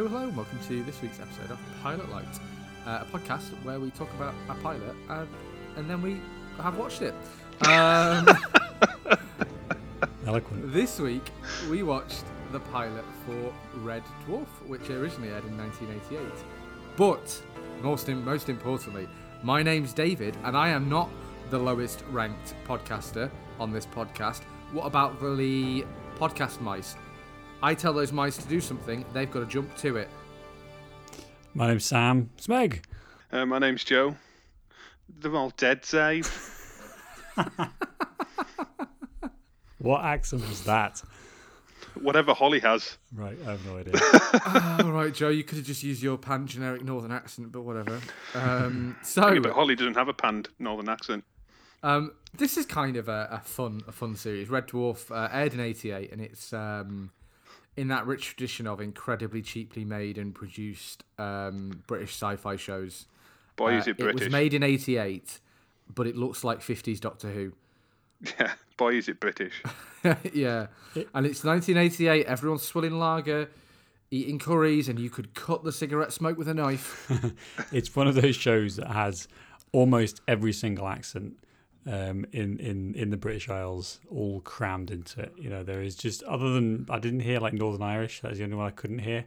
Hello, 0.00 0.08
hello, 0.08 0.20
hello. 0.22 0.34
Welcome 0.34 0.58
to 0.66 0.82
this 0.84 1.02
week's 1.02 1.20
episode 1.20 1.50
of 1.50 1.58
Pilot 1.82 2.08
Lite, 2.08 2.24
uh, 2.86 3.02
a 3.02 3.04
podcast 3.14 3.50
where 3.64 3.78
we 3.78 3.90
talk 3.90 4.10
about 4.14 4.32
a 4.48 4.54
pilot 4.54 4.96
and, 5.10 5.28
and 5.76 5.90
then 5.90 6.00
we 6.00 6.22
have 6.56 6.78
watched 6.78 7.02
it. 7.02 7.14
Um, 7.66 8.26
Eloquent. 10.26 10.72
this 10.72 10.98
week 10.98 11.30
we 11.70 11.82
watched 11.82 12.24
the 12.50 12.60
pilot 12.60 13.04
for 13.26 13.52
Red 13.80 14.02
Dwarf, 14.26 14.46
which 14.66 14.88
originally 14.88 15.28
aired 15.28 15.44
in 15.44 15.58
1988. 15.58 16.46
But 16.96 17.42
most, 17.82 18.08
most 18.08 18.48
importantly, 18.48 19.06
my 19.42 19.62
name's 19.62 19.92
David, 19.92 20.34
and 20.44 20.56
I 20.56 20.70
am 20.70 20.88
not 20.88 21.10
the 21.50 21.58
lowest 21.58 22.04
ranked 22.10 22.54
podcaster 22.66 23.30
on 23.58 23.70
this 23.70 23.84
podcast. 23.84 24.44
What 24.72 24.86
about 24.86 25.20
the 25.20 25.84
podcast 26.18 26.62
mice? 26.62 26.96
I 27.62 27.74
tell 27.74 27.92
those 27.92 28.12
mice 28.12 28.36
to 28.38 28.48
do 28.48 28.60
something, 28.60 29.04
they've 29.12 29.30
got 29.30 29.40
to 29.40 29.46
jump 29.46 29.76
to 29.78 29.96
it. 29.96 30.08
My 31.54 31.68
name's 31.68 31.84
Sam 31.84 32.30
Smeg. 32.40 32.82
Uh, 33.32 33.44
my 33.46 33.58
name's 33.58 33.84
Joe. 33.84 34.16
They're 35.18 35.34
all 35.34 35.50
dead, 35.56 35.82
Dave. 35.82 36.28
What 39.78 40.04
accent 40.04 40.46
was 40.46 40.64
that? 40.64 41.02
Whatever 41.94 42.34
Holly 42.34 42.60
has. 42.60 42.98
Right, 43.14 43.38
I 43.46 43.52
have 43.52 43.64
no 43.64 43.78
idea. 43.78 43.94
All 44.84 44.92
right, 44.92 45.12
Joe, 45.12 45.30
you 45.30 45.42
could 45.42 45.56
have 45.56 45.66
just 45.66 45.82
used 45.82 46.02
your 46.02 46.18
pan 46.18 46.46
generic 46.46 46.84
northern 46.84 47.10
accent, 47.10 47.50
but 47.50 47.62
whatever. 47.62 47.98
Um, 48.34 48.96
so, 49.02 49.32
Yeah, 49.32 49.40
but 49.40 49.52
Holly 49.52 49.74
doesn't 49.74 49.96
have 49.96 50.08
a 50.08 50.12
panned 50.12 50.50
northern 50.58 50.90
accent. 50.90 51.24
um, 51.82 52.12
this 52.36 52.58
is 52.58 52.66
kind 52.66 52.98
of 52.98 53.08
a, 53.08 53.28
a 53.32 53.40
fun, 53.40 53.80
a 53.88 53.92
fun 53.92 54.16
series. 54.16 54.50
Red 54.50 54.68
Dwarf 54.68 55.10
uh, 55.10 55.30
aired 55.32 55.54
in 55.54 55.60
'88, 55.60 56.12
and 56.12 56.20
it's 56.20 56.52
um, 56.52 57.10
in 57.80 57.88
that 57.88 58.06
rich 58.06 58.26
tradition 58.26 58.66
of 58.66 58.78
incredibly 58.78 59.40
cheaply 59.40 59.86
made 59.86 60.18
and 60.18 60.34
produced 60.34 61.02
um, 61.18 61.82
British 61.86 62.10
sci-fi 62.10 62.54
shows. 62.56 63.06
Boy, 63.56 63.74
Uh, 63.74 63.78
is 63.78 63.88
it 63.88 63.96
British. 63.96 64.20
It 64.20 64.24
was 64.24 64.32
made 64.32 64.52
in 64.52 64.62
'88, 64.62 65.40
but 65.94 66.06
it 66.06 66.14
looks 66.14 66.44
like 66.44 66.60
'50s 66.60 67.00
Doctor 67.00 67.30
Who. 67.30 67.52
Yeah, 68.38 68.52
boy, 68.76 68.96
is 68.96 69.08
it 69.08 69.18
British. 69.18 69.62
yeah, 70.04 70.66
and 71.14 71.24
it's 71.24 71.42
1988. 71.42 72.26
Everyone's 72.26 72.62
swilling 72.62 72.98
lager, 72.98 73.48
eating 74.10 74.38
curries, 74.38 74.90
and 74.90 74.98
you 74.98 75.08
could 75.08 75.32
cut 75.32 75.64
the 75.64 75.72
cigarette 75.72 76.12
smoke 76.12 76.36
with 76.36 76.48
a 76.48 76.54
knife. 76.54 77.10
it's 77.72 77.96
one 77.96 78.06
of 78.06 78.14
those 78.14 78.36
shows 78.36 78.76
that 78.76 78.88
has 78.88 79.26
almost 79.72 80.20
every 80.28 80.52
single 80.52 80.86
accent 80.86 81.32
um, 81.86 82.26
in, 82.32 82.58
in, 82.58 82.94
in 82.94 83.10
the 83.10 83.16
British 83.16 83.48
Isles 83.48 84.00
all 84.10 84.40
crammed 84.40 84.90
into 84.90 85.20
it. 85.20 85.32
You 85.36 85.48
know, 85.50 85.62
there 85.62 85.82
is 85.82 85.94
just, 85.96 86.22
other 86.24 86.52
than, 86.52 86.86
I 86.90 86.98
didn't 86.98 87.20
hear 87.20 87.38
like 87.40 87.54
Northern 87.54 87.82
Irish, 87.82 88.20
that's 88.20 88.38
the 88.38 88.44
only 88.44 88.56
one 88.56 88.66
I 88.66 88.70
couldn't 88.70 89.00
hear. 89.00 89.24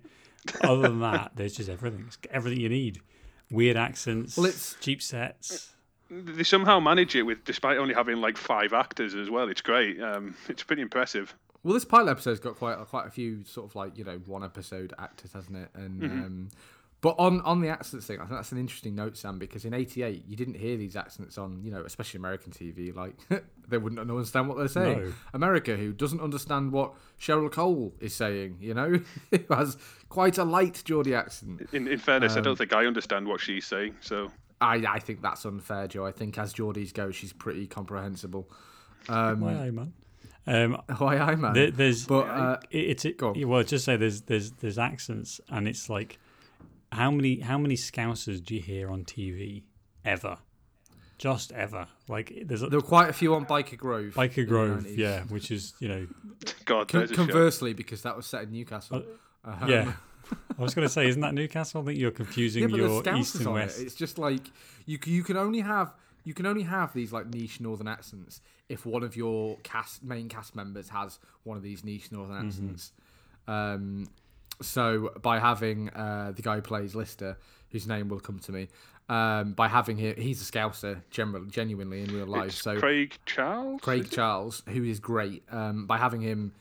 Other 0.62 0.84
than 0.84 1.00
that, 1.00 1.31
there's 1.36 1.56
just 1.56 1.70
everything. 1.70 2.06
It's 2.08 2.18
everything 2.31 2.59
you 2.59 2.70
need. 2.70 3.02
Weird 3.52 3.78
accents, 3.78 4.38
Well, 4.38 4.46
it's- 4.48 4.76
cheap 4.81 5.02
sets. 5.02 5.70
They 6.09 6.44
somehow 6.44 6.80
manage 6.80 7.16
it 7.16 7.24
with, 7.24 7.44
despite 7.44 7.78
only 7.78 7.96
having 7.96 8.18
like 8.18 8.38
five 8.38 8.72
actors 8.72 9.16
as 9.16 9.31
well. 9.31 9.50
It's 9.50 9.62
great. 9.62 10.00
Um, 10.00 10.36
it's 10.48 10.62
pretty 10.62 10.84
impressive. 10.84 11.34
Well, 11.64 11.74
this 11.74 11.86
pilot 11.86 12.12
episode's 12.12 12.40
got 12.40 12.56
quite 12.56 12.78
quite 12.90 13.08
a 13.08 13.09
few 13.09 13.44
sort 13.46 13.68
of 13.68 13.76
like 13.76 13.98
you 13.98 14.04
know 14.04 14.22
one 14.28 14.44
episode 14.44 14.94
actors, 15.00 15.31
hasn't 15.34 15.58
it? 15.58 15.70
And 15.74 16.03
um, 16.03 16.50
but 17.03 17.16
on 17.19 17.41
on 17.41 17.62
the 17.62 17.68
accents 17.68 18.08
thing, 18.08 18.18
I 18.18 18.22
think 18.24 18.31
that's 18.38 18.52
an 18.52 18.58
interesting 18.58 18.96
note, 18.96 19.16
Sam, 19.18 19.38
because 19.38 19.66
in 19.66 19.74
'88 19.75 20.24
you 20.28 20.36
didn't 20.36 20.56
hear 20.56 20.75
these 20.78 20.96
accents 20.96 21.38
on 21.38 21.62
you 21.64 21.69
know 21.69 21.84
especially 21.86 22.18
American 22.18 22.52
TV. 22.52 22.96
Like 22.96 23.14
they 23.68 23.78
wouldn't 23.78 24.00
understand 24.00 24.47
what 24.50 24.58
they're 24.58 24.68
saying. 24.68 25.00
No. 25.03 25.14
America, 25.36 25.75
who 25.75 25.91
doesn't 25.94 26.22
understand 26.22 26.72
what 26.72 26.94
Cheryl 27.19 27.52
Cole 27.52 27.94
is 28.00 28.16
saying, 28.16 28.58
you 28.59 28.74
know, 28.74 29.00
who 29.31 29.40
has 29.53 29.78
quite 30.09 30.38
a 30.40 30.44
light 30.44 30.81
Geordie 30.86 31.14
accent. 31.14 31.68
In, 31.74 31.88
in 31.88 32.00
fairness, 32.00 32.34
I 32.34 32.38
Um, 32.38 32.44
don't 32.46 32.58
think 32.58 32.74
I 32.74 32.86
understand 32.88 33.28
what 33.28 33.40
she's 33.41 33.66
saying. 33.68 33.96
So 34.00 34.31
I 34.62 34.75
I 34.88 35.00
think 35.00 35.22
that's 35.22 35.46
unfair, 35.46 35.88
Joe. 35.90 36.06
I 36.06 36.12
think 36.12 36.38
as 36.38 36.53
Geordies 36.53 36.94
go, 36.94 37.12
she's 37.12 37.34
pretty 37.34 37.68
comprehensible. 37.68 38.50
Um, 39.09 39.41
Why, 39.41 39.53
aye, 39.53 39.72
man. 39.72 39.94
Um, 40.46 40.81
why 40.97 41.18
I 41.18 41.35
man? 41.35 41.53
There, 41.53 41.72
there's, 41.72 42.06
But, 42.06 42.28
uh, 42.28 42.58
it, 42.70 42.78
it's 42.91 43.06
it, 43.06 43.18
go 43.18 43.30
on. 43.30 43.47
well, 43.47 43.64
just 43.64 43.85
say 43.85 43.96
there's 43.96 44.22
there's 44.22 44.52
there's 44.52 44.78
accents, 44.78 45.40
and 45.50 45.68
it's 45.70 45.90
like, 45.90 46.20
how 46.94 47.12
many 47.12 47.40
how 47.40 47.58
many 47.58 47.76
Scousers 47.76 48.44
do 48.44 48.56
you 48.56 48.62
hear 48.62 48.90
on 48.92 49.04
TV 49.04 49.64
ever? 50.06 50.38
Just 51.18 51.52
ever. 51.54 51.88
Like 52.08 52.34
there's 52.46 52.64
a, 52.64 52.68
there 52.68 52.80
were 52.80 52.86
quite 52.86 53.09
a 53.09 53.14
few 53.14 53.34
on 53.36 53.46
Byker 53.46 53.78
Grove. 53.78 54.14
Byker 54.14 54.48
Grove, 54.48 54.86
yeah, 54.90 55.24
which 55.24 55.52
is 55.52 55.74
you 55.80 55.88
know, 55.88 56.08
God, 56.66 56.88
Con- 56.88 57.00
there's 57.02 57.09
show. 57.12 57.16
conversely, 57.16 57.74
because 57.74 58.02
that 58.02 58.16
was 58.18 58.26
set 58.26 58.44
in 58.44 58.52
Newcastle. 58.52 59.03
Um, 59.46 59.70
yeah. 59.70 59.94
I 60.58 60.62
was 60.62 60.74
going 60.74 60.88
to 60.88 60.92
say, 60.94 61.08
isn't 61.08 61.22
that 61.22 61.34
Newcastle? 61.34 61.82
I 61.82 61.86
think 61.86 62.00
you're 62.00 62.09
confusing 62.12 62.70
yeah, 62.70 62.76
your 62.78 63.16
east 63.16 63.36
and 63.36 63.53
west. 63.53 63.80
it. 63.80 63.84
It's 63.84 63.96
just 63.96 64.18
like 64.18 64.42
you 64.86 64.98
you 65.06 65.24
can 65.24 65.38
only 65.38 65.59
have 65.62 65.94
you 66.24 66.34
can 66.34 66.46
only 66.46 66.64
have 66.64 66.94
these 66.94 67.12
like 67.14 67.28
niche 67.28 67.59
northern 67.59 67.88
accents 67.88 68.42
if 68.70 68.86
one 68.86 69.03
of 69.03 69.16
your 69.16 69.58
cast 69.64 70.03
main 70.03 70.30
cast 70.30 70.56
members 70.56 70.90
has 70.90 71.20
one 71.44 71.58
of 71.58 71.64
these 71.64 71.84
niche 71.84 72.12
northern 72.12 72.36
Mm-hmm. 72.38 72.48
accents. 72.48 72.92
Um, 73.48 74.08
so 74.62 75.12
by 75.22 75.40
having 75.40 75.90
uh, 75.90 76.31
the 76.36 76.41
guy 76.41 76.56
who 76.56 76.62
plays 76.62 76.96
Lister, 76.96 77.38
whose 77.72 77.88
name 77.88 78.09
will 78.09 78.19
come 78.19 78.40
to 78.40 78.52
me, 78.52 78.68
um, 79.09 79.53
by 79.53 79.68
having 79.68 79.97
him, 79.97 80.16
he's 80.18 80.41
a 80.41 80.52
Scouser, 80.52 81.02
generally, 81.12 81.47
genuinely 81.50 82.02
in 82.03 82.14
real 82.14 82.25
life. 82.28 82.47
It's 82.50 82.62
so 82.62 82.80
Craig 82.80 83.18
Charles. 83.25 83.81
Craig 83.81 84.09
Charles, 84.09 84.64
who 84.69 84.84
is 84.84 85.00
great, 85.00 85.44
um, 85.52 85.86
by 85.88 85.97
having 85.97 86.22
him 86.22 86.53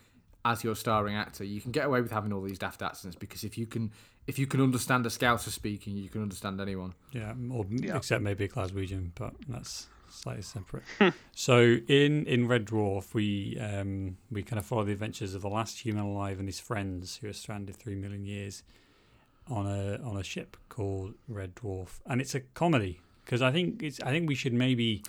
as 0.44 0.64
your 0.64 0.75
starring 0.75 1.14
actor, 1.14 1.44
you 1.44 1.60
can 1.60 1.70
get 1.70 1.86
away 1.86 2.00
with 2.00 2.10
having 2.10 2.32
all 2.32 2.42
these 2.42 2.58
daft 2.58 2.82
accents 2.82 3.14
because 3.16 3.44
if 3.44 3.56
you 3.56 3.66
can 3.66 3.92
if 4.26 4.38
you 4.38 4.47
can 4.47 4.60
understand 4.60 5.04
a 5.06 5.09
Scouser 5.09 5.50
speaking, 5.50 5.97
you 5.97 6.09
can 6.09 6.22
understand 6.22 6.60
anyone. 6.60 6.94
Yeah, 7.12 7.34
or 7.50 7.66
Yeah. 7.69 7.97
except 7.97 8.22
maybe 8.22 8.44
a 8.44 8.48
Glaswegian, 8.48 9.10
but 9.14 9.34
that's 9.48 9.88
slightly 10.12 10.42
separate. 10.42 10.82
so 11.34 11.76
in 11.88 12.24
in 12.26 12.46
Red 12.48 12.66
Dwarf, 12.66 13.14
we 13.14 13.58
um, 13.60 14.16
we 14.30 14.42
kind 14.42 14.58
of 14.58 14.66
follow 14.66 14.84
the 14.84 14.92
adventures 14.92 15.34
of 15.34 15.42
the 15.42 15.48
last 15.50 15.78
human 15.80 16.04
alive 16.04 16.38
and 16.38 16.48
his 16.48 16.60
friends 16.60 17.16
who 17.20 17.28
are 17.28 17.32
stranded 17.32 17.76
three 17.76 17.94
million 17.94 18.24
years 18.24 18.62
on 19.48 19.66
a 19.66 19.98
on 20.04 20.16
a 20.16 20.22
ship 20.22 20.56
called 20.68 21.14
Red 21.28 21.54
Dwarf, 21.54 22.00
and 22.06 22.20
it's 22.20 22.34
a 22.34 22.40
comedy 22.40 23.00
because 23.24 23.42
I 23.42 23.50
think 23.50 23.82
it's 23.82 24.00
I 24.00 24.10
think 24.10 24.28
we 24.28 24.34
should 24.34 24.52
maybe 24.52 25.02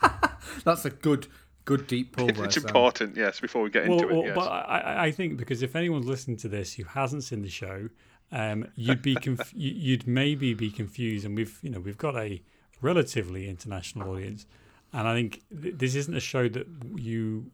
That's 0.64 0.84
a 0.84 0.90
good 0.90 1.26
good 1.64 1.86
deep 1.86 2.16
pull 2.16 2.28
there. 2.28 2.44
It's 2.46 2.54
Sam. 2.54 2.66
important, 2.66 3.16
yes. 3.16 3.40
Before 3.40 3.62
we 3.62 3.70
get 3.70 3.88
well, 3.88 4.00
into 4.00 4.14
well, 4.14 4.22
it, 4.22 4.26
yes. 4.28 4.34
but 4.34 4.48
I, 4.48 4.78
I- 4.78 5.04
I 5.06 5.10
think 5.12 5.36
because 5.36 5.62
if 5.62 5.76
anyone's 5.76 6.06
listening 6.06 6.36
to 6.38 6.48
this 6.48 6.74
who 6.74 6.84
hasn't 6.84 7.24
seen 7.24 7.42
the 7.42 7.48
show, 7.50 7.88
um, 8.32 8.66
you'd 8.76 9.02
be 9.02 9.14
conf- 9.14 9.52
you'd 9.54 10.06
maybe 10.06 10.54
be 10.54 10.70
confused, 10.70 11.24
and 11.24 11.36
we've 11.36 11.58
you 11.62 11.70
know 11.70 11.80
we've 11.80 11.98
got 11.98 12.16
a 12.16 12.42
relatively 12.80 13.48
international 13.48 14.10
audience, 14.10 14.46
and 14.92 15.06
I 15.06 15.14
think 15.14 15.42
th- 15.62 15.74
this 15.76 15.94
isn't 15.94 16.14
a 16.14 16.20
show 16.20 16.48
that 16.48 16.66
you 16.96 17.50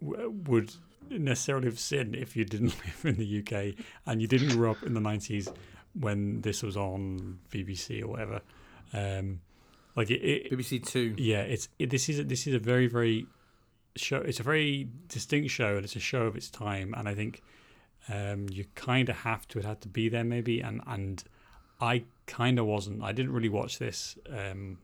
w- 0.00 0.30
would 0.46 0.72
necessarily 1.10 1.66
have 1.66 1.78
seen 1.78 2.14
if 2.14 2.36
you 2.36 2.44
didn't 2.44 2.74
live 3.04 3.04
in 3.04 3.16
the 3.16 3.38
UK 3.40 3.84
and 4.06 4.20
you 4.20 4.26
didn't 4.28 4.56
grow 4.56 4.70
up 4.70 4.82
in 4.82 4.94
the 4.94 5.00
nineties 5.00 5.48
when 5.98 6.40
this 6.40 6.62
was 6.62 6.76
on 6.76 7.38
BBC 7.50 8.02
or 8.02 8.08
whatever. 8.08 8.40
Um, 8.92 9.40
like 9.96 10.10
it, 10.10 10.20
it, 10.20 10.52
BBC 10.52 10.84
Two. 10.84 11.14
yeah, 11.18 11.40
it's 11.40 11.68
it, 11.78 11.90
this 11.90 12.08
is 12.08 12.18
a, 12.18 12.24
this 12.24 12.46
is 12.46 12.54
a 12.54 12.58
very 12.58 12.86
very 12.86 13.26
show. 13.96 14.18
It's 14.18 14.40
a 14.40 14.42
very 14.42 14.88
distinct 15.08 15.50
show, 15.50 15.76
and 15.76 15.84
it's 15.84 15.96
a 15.96 16.00
show 16.00 16.22
of 16.22 16.36
its 16.36 16.50
time. 16.50 16.94
And 16.96 17.08
I 17.08 17.14
think 17.14 17.42
um, 18.08 18.46
you 18.50 18.64
kind 18.74 19.08
of 19.08 19.16
have 19.18 19.46
to. 19.48 19.58
It 19.60 19.64
had 19.64 19.80
to 19.82 19.88
be 19.88 20.08
there, 20.08 20.24
maybe. 20.24 20.60
And 20.60 20.80
and 20.86 21.22
I 21.80 22.04
kind 22.26 22.58
of 22.58 22.66
wasn't. 22.66 23.02
I 23.02 23.12
didn't 23.12 23.32
really 23.32 23.48
watch 23.48 23.78
this 23.78 24.16
um, 24.30 24.78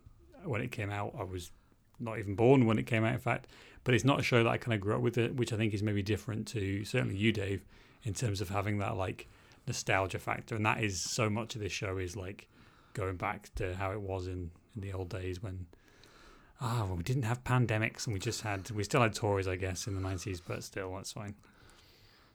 when 0.44 0.60
it 0.60 0.72
came 0.72 0.90
out. 0.90 1.14
I 1.18 1.24
was 1.24 1.50
not 1.98 2.18
even 2.18 2.34
born 2.34 2.66
when 2.66 2.78
it 2.78 2.86
came 2.86 3.04
out, 3.04 3.12
in 3.12 3.20
fact. 3.20 3.46
But 3.84 3.94
it's 3.94 4.04
not 4.04 4.20
a 4.20 4.22
show 4.22 4.44
that 4.44 4.50
I 4.50 4.58
kind 4.58 4.74
of 4.74 4.80
grew 4.80 4.94
up 4.94 5.00
with, 5.00 5.16
it, 5.16 5.34
which 5.36 5.52
I 5.52 5.56
think 5.56 5.72
is 5.72 5.82
maybe 5.82 6.02
different 6.02 6.46
to 6.48 6.84
certainly 6.84 7.16
you, 7.16 7.32
Dave, 7.32 7.64
in 8.02 8.12
terms 8.12 8.40
of 8.40 8.50
having 8.50 8.78
that 8.78 8.96
like 8.96 9.28
nostalgia 9.66 10.18
factor. 10.18 10.54
And 10.54 10.66
that 10.66 10.82
is 10.82 11.00
so 11.00 11.30
much 11.30 11.54
of 11.54 11.62
this 11.62 11.72
show 11.72 11.96
is 11.96 12.14
like 12.16 12.48
going 12.92 13.16
back 13.16 13.54
to 13.54 13.74
how 13.74 13.92
it 13.92 14.00
was 14.00 14.26
in, 14.26 14.50
in 14.74 14.82
the 14.82 14.92
old 14.92 15.08
days 15.08 15.42
when 15.42 15.66
ah 16.60 16.84
well, 16.86 16.96
we 16.96 17.02
didn't 17.02 17.22
have 17.22 17.42
pandemics 17.44 18.06
and 18.06 18.12
we 18.12 18.20
just 18.20 18.42
had 18.42 18.70
we 18.72 18.84
still 18.84 19.00
had 19.00 19.14
Tories 19.14 19.48
I 19.48 19.56
guess 19.56 19.86
in 19.86 19.94
the 19.94 20.00
nineties 20.00 20.40
but 20.40 20.62
still 20.64 20.94
that's 20.94 21.12
fine 21.12 21.34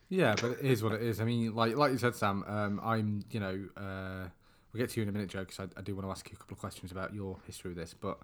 Yeah, 0.10 0.36
but 0.40 0.52
it 0.52 0.62
is 0.62 0.84
what 0.84 0.94
it 0.94 1.02
is. 1.02 1.20
I 1.20 1.26
mean, 1.26 1.54
like 1.56 1.76
like 1.76 1.92
you 1.92 1.98
said, 1.98 2.16
Sam. 2.16 2.44
Um, 2.48 2.80
I'm 2.84 3.24
you 3.32 3.40
know 3.40 3.66
uh, 3.76 4.30
we'll 4.76 4.84
get 4.84 4.94
to 4.94 5.00
you 5.00 5.04
in 5.04 5.10
a 5.10 5.12
minute, 5.14 5.30
Joe, 5.30 5.40
because 5.40 5.60
I, 5.60 5.80
I 5.80 5.82
do 5.82 5.96
want 5.96 6.06
to 6.06 6.12
ask 6.12 6.30
you 6.30 6.36
a 6.36 6.38
couple 6.38 6.54
of 6.54 6.60
questions 6.60 6.92
about 6.92 7.14
your 7.14 7.38
history 7.48 7.70
with 7.70 7.78
this. 7.78 7.94
But 7.94 8.20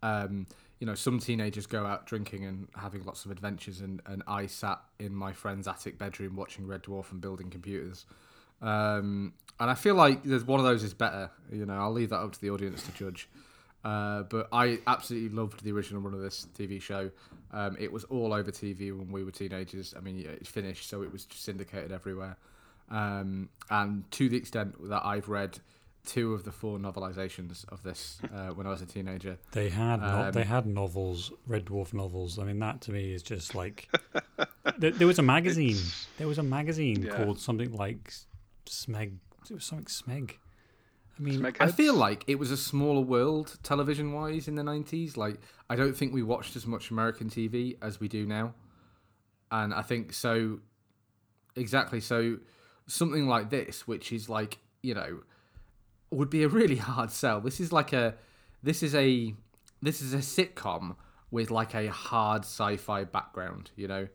um, 0.00 0.46
you 0.78 0.86
know, 0.86 0.94
some 0.94 1.18
teenagers 1.18 1.66
go 1.66 1.84
out 1.84 2.06
drinking 2.06 2.44
and 2.44 2.68
having 2.76 3.04
lots 3.04 3.24
of 3.24 3.32
adventures, 3.32 3.80
and, 3.80 4.00
and 4.06 4.22
I 4.28 4.46
sat 4.46 4.80
in 5.00 5.12
my 5.12 5.32
friend's 5.32 5.66
attic 5.66 5.98
bedroom 5.98 6.36
watching 6.36 6.68
Red 6.68 6.84
Dwarf 6.84 7.10
and 7.10 7.20
building 7.20 7.50
computers. 7.50 8.06
Um, 8.62 9.32
and 9.58 9.70
I 9.70 9.74
feel 9.74 9.96
like 9.96 10.22
there's 10.22 10.44
one 10.44 10.60
of 10.60 10.66
those 10.66 10.84
is 10.84 10.94
better. 10.94 11.30
You 11.50 11.66
know, 11.66 11.74
I'll 11.74 11.92
leave 11.92 12.10
that 12.10 12.20
up 12.20 12.32
to 12.32 12.40
the 12.40 12.50
audience 12.50 12.84
to 12.84 12.92
judge. 12.92 13.28
Uh, 13.84 14.22
but 14.22 14.48
I 14.52 14.78
absolutely 14.86 15.36
loved 15.36 15.64
the 15.64 15.72
original 15.72 16.00
run 16.00 16.14
of 16.14 16.20
this 16.20 16.46
TV 16.56 16.80
show. 16.80 17.10
Um, 17.52 17.76
it 17.80 17.90
was 17.92 18.04
all 18.04 18.32
over 18.32 18.52
TV 18.52 18.96
when 18.96 19.10
we 19.10 19.24
were 19.24 19.30
teenagers. 19.32 19.94
I 19.96 20.00
mean, 20.00 20.24
it's 20.24 20.48
finished, 20.48 20.88
so 20.88 21.02
it 21.02 21.12
was 21.12 21.26
syndicated 21.32 21.90
everywhere. 21.90 22.36
um, 22.90 23.48
and 23.70 24.08
to 24.12 24.28
the 24.28 24.36
extent 24.36 24.76
that 24.88 25.04
I've 25.04 25.28
read 25.28 25.58
two 26.06 26.32
of 26.34 26.44
the 26.44 26.52
four 26.52 26.78
novelizations 26.78 27.64
of 27.70 27.82
this 27.82 28.18
uh, 28.34 28.48
when 28.48 28.66
I 28.66 28.70
was 28.70 28.80
a 28.82 28.86
teenager. 28.86 29.38
They 29.52 29.68
had 29.68 30.00
no- 30.00 30.24
Um, 30.26 30.32
they 30.32 30.44
had 30.44 30.66
novels, 30.66 31.32
Red 31.46 31.66
Dwarf 31.66 31.92
novels. 31.92 32.38
I 32.38 32.44
mean, 32.44 32.58
that 32.60 32.80
to 32.82 32.92
me 32.92 33.12
is 33.12 33.22
just 33.22 33.54
like 33.54 33.88
there, 34.78 34.90
there 34.92 35.06
was 35.06 35.18
a 35.18 35.22
magazine. 35.22 35.76
There 36.16 36.26
was 36.28 36.38
a 36.38 36.42
magazine 36.42 37.02
Yeah. 37.02 37.16
called 37.16 37.40
something 37.40 37.72
like 37.72 38.12
Smeg. 38.66 39.18
It 39.50 39.54
was 39.54 39.64
something 39.64 39.86
Smeg. 39.86 40.36
I 41.18 41.22
mean, 41.22 41.40
Smegheads. 41.40 41.56
I 41.60 41.72
feel 41.72 41.94
like 41.94 42.22
it 42.28 42.38
was 42.38 42.50
a 42.52 42.56
smaller 42.56 43.00
world 43.00 43.58
television 43.62 44.12
wise 44.12 44.46
in 44.46 44.54
the 44.54 44.62
90s. 44.62 45.16
Like, 45.16 45.40
I 45.68 45.74
don't 45.76 45.94
think 45.96 46.12
we 46.14 46.22
watched 46.22 46.54
as 46.54 46.64
much 46.66 46.90
American 46.90 47.28
TV 47.28 47.76
as 47.82 47.98
we 47.98 48.06
do 48.08 48.24
now. 48.24 48.54
And 49.50 49.74
I 49.74 49.82
think 49.82 50.12
so, 50.12 50.60
exactly. 51.56 52.00
So, 52.00 52.38
something 52.86 53.26
like 53.26 53.50
this, 53.50 53.86
which 53.88 54.12
is 54.12 54.28
like, 54.28 54.58
you 54.82 54.94
know, 54.94 55.20
would 56.10 56.30
be 56.30 56.42
a 56.42 56.48
really 56.48 56.76
hard 56.90 57.10
sell. 57.10 57.40
This 57.40 57.60
is 57.60 57.72
like 57.72 57.92
a, 57.92 58.14
this 58.62 58.82
is 58.82 58.94
a, 58.94 59.34
this 59.82 60.02
is 60.02 60.14
a 60.14 60.18
sitcom 60.18 60.96
with 61.30 61.50
like 61.50 61.74
a 61.74 61.88
hard 61.88 62.42
sci-fi 62.42 63.04
background. 63.04 63.70
You 63.76 63.88
know, 63.88 64.08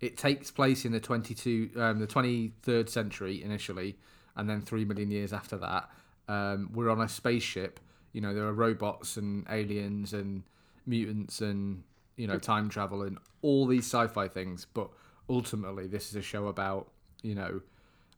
it 0.00 0.16
takes 0.16 0.50
place 0.50 0.84
in 0.84 0.92
the 0.92 1.00
22, 1.00 1.70
um, 1.76 1.98
the 1.98 2.06
23rd 2.06 2.88
century 2.88 3.42
initially, 3.42 3.96
and 4.36 4.48
then 4.48 4.60
three 4.62 4.84
million 4.84 5.10
years 5.10 5.32
after 5.32 5.56
that. 5.58 5.90
Um, 6.28 6.70
we're 6.72 6.90
on 6.90 7.00
a 7.00 7.08
spaceship. 7.08 7.80
You 8.12 8.20
know, 8.20 8.34
there 8.34 8.44
are 8.44 8.52
robots 8.52 9.16
and 9.16 9.46
aliens 9.50 10.12
and 10.12 10.44
mutants 10.86 11.40
and 11.40 11.82
you 12.16 12.26
know 12.26 12.38
time 12.38 12.68
travel 12.68 13.02
and 13.02 13.18
all 13.42 13.66
these 13.66 13.84
sci-fi 13.84 14.28
things. 14.28 14.66
But 14.72 14.90
ultimately, 15.28 15.86
this 15.86 16.08
is 16.08 16.16
a 16.16 16.22
show 16.22 16.48
about 16.48 16.90
you 17.22 17.34
know, 17.34 17.60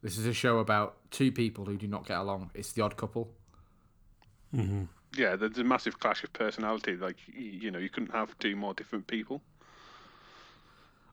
this 0.02 0.18
is 0.18 0.26
a 0.26 0.32
show 0.32 0.58
about 0.58 0.96
two 1.10 1.30
people 1.32 1.64
who 1.64 1.76
do 1.76 1.86
not 1.86 2.06
get 2.06 2.18
along. 2.18 2.50
It's 2.54 2.72
the 2.72 2.82
odd 2.82 2.96
couple. 2.96 3.30
Yeah, 5.16 5.36
there's 5.36 5.58
a 5.58 5.64
massive 5.64 5.98
clash 5.98 6.24
of 6.24 6.32
personality. 6.32 6.96
Like 6.96 7.16
you 7.32 7.70
know, 7.70 7.78
you 7.78 7.88
couldn't 7.88 8.12
have 8.12 8.38
two 8.38 8.56
more 8.56 8.74
different 8.74 9.06
people. 9.06 9.42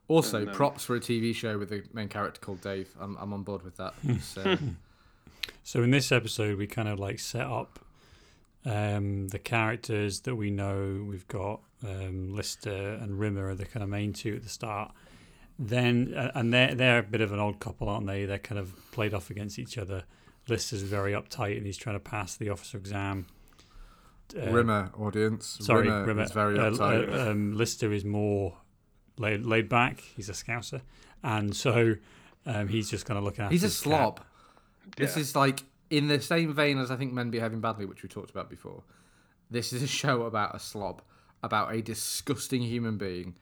Also, 0.08 0.38
And, 0.42 0.52
props 0.52 0.84
for 0.84 0.96
a 0.96 1.00
TV 1.00 1.32
show 1.34 1.56
with 1.56 1.70
a 1.70 1.84
main 1.92 2.08
character 2.08 2.40
called 2.40 2.60
Dave. 2.60 2.88
I'm, 3.00 3.16
I'm 3.20 3.32
on 3.32 3.44
board 3.44 3.62
with 3.62 3.76
that. 3.76 3.94
It's, 4.04 4.36
uh, 4.36 4.56
So 5.62 5.82
in 5.84 5.92
this 5.92 6.10
episode, 6.10 6.58
we 6.58 6.66
kind 6.66 6.88
of 6.88 6.98
like 6.98 7.20
set 7.20 7.46
up 7.46 7.78
um, 8.64 9.28
the 9.28 9.38
characters 9.38 10.20
that 10.22 10.34
we 10.34 10.50
know. 10.50 11.06
We've 11.08 11.28
got 11.28 11.60
um, 11.86 12.34
Lister 12.34 12.94
and 13.00 13.20
Rimmer 13.20 13.50
are 13.50 13.54
the 13.54 13.64
kind 13.64 13.84
of 13.84 13.88
main 13.88 14.12
two 14.12 14.34
at 14.36 14.42
the 14.42 14.48
start. 14.48 14.92
Then 15.62 16.14
uh, 16.16 16.30
and 16.34 16.52
they're 16.54 16.74
they're 16.74 16.98
a 17.00 17.02
bit 17.02 17.20
of 17.20 17.32
an 17.32 17.38
odd 17.38 17.60
couple, 17.60 17.88
aren't 17.90 18.06
they? 18.06 18.24
They're 18.24 18.38
kind 18.38 18.58
of 18.58 18.72
played 18.92 19.12
off 19.12 19.28
against 19.28 19.58
each 19.58 19.76
other. 19.76 20.04
Lister's 20.48 20.80
very 20.82 21.12
uptight 21.12 21.58
and 21.58 21.66
he's 21.66 21.76
trying 21.76 21.96
to 21.96 22.00
pass 22.00 22.34
the 22.36 22.48
officer 22.48 22.78
exam. 22.78 23.26
Uh, 24.34 24.50
Rimmer 24.50 24.90
audience. 24.98 25.58
sorry, 25.60 25.82
Rimmer, 25.88 26.04
Rimmer. 26.06 26.22
is 26.22 26.32
very 26.32 26.58
Uh, 26.58 26.70
uptight. 26.70 27.12
uh, 27.26 27.30
um, 27.30 27.56
Lister 27.56 27.92
is 27.92 28.04
more 28.06 28.56
laid, 29.18 29.44
laid 29.44 29.68
back. 29.68 30.00
He's 30.00 30.28
a 30.30 30.32
scouser, 30.32 30.80
and 31.22 31.54
so 31.54 31.96
um, 32.46 32.68
he's 32.68 32.88
just 32.88 33.04
kind 33.04 33.18
of 33.18 33.24
looking 33.24 33.44
at. 33.44 33.52
He's 33.52 33.64
a 33.64 33.70
slob. 33.70 34.20
This 34.96 35.14
Yeah. 35.16 35.20
is 35.22 35.36
like 35.36 35.64
in 35.90 36.08
the 36.08 36.20
same 36.22 36.54
vein 36.54 36.78
as 36.78 36.90
I 36.90 36.96
think 36.96 37.12
Men 37.12 37.30
Behaving 37.30 37.60
Badly, 37.60 37.84
which 37.84 38.02
we 38.02 38.08
talked 38.08 38.30
about 38.30 38.48
before. 38.48 38.82
This 39.50 39.72
is 39.74 39.82
a 39.82 39.86
show 40.00 40.22
about 40.22 40.54
a 40.54 40.58
slob, 40.58 41.02
about 41.42 41.74
a 41.74 41.82
disgusting 41.82 42.62
human 42.62 42.96
being 42.96 43.34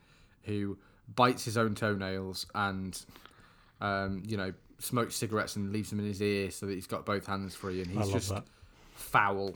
who 0.43 0.77
bites 1.15 1.45
his 1.45 1.57
own 1.57 1.75
toenails 1.75 2.45
and, 2.53 2.99
um, 3.81 4.23
you 4.25 4.37
know, 4.37 4.53
smokes 4.79 5.15
cigarettes 5.15 5.55
and 5.55 5.71
leaves 5.71 5.89
them 5.89 5.99
in 5.99 6.05
his 6.05 6.21
ear 6.21 6.51
so 6.51 6.65
that 6.65 6.73
he's 6.73 6.87
got 6.87 7.05
both 7.05 7.25
hands 7.25 7.55
free, 7.55 7.81
and 7.81 7.91
he's 7.91 8.11
just 8.11 8.29
that. 8.29 8.45
foul. 8.93 9.55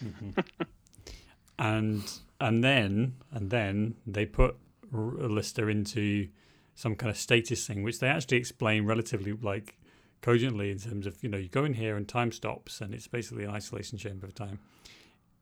and 1.58 2.02
and 2.40 2.64
then 2.64 3.14
and 3.30 3.50
then 3.50 3.94
they 4.06 4.26
put 4.26 4.56
Lister 4.90 5.70
into 5.70 6.28
some 6.74 6.94
kind 6.96 7.10
of 7.10 7.16
stasis 7.16 7.66
thing, 7.66 7.82
which 7.82 8.00
they 8.00 8.08
actually 8.08 8.38
explain 8.38 8.84
relatively 8.84 9.32
like 9.32 9.76
cogently 10.20 10.70
in 10.70 10.78
terms 10.78 11.06
of 11.06 11.22
you 11.22 11.28
know 11.28 11.38
you 11.38 11.48
go 11.48 11.64
in 11.64 11.74
here 11.74 11.96
and 11.96 12.08
time 12.08 12.32
stops, 12.32 12.80
and 12.80 12.94
it's 12.94 13.08
basically 13.08 13.44
an 13.44 13.50
isolation 13.50 13.98
chamber 13.98 14.26
of 14.26 14.34
time, 14.34 14.58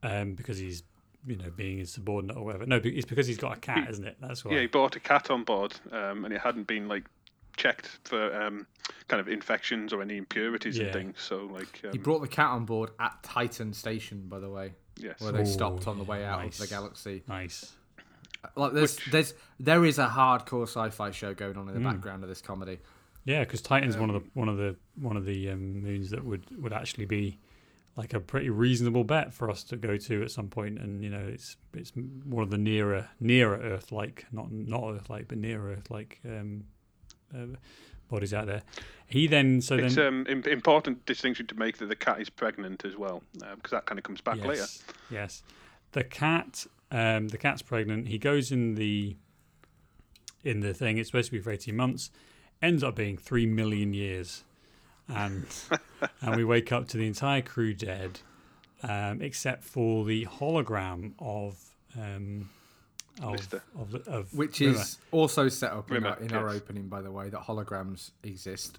um, 0.02 0.34
because 0.34 0.58
he's 0.58 0.82
you 1.26 1.36
know 1.36 1.50
being 1.50 1.78
insubordinate 1.78 2.36
or 2.36 2.44
whatever. 2.44 2.66
No, 2.66 2.80
it's 2.82 3.06
because 3.06 3.26
he's 3.26 3.36
got 3.38 3.56
a 3.56 3.60
cat, 3.60 3.88
isn't 3.90 4.06
it? 4.06 4.16
That's 4.20 4.44
why. 4.44 4.52
Yeah, 4.54 4.60
he 4.62 4.66
bought 4.66 4.96
a 4.96 5.00
cat 5.00 5.30
on 5.30 5.44
board, 5.44 5.74
um, 5.92 6.24
and 6.24 6.32
it 6.34 6.40
hadn't 6.40 6.66
been 6.66 6.88
like 6.88 7.04
checked 7.56 7.98
for 8.04 8.34
um, 8.42 8.66
kind 9.08 9.20
of 9.20 9.28
infections 9.28 9.92
or 9.92 10.00
any 10.02 10.16
impurities 10.16 10.78
Yeah. 10.78 10.84
and 10.84 10.92
things. 10.94 11.20
So 11.20 11.46
like, 11.52 11.80
um, 11.84 11.92
He 11.92 11.98
brought 11.98 12.20
the 12.20 12.28
cat 12.28 12.46
on 12.46 12.64
board 12.64 12.90
at 12.98 13.22
Titan 13.22 13.72
Station, 13.72 14.28
by 14.28 14.38
the 14.38 14.48
way, 14.48 14.72
yes, 14.96 15.20
where 15.20 15.32
they 15.32 15.42
Ooh, 15.42 15.46
stopped 15.46 15.86
on 15.86 15.98
the 15.98 16.04
way 16.04 16.24
out 16.24 16.40
nice. 16.40 16.58
of 16.60 16.68
the 16.68 16.74
galaxy. 16.74 17.22
Nice. 17.28 17.72
Like 18.56 18.72
there's 18.72 18.96
Which- 18.96 19.10
there's 19.12 19.34
there 19.58 19.84
is 19.84 19.98
a 19.98 20.06
hardcore 20.06 20.62
sci-fi 20.62 21.10
show 21.10 21.34
going 21.34 21.56
on 21.58 21.68
in 21.68 21.74
the 21.74 21.80
Mm. 21.80 21.92
background 21.92 22.22
of 22.22 22.28
this 22.30 22.40
comedy. 22.40 22.78
Yeah, 23.26 23.40
because 23.40 23.60
Titan's 23.60 23.98
one 23.98 24.08
of 24.08 24.22
the 24.22 24.30
one 24.32 24.48
of 24.48 24.56
the 24.56 24.76
one 24.94 25.18
of 25.18 25.26
the 25.26 25.50
um, 25.50 25.82
moons 25.82 26.08
that 26.10 26.24
would 26.24 26.46
would 26.62 26.72
actually 26.72 27.04
be 27.04 27.38
like 27.96 28.14
a 28.14 28.20
pretty 28.20 28.50
reasonable 28.50 29.04
bet 29.04 29.34
for 29.34 29.50
us 29.50 29.64
to 29.64 29.76
go 29.76 29.96
to 29.96 30.22
at 30.22 30.30
some 30.30 30.48
point, 30.48 30.78
and 30.78 31.02
you 31.02 31.10
know 31.10 31.26
it's 31.26 31.56
it's 31.74 31.92
one 32.24 32.42
of 32.42 32.50
the 32.50 32.58
nearer 32.58 33.08
nearer 33.18 33.56
Earth 33.56 33.92
like 33.92 34.26
not 34.32 34.50
not 34.50 34.94
Earth 34.94 35.10
like 35.10 35.28
but 35.28 35.38
nearer 35.38 35.72
Earth 35.72 35.90
like 35.90 36.20
um, 36.24 36.64
uh, 37.34 37.56
bodies 38.08 38.32
out 38.32 38.46
there. 38.46 38.62
He 39.06 39.26
then 39.26 39.60
so 39.60 39.76
it's 39.76 39.96
then 39.96 40.26
um, 40.28 40.42
important 40.46 41.04
distinction 41.06 41.46
to 41.48 41.54
make 41.54 41.78
that 41.78 41.86
the 41.86 41.96
cat 41.96 42.20
is 42.20 42.30
pregnant 42.30 42.84
as 42.84 42.96
well, 42.96 43.22
because 43.32 43.70
that 43.72 43.86
kind 43.86 43.98
of 43.98 44.04
comes 44.04 44.20
back 44.20 44.38
yes, 44.38 44.46
later. 44.46 44.66
Yes, 45.10 45.42
the 45.92 46.04
cat 46.04 46.66
um, 46.90 47.28
the 47.28 47.38
cat's 47.38 47.62
pregnant. 47.62 48.08
He 48.08 48.18
goes 48.18 48.52
in 48.52 48.74
the 48.74 49.16
in 50.44 50.60
the 50.60 50.74
thing. 50.74 50.98
It's 50.98 51.08
supposed 51.08 51.30
to 51.30 51.32
be 51.32 51.40
for 51.40 51.50
eighteen 51.50 51.76
months. 51.76 52.10
Ends 52.62 52.84
up 52.84 52.94
being 52.94 53.16
three 53.16 53.46
million 53.46 53.94
years, 53.94 54.44
and 55.14 55.46
and 56.22 56.36
we 56.36 56.44
wake 56.44 56.72
up 56.72 56.88
to 56.88 56.96
the 56.96 57.06
entire 57.06 57.42
crew 57.42 57.74
dead, 57.74 58.20
um, 58.82 59.20
except 59.22 59.64
for 59.64 60.04
the 60.04 60.26
hologram 60.26 61.12
of 61.18 61.58
um, 61.98 62.48
of 63.22 63.54
of, 63.78 63.94
of 64.06 64.34
Which 64.34 64.60
Rimmer. 64.60 64.78
is 64.78 64.98
also 65.10 65.48
set 65.48 65.72
up 65.72 65.90
in, 65.90 66.06
our, 66.06 66.18
in 66.18 66.32
our 66.32 66.48
opening, 66.48 66.88
by 66.88 67.02
the 67.02 67.10
way, 67.10 67.28
that 67.28 67.40
holograms 67.40 68.10
exist. 68.22 68.78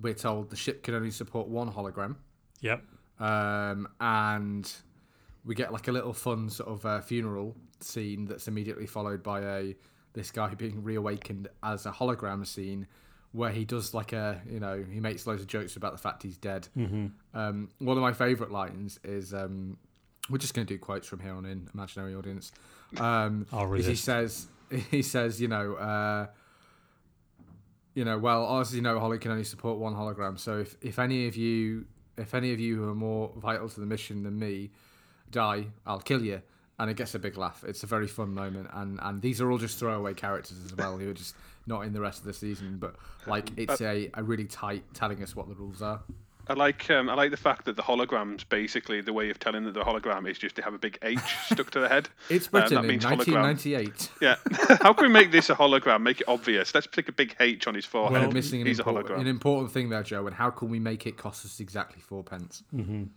We're 0.00 0.14
told 0.14 0.50
the 0.50 0.56
ship 0.56 0.82
can 0.82 0.94
only 0.94 1.10
support 1.10 1.48
one 1.48 1.70
hologram, 1.70 2.16
yep 2.60 2.82
um, 3.22 3.88
and 4.00 4.70
we 5.44 5.54
get 5.54 5.72
like 5.72 5.88
a 5.88 5.92
little 5.92 6.12
fun 6.12 6.50
sort 6.50 6.68
of 6.68 6.84
uh, 6.84 7.00
funeral 7.00 7.56
scene 7.80 8.26
that's 8.26 8.48
immediately 8.48 8.86
followed 8.86 9.22
by 9.22 9.40
a 9.40 9.74
this 10.12 10.30
guy 10.30 10.52
being 10.54 10.82
reawakened 10.82 11.48
as 11.62 11.86
a 11.86 11.90
hologram 11.90 12.46
scene, 12.46 12.86
where 13.32 13.50
he 13.50 13.64
does 13.64 13.94
like 13.94 14.12
a 14.12 14.40
you 14.48 14.60
know 14.60 14.84
he 14.90 15.00
makes 15.00 15.26
loads 15.26 15.40
of 15.42 15.48
jokes 15.48 15.76
about 15.76 15.92
the 15.92 15.98
fact 15.98 16.22
he's 16.22 16.36
dead. 16.36 16.68
hmm 16.74 17.06
Um, 17.34 17.68
one 17.78 17.96
of 17.96 18.02
my 18.02 18.12
favourite 18.12 18.52
lines 18.52 19.00
is 19.04 19.32
um, 19.34 19.78
we're 20.30 20.38
just 20.38 20.54
going 20.54 20.66
to 20.66 20.74
do 20.74 20.78
quotes 20.78 21.06
from 21.06 21.20
here 21.20 21.34
on 21.34 21.44
in, 21.46 21.68
imaginary 21.74 22.14
audience. 22.14 22.52
Um, 22.98 23.46
he 23.88 23.94
says 23.96 24.46
he 24.90 25.02
says 25.02 25.40
you 25.40 25.48
know 25.48 25.74
uh, 25.74 26.26
you 27.94 28.04
know 28.04 28.18
well 28.18 28.60
as 28.60 28.74
you 28.74 28.82
know 28.82 28.98
Holly 29.00 29.18
can 29.18 29.30
only 29.30 29.44
support 29.44 29.78
one 29.78 29.94
hologram 29.94 30.38
so 30.38 30.58
if, 30.58 30.76
if 30.80 30.98
any 30.98 31.26
of 31.26 31.36
you 31.36 31.84
if 32.16 32.34
any 32.34 32.52
of 32.52 32.60
you 32.60 32.76
who 32.76 32.88
are 32.88 32.94
more 32.94 33.32
vital 33.36 33.68
to 33.68 33.80
the 33.80 33.86
mission 33.86 34.22
than 34.22 34.38
me 34.38 34.70
die 35.30 35.66
I'll 35.86 36.00
kill 36.00 36.22
you 36.22 36.42
and 36.82 36.90
it 36.90 36.96
gets 36.96 37.14
a 37.14 37.18
big 37.20 37.36
laugh. 37.38 37.62
It's 37.64 37.84
a 37.84 37.86
very 37.86 38.08
fun 38.08 38.34
moment 38.34 38.68
and 38.72 38.98
and 39.00 39.22
these 39.22 39.40
are 39.40 39.48
all 39.50 39.58
just 39.58 39.78
throwaway 39.78 40.14
characters 40.14 40.58
as 40.66 40.74
well 40.74 40.98
who 40.98 41.10
are 41.10 41.14
just 41.14 41.36
not 41.64 41.82
in 41.82 41.92
the 41.92 42.00
rest 42.00 42.18
of 42.18 42.24
the 42.24 42.32
season 42.32 42.78
but 42.80 42.96
like 43.28 43.50
uh, 43.50 43.54
it's 43.56 43.80
a, 43.80 44.10
a 44.14 44.22
really 44.24 44.46
tight 44.46 44.82
telling 44.92 45.22
us 45.22 45.36
what 45.36 45.48
the 45.48 45.54
rules 45.54 45.80
are 45.80 46.00
I 46.52 46.54
like 46.54 46.90
um, 46.90 47.08
I 47.08 47.14
like 47.14 47.30
the 47.30 47.36
fact 47.36 47.64
that 47.64 47.76
the 47.76 47.82
holograms 47.82 48.48
basically 48.48 49.00
the 49.00 49.12
way 49.12 49.30
of 49.30 49.38
telling 49.38 49.64
that 49.64 49.74
the 49.74 49.80
hologram 49.80 50.28
is 50.30 50.38
just 50.38 50.54
to 50.56 50.62
have 50.62 50.74
a 50.74 50.78
big 50.78 50.98
H 51.02 51.18
stuck 51.46 51.70
to 51.72 51.80
the 51.80 51.88
head. 51.88 52.08
it's 52.28 52.46
Um, 52.46 52.60
written 52.60 52.74
that 52.76 52.80
in 52.82 52.86
means 52.88 53.04
hologram. 53.04 53.42
1998 53.42 54.10
Yeah, 54.20 54.36
how 54.82 54.92
can 54.92 55.06
we 55.06 55.12
make 55.12 55.30
this 55.32 55.50
a 55.50 55.54
hologram? 55.54 56.02
Make 56.02 56.20
it 56.20 56.28
obvious. 56.28 56.74
Let's 56.74 56.86
stick 56.86 57.08
a 57.08 57.12
big 57.12 57.34
H 57.40 57.66
on 57.66 57.74
his 57.74 57.84
forehead. 57.86 58.12
Well, 58.12 58.28
We're 58.28 58.34
missing 58.34 58.60
an 58.60 58.66
He's 58.66 58.78
a 58.78 58.82
important, 58.82 59.08
hologram. 59.16 59.20
an 59.20 59.26
important 59.26 59.72
thing 59.72 59.88
there, 59.88 60.02
Joe. 60.02 60.26
And 60.26 60.36
how 60.36 60.50
can 60.50 60.68
we 60.68 60.78
make 60.78 61.06
it 61.06 61.16
cost 61.16 61.44
us 61.44 61.58
exactly 61.60 62.00
four 62.02 62.22
pence? 62.22 62.62
and 62.72 63.10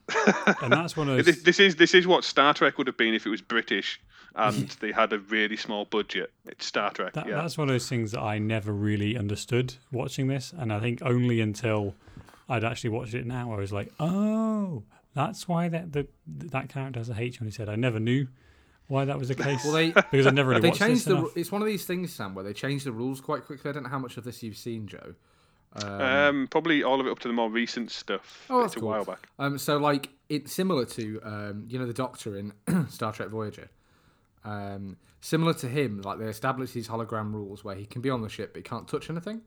that's 0.71 0.95
one 0.97 1.09
of 1.09 1.17
those. 1.17 1.25
This, 1.25 1.43
this 1.43 1.59
is 1.59 1.75
this 1.75 1.93
is 1.93 2.07
what 2.07 2.23
Star 2.23 2.53
Trek 2.53 2.77
would 2.77 2.87
have 2.87 2.97
been 2.97 3.13
if 3.13 3.25
it 3.25 3.29
was 3.29 3.41
British 3.41 3.99
and 4.37 4.67
they 4.81 4.91
had 4.91 5.13
a 5.13 5.19
really 5.19 5.55
small 5.55 5.85
budget. 5.85 6.31
It's 6.45 6.65
Star 6.65 6.91
Trek. 6.91 7.13
That, 7.13 7.27
yeah. 7.27 7.35
That's 7.37 7.57
one 7.57 7.69
of 7.69 7.73
those 7.73 7.87
things 7.87 8.11
that 8.11 8.19
I 8.21 8.37
never 8.37 8.73
really 8.73 9.17
understood 9.17 9.75
watching 9.93 10.27
this, 10.27 10.53
and 10.57 10.73
I 10.73 10.79
think 10.79 11.01
only 11.01 11.39
until 11.39 11.95
I'd 12.47 12.63
actually 12.63 12.91
watched 12.91 13.13
it 13.13 13.25
now, 13.25 13.51
I 13.53 13.57
was 13.57 13.71
like, 13.73 13.91
"Oh, 13.99 14.83
that's 15.13 15.47
why 15.47 15.67
that 15.69 15.91
the 15.93 16.07
that 16.27 16.69
character 16.69 16.99
has 16.99 17.09
a 17.09 17.15
H 17.19 17.41
on 17.41 17.45
his 17.47 17.57
head." 17.57 17.69
I 17.69 17.75
never 17.75 17.99
knew 17.99 18.27
why 18.87 19.05
that 19.05 19.17
was 19.17 19.29
the 19.29 19.35
case. 19.47 19.63
Well, 19.63 19.73
they 19.73 19.89
because 20.11 20.27
I 20.27 20.31
never 20.31 20.49
really 20.49 20.61
they 20.63 20.69
watched 20.69 20.79
changed 20.81 21.01
this 21.01 21.05
the. 21.05 21.17
enough. 21.17 21.37
It's 21.37 21.51
one 21.51 21.61
of 21.61 21.67
these 21.67 21.85
things, 21.85 22.13
Sam, 22.13 22.35
where 22.35 22.43
they 22.43 22.53
change 22.53 22.83
the 22.83 22.91
rules 22.91 23.21
quite 23.21 23.45
quickly. 23.45 23.69
I 23.69 23.73
don't 23.73 23.83
know 23.83 23.89
how 23.89 23.99
much 23.99 24.17
of 24.17 24.23
this 24.23 24.43
you've 24.43 24.57
seen, 24.57 24.87
Joe. 24.87 25.15
Um, 25.83 26.01
Um, 26.01 26.47
probably 26.49 26.83
all 26.83 27.01
of 27.01 27.07
it 27.07 27.09
up 27.11 27.19
to 27.19 27.27
the 27.27 27.33
more 27.33 27.49
recent 27.49 27.91
stuff. 27.91 28.45
Oh, 28.49 28.61
that's 28.61 28.73
it's 28.73 28.77
a 28.77 28.79
cool. 28.79 28.89
while 28.89 29.05
back. 29.05 29.27
Um, 29.39 29.57
so 29.57 29.77
like 29.77 30.09
it's 30.29 30.53
similar 30.53 30.85
to 30.85 31.19
um, 31.23 31.65
you 31.67 31.77
know 31.79 31.85
the 31.85 31.93
Doctor 31.93 32.37
in 32.37 32.53
Star 32.89 33.11
Trek 33.11 33.29
Voyager. 33.29 33.69
Um, 34.43 34.97
similar 35.21 35.53
to 35.55 35.67
him, 35.67 36.01
like 36.03 36.19
they 36.19 36.25
establish 36.25 36.71
these 36.71 36.87
hologram 36.87 37.33
rules 37.33 37.63
where 37.63 37.75
he 37.75 37.85
can 37.85 38.01
be 38.01 38.09
on 38.11 38.21
the 38.21 38.29
ship 38.29 38.53
but 38.53 38.59
he 38.59 38.63
can't 38.63 38.87
touch 38.87 39.09
anything. 39.09 39.41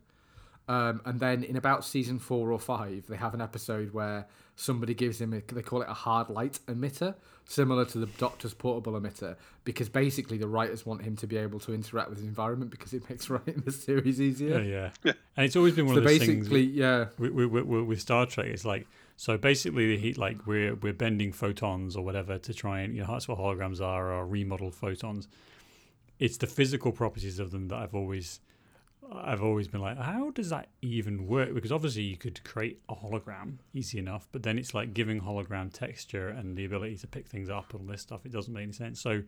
Um, 0.69 1.01
and 1.07 1.19
then 1.19 1.45
in 1.45 1.57
about 1.57 1.85
season 1.85 2.19
four 2.19 2.53
or 2.53 2.61
five, 2.61 3.07
they 3.09 3.17
have 3.17 3.33
an 3.33 3.41
episode 3.41 3.95
where 3.95 4.27
somebody 4.55 4.93
gives 4.93 5.21
him 5.21 5.33
a, 5.33 5.41
they 5.55 5.63
call 5.63 5.81
it 5.81 5.89
a 5.89 5.95
hard 5.95 6.29
light 6.29 6.59
emitter, 6.67 7.15
similar 7.47 7.87
to 7.87 7.99
the 7.99 8.07
Doctor's 8.19 8.53
portable 8.53 9.01
emitter, 9.01 9.37
because 9.65 9.89
basically 9.89 10.37
the 10.37 10.49
writers 10.49 10.85
want 10.85 11.03
him 11.03 11.17
to 11.17 11.27
be 11.27 11.39
able 11.39 11.59
to 11.61 11.73
interact 11.73 12.11
with 12.11 12.19
his 12.19 12.27
environment 12.27 12.71
because 12.71 12.93
it 12.93 13.09
makes 13.09 13.31
writing 13.31 13.63
the 13.65 13.73
series 13.73 14.21
easier. 14.21 14.61
Yeah, 14.61 14.91
yeah. 15.03 15.13
And 15.37 15.47
it's 15.47 15.57
always 15.57 15.75
been 15.75 15.87
one 15.87 15.95
So 15.95 16.01
of 16.01 16.05
those 16.05 16.19
things 16.19 16.49
basically, 16.49 16.65
yeah, 16.65 17.07
with, 17.19 17.33
with, 17.33 17.65
with, 17.65 17.85
with 17.85 18.01
Star 18.01 18.27
Trek. 18.27 18.49
It's 18.49 18.67
like 18.67 18.87
so 19.17 19.39
basically 19.39 19.97
the 19.97 19.99
heat, 19.99 20.19
like 20.19 20.47
we're 20.47 20.75
we're 20.75 20.93
bending 20.93 21.33
photons 21.33 21.97
or 21.97 22.05
whatever 22.05 22.39
to 22.39 22.55
try 22.55 22.81
and 22.81 22.95
you 22.95 23.03
know 23.03 23.09
that's 23.09 23.27
what 23.27 23.39
holograms 23.39 23.81
are 23.81 24.13
or 24.13 24.27
remodeled 24.27 24.75
photons. 24.75 25.29
It's 26.19 26.37
the 26.37 26.47
physical 26.47 26.93
properties 26.93 27.39
of 27.39 27.53
them 27.53 27.69
that 27.69 27.77
I've 27.77 27.95
always 27.95 28.41
I've 29.11 29.43
always 29.43 29.69
been 29.69 29.81
like, 29.81 29.99
how 29.99 30.31
does 30.31 30.51
that 30.51 30.69
even 30.83 31.27
work? 31.27 31.55
Because 31.55 31.73
obviously 31.73 32.03
you 32.03 32.17
could 32.17 32.43
create 32.45 32.81
a 32.89 32.95
hologram 32.95 33.55
easy 33.73 33.99
enough, 33.99 34.29
but 34.33 34.43
then 34.43 34.59
it's 34.59 34.75
like 34.75 34.93
giving 34.93 35.21
hologram 35.21 35.73
texture 35.73 36.29
and 36.29 36.57
the 36.57 36.65
ability 36.65 36.97
to 36.99 37.07
pick 37.07 37.27
things 37.27 37.49
up 37.49 37.73
and 37.73 37.83
all 37.83 37.87
this 37.87 38.03
stuff. 38.03 38.27
It 38.27 38.33
doesn't 38.33 38.53
make 38.53 38.65
any 38.65 38.73
sense. 38.73 39.01
So 39.01 39.23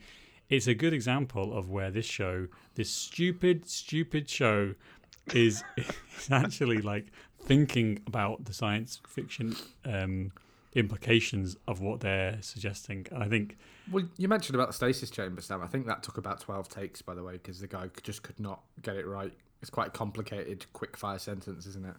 it's 0.51 0.67
a 0.67 0.75
good 0.75 0.93
example 0.93 1.57
of 1.57 1.71
where 1.71 1.91
this 1.91 2.07
show, 2.07 2.49
this 2.75 2.91
stupid, 2.91 3.69
stupid 3.69 4.29
show, 4.29 4.75
is, 5.33 5.63
is 5.77 6.31
actually 6.31 6.83
like 6.83 7.07
thinking 7.43 8.01
about 8.07 8.45
the 8.45 8.53
science 8.53 9.01
fiction 9.09 9.57
um, 9.87 10.33
implications 10.75 11.57
of 11.67 11.81
what 11.81 12.01
they're 12.01 12.39
suggesting. 12.41 13.07
And 13.11 13.23
I 13.23 13.29
think 13.29 13.59
Well, 13.91 14.05
you 14.17 14.29
mentioned 14.29 14.55
about 14.55 14.69
the 14.69 14.75
stasis 14.75 15.11
chamber, 15.11 15.41
Sam. 15.41 15.63
I 15.63 15.67
think 15.67 15.87
that 15.87 16.03
took 16.03 16.19
about 16.19 16.41
12 16.41 16.69
takes, 16.69 17.03
by 17.03 17.15
the 17.15 17.23
way, 17.23 17.33
because 17.33 17.61
the 17.61 17.67
guy 17.67 17.91
just 18.03 18.23
could 18.23 18.39
not 18.39 18.63
get 18.83 18.97
it 18.97 19.07
right. 19.07 19.33
It's 19.61 19.71
quite 19.71 19.89
a 19.89 19.91
complicated, 19.91 20.67
quick 20.73 20.97
fire 20.97 21.19
sentence, 21.19 21.67
isn't 21.67 21.87
it? 21.87 21.97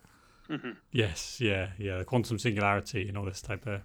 Yes, 0.92 1.40
yeah, 1.40 1.70
yeah, 1.78 2.00
the 2.00 2.06
quantum 2.06 2.38
singularity 2.38 3.08
and 3.08 3.18
all 3.18 3.24
this 3.24 3.42
type 3.42 3.66
of 3.68 3.82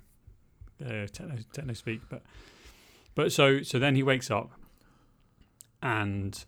uh, 0.85 1.07
techno, 1.13 1.37
techno 1.53 1.73
speak. 1.75 2.01
But 2.09 2.23
but 3.15 3.31
so 3.31 3.63
so 3.63 3.79
then 3.79 3.95
he 3.95 4.03
wakes 4.03 4.31
up, 4.33 4.51
and 5.81 6.45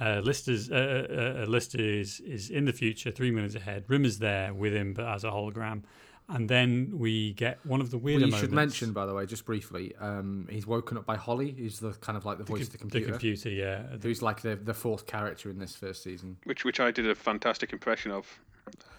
uh, 0.00 0.20
Lister's 0.22 0.70
uh, 0.70 1.06
uh, 1.10 1.42
uh, 1.42 1.46
Lister 1.46 1.80
is 1.80 2.20
is 2.20 2.50
in 2.50 2.66
the 2.66 2.72
future, 2.72 3.10
three 3.10 3.30
minutes 3.30 3.54
ahead. 3.56 3.84
Rimmer's 3.88 4.18
there 4.18 4.54
with 4.54 4.72
him, 4.72 4.94
but 4.94 5.06
as 5.06 5.24
a 5.24 5.30
hologram. 5.30 5.82
And 6.30 6.46
then 6.46 6.92
we 6.98 7.32
get 7.32 7.58
one 7.64 7.80
of 7.80 7.90
the 7.90 7.96
weirder 7.96 8.20
Well, 8.20 8.26
you 8.26 8.32
moments. 8.32 8.40
should 8.42 8.52
mention, 8.52 8.92
by 8.92 9.06
the 9.06 9.14
way, 9.14 9.24
just 9.24 9.46
briefly, 9.46 9.94
um, 9.98 10.46
he's 10.50 10.66
woken 10.66 10.98
up 10.98 11.06
by 11.06 11.16
Holly, 11.16 11.52
who's 11.56 11.78
the 11.80 11.92
kind 11.94 12.18
of 12.18 12.26
like 12.26 12.36
the 12.36 12.44
voice 12.44 12.66
of 12.66 12.72
the 12.72 12.78
computer. 12.78 13.06
the 13.06 13.12
computer, 13.12 13.48
computer, 13.50 13.88
yeah. 13.90 13.96
who's 14.02 14.20
like 14.20 14.42
the, 14.42 14.54
the 14.56 14.74
fourth 14.74 15.06
character 15.06 15.48
in 15.48 15.58
this 15.58 15.74
first 15.74 16.02
season. 16.02 16.36
Which 16.44 16.64
which 16.66 16.80
I 16.80 16.90
did 16.90 17.08
a 17.08 17.14
fantastic 17.14 17.72
impression 17.72 18.10
of. 18.10 18.26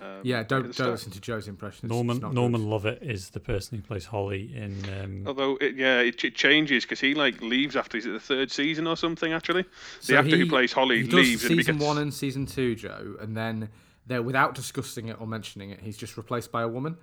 Um, 0.01 0.21
Yeah, 0.24 0.41
don't 0.41 0.63
don't 0.63 0.74
start. 0.74 0.89
listen 0.89 1.12
to 1.12 1.21
Joe's 1.21 1.48
impression. 1.48 1.86
It's, 1.86 1.93
Norman 1.93 2.17
it's 2.17 2.33
Norman 2.33 2.62
good. 2.62 2.69
Lovett 2.69 3.03
is 3.03 3.29
the 3.29 3.39
person 3.39 3.77
who 3.77 3.83
plays 3.83 4.05
Holly 4.05 4.51
in. 4.55 4.83
Um, 5.00 5.24
Although 5.27 5.57
it, 5.62 5.75
yeah, 5.75 6.00
it, 6.00 6.24
it 6.24 6.33
changes 6.33 6.83
because 6.83 7.00
he 7.00 7.13
like 7.13 7.39
leaves 7.43 7.75
after 7.75 7.95
he's 7.98 8.07
at 8.07 8.13
the 8.13 8.19
third 8.19 8.50
season 8.50 8.88
or 8.88 8.98
something. 8.98 9.31
Actually, 9.33 9.62
the 9.62 9.69
So 10.00 10.15
actor 10.17 10.36
who 10.36 10.48
plays 10.50 10.74
Holly 10.74 11.03
he 11.03 11.03
does 11.03 11.13
leaves 11.13 11.43
and 11.43 11.51
he 11.51 11.57
season 11.57 11.75
gets, 11.75 11.86
one 11.86 12.00
and 12.00 12.12
season 12.12 12.48
two, 12.48 12.74
Joe, 12.74 13.17
and 13.21 13.38
then 13.38 13.69
there, 14.07 14.24
without 14.24 14.55
discussing 14.55 15.09
it 15.09 15.21
or 15.21 15.27
mentioning 15.27 15.69
it, 15.69 15.81
he's 15.81 15.98
just 15.98 16.17
replaced 16.17 16.51
by 16.51 16.63
a 16.63 16.67
woman. 16.67 16.98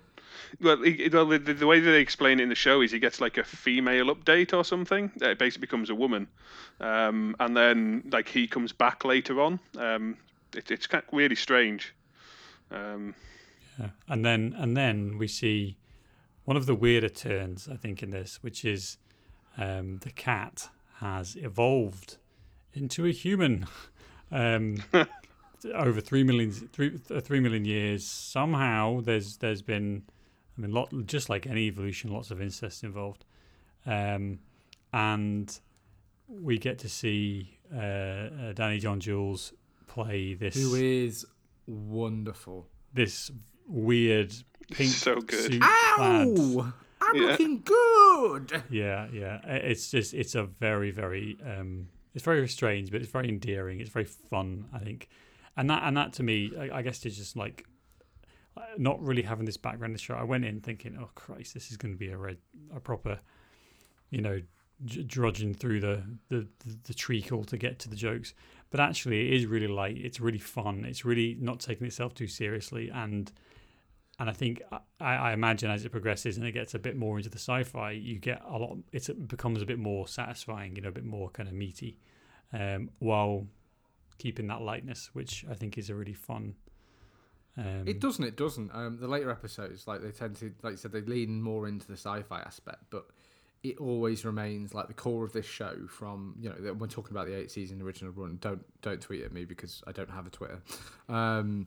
Well, 0.61 0.77
well 1.11 1.25
the, 1.25 1.37
the 1.37 1.67
way 1.67 1.79
that 1.79 1.91
they 1.91 2.01
explain 2.01 2.39
it 2.39 2.43
in 2.43 2.49
the 2.49 2.55
show 2.55 2.81
is 2.81 2.91
he 2.91 2.99
gets 2.99 3.21
like 3.21 3.37
a 3.37 3.43
female 3.43 4.13
update 4.13 4.53
or 4.53 4.63
something. 4.63 5.11
Uh, 5.21 5.29
It 5.29 5.39
basically 5.39 5.61
becomes 5.61 5.89
a 5.89 5.95
woman, 5.95 6.27
um, 6.79 7.35
and 7.39 7.55
then 7.55 8.03
like 8.11 8.27
he 8.29 8.47
comes 8.47 8.71
back 8.73 9.05
later 9.05 9.41
on. 9.41 9.59
Um, 9.77 10.17
it, 10.55 10.71
it's 10.71 10.87
kind 10.87 11.03
of 11.05 11.13
really 11.13 11.35
strange. 11.35 11.93
Um, 12.71 13.15
Yeah. 13.79 13.89
And 14.07 14.25
then 14.25 14.55
and 14.57 14.75
then 14.75 15.17
we 15.17 15.27
see 15.27 15.77
one 16.45 16.57
of 16.57 16.65
the 16.65 16.75
weirder 16.75 17.09
turns, 17.09 17.67
I 17.67 17.75
think, 17.75 18.01
in 18.01 18.09
this, 18.09 18.41
which 18.41 18.63
is 18.63 18.97
um, 19.57 19.99
the 19.99 20.11
cat 20.11 20.69
has 20.99 21.35
evolved 21.35 22.17
into 22.73 23.05
a 23.05 23.11
human 23.11 23.67
um, 24.31 24.77
over 25.73 26.01
three 26.01 26.23
million 26.23 26.51
three, 26.51 26.99
uh, 27.13 27.19
three 27.19 27.39
million 27.39 27.65
years. 27.65 28.05
Somehow 28.05 29.01
there's 29.01 29.37
there's 29.37 29.61
been 29.61 30.03
I 30.57 30.61
mean 30.61 30.71
lot 30.71 30.91
just 31.05 31.29
like 31.29 31.45
any 31.47 31.67
evolution, 31.67 32.11
lots 32.11 32.31
of 32.31 32.41
incest 32.41 32.83
involved. 32.83 33.25
Um, 33.85 34.39
and 34.93 35.57
we 36.27 36.57
get 36.57 36.79
to 36.79 36.89
see 36.89 37.57
uh, 37.73 37.77
uh, 37.77 38.53
Danny 38.53 38.79
John 38.79 38.99
Jules 38.99 39.53
play 39.87 40.33
this 40.33 40.55
Who 40.55 40.75
is 40.75 41.25
wonderful. 41.67 42.67
this 42.93 43.31
weird 43.67 44.33
pink 44.71 44.89
So 44.91 45.15
good. 45.21 45.51
suit 45.51 45.61
clad. 45.61 46.27
Ow! 46.39 46.73
I'm 47.01 47.15
Yeah. 47.15 47.27
looking 47.27 47.61
good. 47.61 48.63
Yeah, 48.69 49.07
yeah. 49.13 49.39
It's 49.45 49.91
just 49.91 50.13
it's 50.13 50.35
a 50.35 50.43
very 50.43 50.91
very 50.91 51.37
um 51.45 51.87
it's 52.13 52.23
very 52.23 52.47
strange, 52.47 52.91
but 52.91 53.01
it's 53.01 53.11
very 53.11 53.29
endearing. 53.29 53.79
It's 53.79 53.91
very 53.91 54.05
fun, 54.05 54.65
I 54.73 54.79
think. 54.79 55.07
And 55.55 55.69
that 55.69 55.83
and 55.83 55.95
that 55.97 56.13
to 56.13 56.23
me, 56.23 56.51
I, 56.59 56.77
I 56.79 56.81
guess 56.81 57.05
is 57.05 57.15
just 57.17 57.35
like 57.37 57.63
uh, 57.67 57.69
not 58.77 59.01
really 59.01 59.21
having 59.21 59.45
this 59.45 59.57
background 59.57 59.91
in 59.91 59.93
the 59.93 59.99
show. 59.99 60.15
I 60.15 60.23
went 60.23 60.45
in 60.45 60.61
thinking, 60.61 60.97
oh 60.99 61.09
Christ, 61.15 61.53
this 61.53 61.71
is 61.71 61.77
going 61.77 61.93
to 61.93 61.97
be 61.97 62.09
a 62.09 62.17
red, 62.17 62.37
a 62.75 62.79
proper, 62.79 63.19
you 64.09 64.21
know, 64.21 64.41
drudging 64.85 65.53
through 65.53 65.79
the, 65.79 66.03
the 66.29 66.47
the 66.83 66.93
treacle 66.93 67.43
to 67.45 67.57
get 67.57 67.79
to 67.79 67.89
the 67.89 67.95
jokes. 67.95 68.33
But 68.69 68.79
actually, 68.79 69.27
it 69.27 69.33
is 69.33 69.45
really 69.45 69.67
light. 69.67 69.97
It's 69.97 70.19
really 70.19 70.39
fun. 70.39 70.85
It's 70.85 71.05
really 71.05 71.37
not 71.39 71.59
taking 71.59 71.87
itself 71.87 72.13
too 72.13 72.27
seriously, 72.27 72.89
and 72.89 73.31
and 74.19 74.29
I 74.29 74.33
think 74.33 74.61
I, 74.99 75.15
I 75.15 75.33
imagine 75.33 75.71
as 75.71 75.85
it 75.85 75.91
progresses 75.91 76.37
and 76.37 76.45
it 76.45 76.51
gets 76.51 76.73
a 76.73 76.79
bit 76.79 76.95
more 76.95 77.17
into 77.17 77.29
the 77.29 77.39
sci-fi, 77.39 77.91
you 77.91 78.19
get 78.19 78.41
a 78.47 78.57
lot. 78.57 78.77
It 78.91 79.27
becomes 79.27 79.61
a 79.61 79.65
bit 79.65 79.79
more 79.79 80.07
satisfying, 80.07 80.75
you 80.75 80.81
know, 80.81 80.89
a 80.89 80.93
bit 80.93 81.05
more 81.05 81.29
kind 81.29 81.47
of 81.47 81.55
meaty, 81.55 81.97
um, 82.53 82.89
while 82.99 83.47
keeping 84.17 84.47
that 84.47 84.61
lightness, 84.61 85.11
which 85.13 85.45
I 85.49 85.53
think 85.53 85.77
is 85.77 85.89
a 85.89 85.95
really 85.95 86.13
fun. 86.13 86.55
Um, 87.57 87.87
It 87.87 87.99
doesn't. 87.99 88.23
It 88.23 88.37
doesn't. 88.37 88.71
Um, 88.73 88.97
the 88.99 89.07
later 89.07 89.31
episodes, 89.31 89.87
like 89.87 90.01
they 90.01 90.11
tend 90.11 90.35
to, 90.37 90.53
like 90.61 90.71
you 90.71 90.77
said, 90.77 90.91
they 90.91 91.01
lean 91.01 91.41
more 91.41 91.67
into 91.67 91.87
the 91.87 91.93
sci-fi 91.93 92.39
aspect, 92.39 92.83
but 92.89 93.07
it 93.63 93.77
always 93.79 94.23
remains 94.23 94.73
like 94.73 94.87
the 94.87 94.93
core 94.93 95.23
of 95.23 95.33
this 95.33 95.45
show. 95.45 95.75
From 95.89 96.35
you 96.39 96.49
know, 96.49 96.73
we're 96.73 96.87
talking 96.87 97.11
about 97.15 97.27
the 97.27 97.35
eight 97.35 97.51
season 97.51 97.81
original 97.81 98.11
run. 98.13 98.37
Don't 98.41 98.63
don't 98.81 99.01
tweet 99.01 99.23
at 99.23 99.31
me 99.33 99.45
because 99.45 99.83
I 99.87 99.91
don't 99.91 100.11
have 100.11 100.27
a 100.27 100.29
Twitter. 100.29 100.61
Um, 101.09 101.65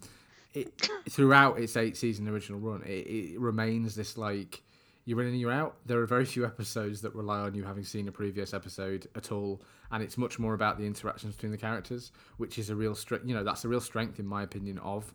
it 0.54 0.72
throughout 1.08 1.58
its 1.58 1.76
eight 1.76 1.96
season 1.96 2.28
original 2.28 2.60
run, 2.60 2.82
it, 2.82 3.06
it 3.06 3.40
remains 3.40 3.94
this 3.94 4.16
like 4.16 4.62
you're 5.04 5.20
in 5.22 5.28
and 5.28 5.40
you're 5.40 5.52
out. 5.52 5.76
There 5.86 6.00
are 6.00 6.06
very 6.06 6.24
few 6.24 6.44
episodes 6.44 7.00
that 7.02 7.14
rely 7.14 7.38
on 7.40 7.54
you 7.54 7.64
having 7.64 7.84
seen 7.84 8.06
a 8.06 8.12
previous 8.12 8.54
episode 8.54 9.08
at 9.16 9.32
all, 9.32 9.60
and 9.90 10.02
it's 10.02 10.16
much 10.18 10.38
more 10.38 10.54
about 10.54 10.78
the 10.78 10.86
interactions 10.86 11.34
between 11.34 11.52
the 11.52 11.58
characters, 11.58 12.12
which 12.36 12.58
is 12.58 12.70
a 12.70 12.76
real 12.76 12.94
strength. 12.94 13.26
You 13.26 13.34
know, 13.34 13.42
that's 13.42 13.64
a 13.64 13.68
real 13.68 13.80
strength 13.80 14.20
in 14.20 14.26
my 14.26 14.42
opinion 14.42 14.78
of 14.78 15.12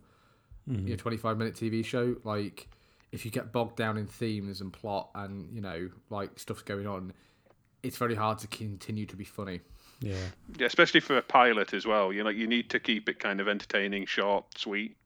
mhm. 0.69 0.87
your 0.87 0.97
25 0.97 1.37
minute 1.37 1.55
TV 1.55 1.83
show, 1.83 2.15
like 2.23 2.67
if 3.11 3.25
you 3.25 3.31
get 3.31 3.51
bogged 3.51 3.77
down 3.77 3.97
in 3.97 4.07
themes 4.07 4.61
and 4.61 4.73
plot 4.73 5.09
and 5.15 5.53
you 5.53 5.61
know 5.61 5.89
like 6.09 6.37
stuff's 6.39 6.63
going 6.63 6.87
on, 6.87 7.13
it's 7.83 7.97
very 7.97 8.15
hard 8.15 8.39
to 8.39 8.47
continue 8.47 9.05
to 9.05 9.15
be 9.15 9.23
funny. 9.23 9.61
yeah, 10.01 10.15
yeah, 10.57 10.65
especially 10.65 10.99
for 10.99 11.17
a 11.17 11.21
pilot 11.21 11.73
as 11.73 11.85
well. 11.85 12.11
You 12.11 12.23
know, 12.23 12.29
you 12.29 12.47
need 12.47 12.69
to 12.71 12.79
keep 12.79 13.07
it 13.07 13.19
kind 13.19 13.39
of 13.39 13.47
entertaining, 13.47 14.05
short, 14.05 14.45
sweet. 14.57 14.97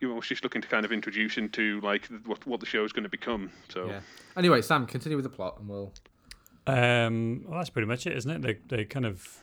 You're 0.00 0.10
almost 0.10 0.28
just 0.28 0.44
looking 0.44 0.62
to 0.62 0.68
kind 0.68 0.84
of 0.84 0.92
introduce 0.92 1.38
into 1.38 1.80
like 1.80 2.08
what 2.24 2.46
what 2.46 2.60
the 2.60 2.66
show 2.66 2.84
is 2.84 2.92
going 2.92 3.02
to 3.02 3.08
become. 3.08 3.50
So 3.68 3.86
Yeah. 3.86 4.00
Anyway, 4.36 4.62
Sam, 4.62 4.86
continue 4.86 5.16
with 5.16 5.24
the 5.24 5.30
plot, 5.30 5.58
and 5.58 5.68
we'll. 5.68 5.92
Um, 6.66 7.44
well, 7.46 7.58
that's 7.58 7.70
pretty 7.70 7.88
much 7.88 8.06
it, 8.06 8.16
isn't 8.16 8.30
it? 8.30 8.42
They 8.42 8.76
they 8.76 8.84
kind 8.84 9.06
of 9.06 9.42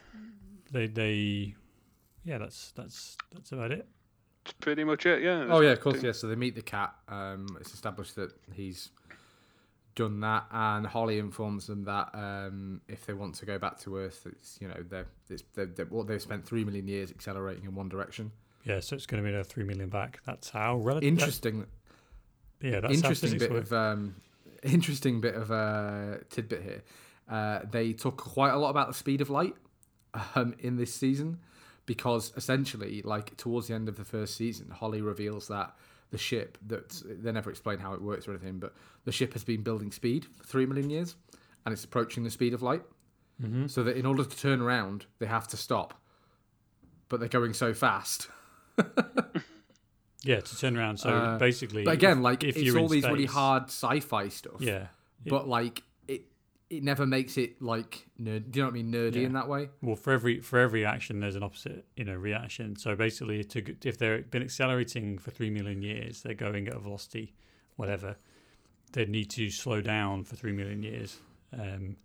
they 0.72 0.88
they 0.88 1.56
yeah, 2.24 2.40
that's 2.40 2.72
that's 2.72 3.18
that's 3.34 3.52
about 3.52 3.72
it. 3.72 3.88
That's 4.46 4.54
pretty 4.62 4.84
much 4.84 5.06
it. 5.06 5.24
Yeah. 5.24 5.48
Oh 5.50 5.60
yeah, 5.62 5.72
of 5.72 5.82
course, 5.82 5.96
That's- 5.96 6.16
yeah. 6.16 6.20
So 6.20 6.28
they 6.28 6.36
meet 6.36 6.56
the 6.56 6.62
cat. 6.62 6.94
Um, 7.10 7.58
it's 7.60 7.74
established 7.74 8.16
that 8.16 8.32
he's 8.54 8.90
done 9.96 10.20
that, 10.20 10.46
and 10.52 10.86
Holly 10.86 11.20
informs 11.20 11.68
them 11.68 11.84
that 11.86 12.10
um, 12.14 12.82
if 12.88 13.06
they 13.06 13.14
want 13.14 13.36
to 13.36 13.46
go 13.46 13.58
back 13.58 13.80
to 13.82 13.98
Earth, 13.98 14.28
it's 14.30 14.58
you 14.62 14.68
know 14.68 14.75
they're, 14.90 15.08
it's, 15.30 15.44
they're, 15.56 15.66
they're 15.66 15.88
well, 15.90 16.04
they've 16.04 16.22
spent 16.22 16.46
three 16.46 16.64
million 16.64 16.88
years 16.88 17.10
accelerating 17.12 17.64
in 17.66 17.74
one 17.74 17.90
direction. 17.90 18.32
Yeah, 18.66 18.80
so 18.80 18.96
it's 18.96 19.06
going 19.06 19.22
to 19.22 19.24
be 19.24 19.30
another 19.30 19.48
three 19.48 19.64
million 19.64 19.90
back. 19.90 20.20
That's 20.25 20.50
how 20.50 20.78
relative. 20.78 21.08
Interesting. 21.08 21.66
yeah, 22.62 22.80
that's 22.82 22.94
interesting 22.94 23.32
bit 23.38 23.50
physics 23.50 23.72
of 23.72 23.74
um, 23.74 24.16
interesting 24.64 25.22
bit 25.22 25.36
of 25.36 25.52
uh, 25.52 26.18
tidbit 26.30 26.62
here. 26.62 26.84
Uh, 27.28 27.62
they 27.72 27.94
talk 27.94 28.18
quite 28.18 28.52
a 28.52 28.58
lot 28.58 28.70
about 28.70 28.88
the 28.88 28.94
speed 28.94 29.22
of 29.22 29.30
light 29.32 29.56
um, 30.36 30.54
in 30.60 30.75
this 30.78 30.94
season, 30.94 31.40
because 31.86 32.32
essentially, 32.36 33.01
like 33.04 33.36
towards 33.38 33.68
the 33.68 33.74
end 33.74 33.89
of 33.89 33.98
the 33.98 34.06
first 34.06 34.36
season, 34.36 34.70
Holly 34.70 35.01
reveals 35.01 35.48
that 35.48 35.75
the 36.12 36.18
ship 36.18 36.58
that 36.68 37.01
they 37.06 37.32
never 37.32 37.50
explain 37.50 37.80
how 37.80 37.94
it 37.94 38.01
works 38.01 38.27
or 38.27 38.32
anything, 38.32 38.60
but 38.60 38.74
the 39.06 39.12
ship 39.12 39.34
has 39.34 39.44
been 39.44 39.62
building 39.63 39.92
speed 39.92 40.25
for 40.25 40.44
three 40.44 40.65
million 40.65 40.89
years, 40.89 41.15
and 41.65 41.74
it's 41.74 41.84
approaching 41.84 42.24
the 42.24 42.32
speed 42.32 42.54
of 42.54 42.62
light. 42.62 42.84
Mm-hmm. 43.42 43.68
So 43.68 43.84
that 43.84 43.98
in 43.98 44.06
order 44.06 44.24
to 44.24 44.38
turn 44.38 44.62
around, 44.62 45.06
they 45.20 45.25
have 45.25 45.48
to 45.50 45.58
stop, 45.58 45.94
but 47.10 47.20
they're 47.20 47.30
going 47.30 47.54
so 47.54 47.74
fast. 47.74 48.30
Yeah, 50.25 50.39
to 50.39 50.58
turn 50.58 50.75
around. 50.75 50.98
So 50.98 51.10
Uh, 51.10 51.38
basically, 51.38 51.84
But 51.84 51.94
again, 51.94 52.24
like 52.24 52.44
if 52.44 52.58
it's 52.58 52.75
all 52.75 52.88
these 52.88 53.04
really 53.04 53.27
hard 53.27 53.65
sci-fi 53.65 54.30
stuff. 54.30 54.60
Yeah, 54.60 54.88
but 55.27 55.48
like 55.48 55.84
it, 56.69 56.84
never 56.84 57.05
makes 57.05 57.38
it 57.38 57.62
like 57.62 58.07
nerd. 58.19 58.51
Do 58.51 58.60
you 58.60 58.63
know 58.63 58.69
what 58.69 58.79
I 58.79 58.84
mean? 58.84 58.91
Nerdy 58.91 59.15
Yeah. 59.15 59.22
in 59.27 59.34
that 59.34 59.48
way. 59.48 59.69
Well, 59.81 59.95
for 59.95 60.13
every 60.13 60.39
for 60.41 60.60
every 60.60 60.86
action, 60.86 61.19
there's 61.19 61.36
an 61.36 61.43
opposite, 61.43 61.86
you 61.95 62.03
know, 62.05 62.15
reaction. 62.15 62.75
So 62.75 62.95
basically, 62.95 63.43
to 63.43 63.75
if 63.84 63.98
they've 63.98 64.29
been 64.29 64.43
accelerating 64.43 65.17
for 65.17 65.31
three 65.31 65.50
million 65.50 65.81
years, 65.81 66.22
they're 66.22 66.34
going 66.34 66.67
at 66.67 66.75
a 66.75 66.79
velocity, 66.79 67.34
whatever. 67.75 68.17
They 68.93 69.05
need 69.05 69.29
to 69.31 69.50
slow 69.50 69.81
down 69.81 70.24
for 70.24 70.36
three 70.36 70.53
million 70.53 70.81
years 70.81 71.17
um, 71.53 71.98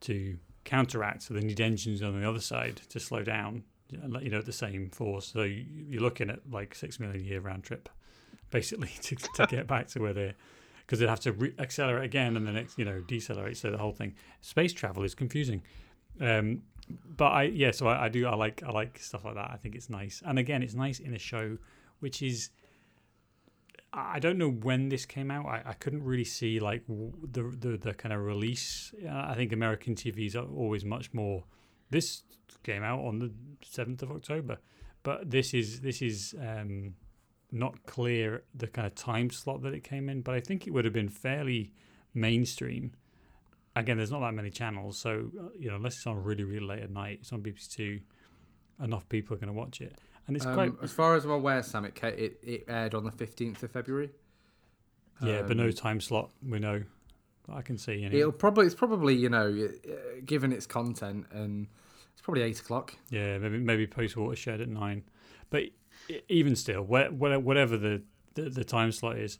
to 0.00 0.38
counteract. 0.64 1.22
So 1.22 1.34
they 1.34 1.40
need 1.40 1.60
engines 1.60 2.02
on 2.02 2.18
the 2.18 2.28
other 2.28 2.40
side 2.40 2.80
to 2.88 3.00
slow 3.00 3.22
down, 3.22 3.64
and 3.92 4.12
let 4.12 4.22
you 4.22 4.30
know 4.30 4.38
at 4.38 4.46
the 4.46 4.52
same 4.52 4.88
force. 4.90 5.26
So 5.26 5.42
you, 5.42 5.64
you're 5.88 6.02
looking 6.02 6.30
at 6.30 6.40
like 6.50 6.74
six 6.74 6.98
million 6.98 7.24
year 7.24 7.40
round 7.40 7.64
trip, 7.64 7.88
basically, 8.50 8.88
to 9.02 9.16
to 9.16 9.46
get 9.48 9.66
back 9.66 9.88
to 9.88 10.00
where 10.00 10.12
they're. 10.12 10.34
Because 10.90 10.98
they'd 10.98 11.08
have 11.08 11.20
to 11.20 11.32
re- 11.32 11.54
accelerate 11.60 12.02
again 12.02 12.36
and 12.36 12.44
then 12.44 12.56
ex- 12.56 12.76
you 12.76 12.84
know 12.84 13.00
decelerate. 13.02 13.56
So 13.56 13.70
the 13.70 13.78
whole 13.78 13.92
thing, 13.92 14.12
space 14.40 14.72
travel 14.72 15.04
is 15.04 15.14
confusing. 15.14 15.62
Um, 16.20 16.62
but 17.16 17.28
I 17.28 17.42
yeah, 17.44 17.70
so 17.70 17.86
I, 17.86 18.06
I 18.06 18.08
do 18.08 18.26
I 18.26 18.34
like 18.34 18.64
I 18.66 18.72
like 18.72 18.98
stuff 18.98 19.24
like 19.24 19.36
that. 19.36 19.52
I 19.52 19.56
think 19.56 19.76
it's 19.76 19.88
nice, 19.88 20.20
and 20.26 20.36
again, 20.36 20.64
it's 20.64 20.74
nice 20.74 20.98
in 20.98 21.14
a 21.14 21.18
show 21.18 21.58
which 22.00 22.22
is. 22.22 22.50
I 23.92 24.20
don't 24.20 24.38
know 24.38 24.50
when 24.50 24.88
this 24.88 25.04
came 25.04 25.32
out. 25.32 25.46
I, 25.46 25.62
I 25.66 25.72
couldn't 25.74 26.04
really 26.04 26.24
see 26.24 26.58
like 26.58 26.84
the 26.88 27.42
the, 27.58 27.76
the 27.76 27.94
kind 27.94 28.12
of 28.12 28.20
release. 28.20 28.92
Uh, 29.04 29.26
I 29.28 29.34
think 29.34 29.52
American 29.52 29.94
TVs 29.94 30.34
are 30.34 30.48
always 30.48 30.84
much 30.84 31.12
more. 31.12 31.44
This 31.90 32.22
came 32.62 32.82
out 32.82 33.00
on 33.00 33.18
the 33.18 33.32
seventh 33.62 34.02
of 34.02 34.10
October, 34.10 34.58
but 35.02 35.30
this 35.30 35.54
is 35.54 35.80
this 35.80 36.02
is 36.02 36.34
um, 36.40 36.94
not 37.52 37.84
clear 37.86 38.42
the 38.54 38.66
kind 38.66 38.86
of 38.86 38.94
time 38.94 39.30
slot 39.30 39.62
that 39.62 39.74
it 39.74 39.84
came 39.84 40.08
in. 40.08 40.22
But 40.22 40.34
I 40.34 40.40
think 40.40 40.66
it 40.66 40.72
would 40.72 40.84
have 40.84 40.94
been 40.94 41.08
fairly 41.08 41.72
mainstream 42.14 42.92
again, 43.76 43.96
there's 43.96 44.10
not 44.10 44.20
that 44.20 44.34
many 44.34 44.50
channels, 44.50 44.98
so 44.98 45.30
uh, 45.40 45.44
you 45.58 45.70
know, 45.70 45.76
unless 45.76 45.96
it's 45.96 46.06
on 46.06 46.22
really, 46.22 46.44
really 46.44 46.66
late 46.66 46.82
at 46.82 46.90
night, 46.90 47.18
it's 47.22 47.32
on 47.32 47.40
BBC 47.40 47.68
Two. 47.72 48.00
Enough 48.82 49.08
people 49.08 49.36
are 49.36 49.38
going 49.38 49.46
to 49.52 49.58
watch 49.58 49.80
it, 49.80 49.96
and 50.26 50.36
it's 50.36 50.44
Um, 50.44 50.54
quite 50.54 50.72
as 50.82 50.90
far 50.92 51.14
as 51.14 51.24
I'm 51.24 51.30
aware, 51.30 51.62
Sam, 51.62 51.84
it, 51.84 51.96
it 52.02 52.38
it 52.42 52.64
aired 52.68 52.94
on 52.94 53.04
the 53.04 53.10
15th 53.12 53.62
of 53.62 53.70
February. 53.70 54.10
yeah, 55.22 55.42
but 55.42 55.56
no 55.56 55.64
Um, 55.66 55.72
time 55.72 56.00
slot. 56.00 56.30
We 56.46 56.58
know. 56.58 56.82
I 57.48 57.62
can 57.62 57.78
see. 57.78 57.94
You 57.94 58.08
know, 58.10 58.16
It'll 58.16 58.32
probably 58.32 58.66
it's 58.66 58.74
probably 58.74 59.14
you 59.14 59.28
know 59.28 59.46
uh, 59.88 59.92
given 60.24 60.52
its 60.52 60.66
content 60.66 61.26
and 61.30 61.66
it's 62.12 62.22
probably 62.22 62.42
eight 62.42 62.58
o'clock. 62.60 62.94
yeah, 63.10 63.38
maybe 63.38 63.58
maybe 63.58 63.86
post 63.86 64.16
watershed 64.16 64.60
at 64.60 64.68
nine, 64.68 65.04
but 65.50 65.64
even 66.28 66.56
still, 66.56 66.82
wha- 66.82 67.10
wha- 67.10 67.38
whatever 67.38 67.76
the, 67.76 68.02
the 68.34 68.42
the 68.42 68.64
time 68.64 68.92
slot 68.92 69.16
is, 69.18 69.38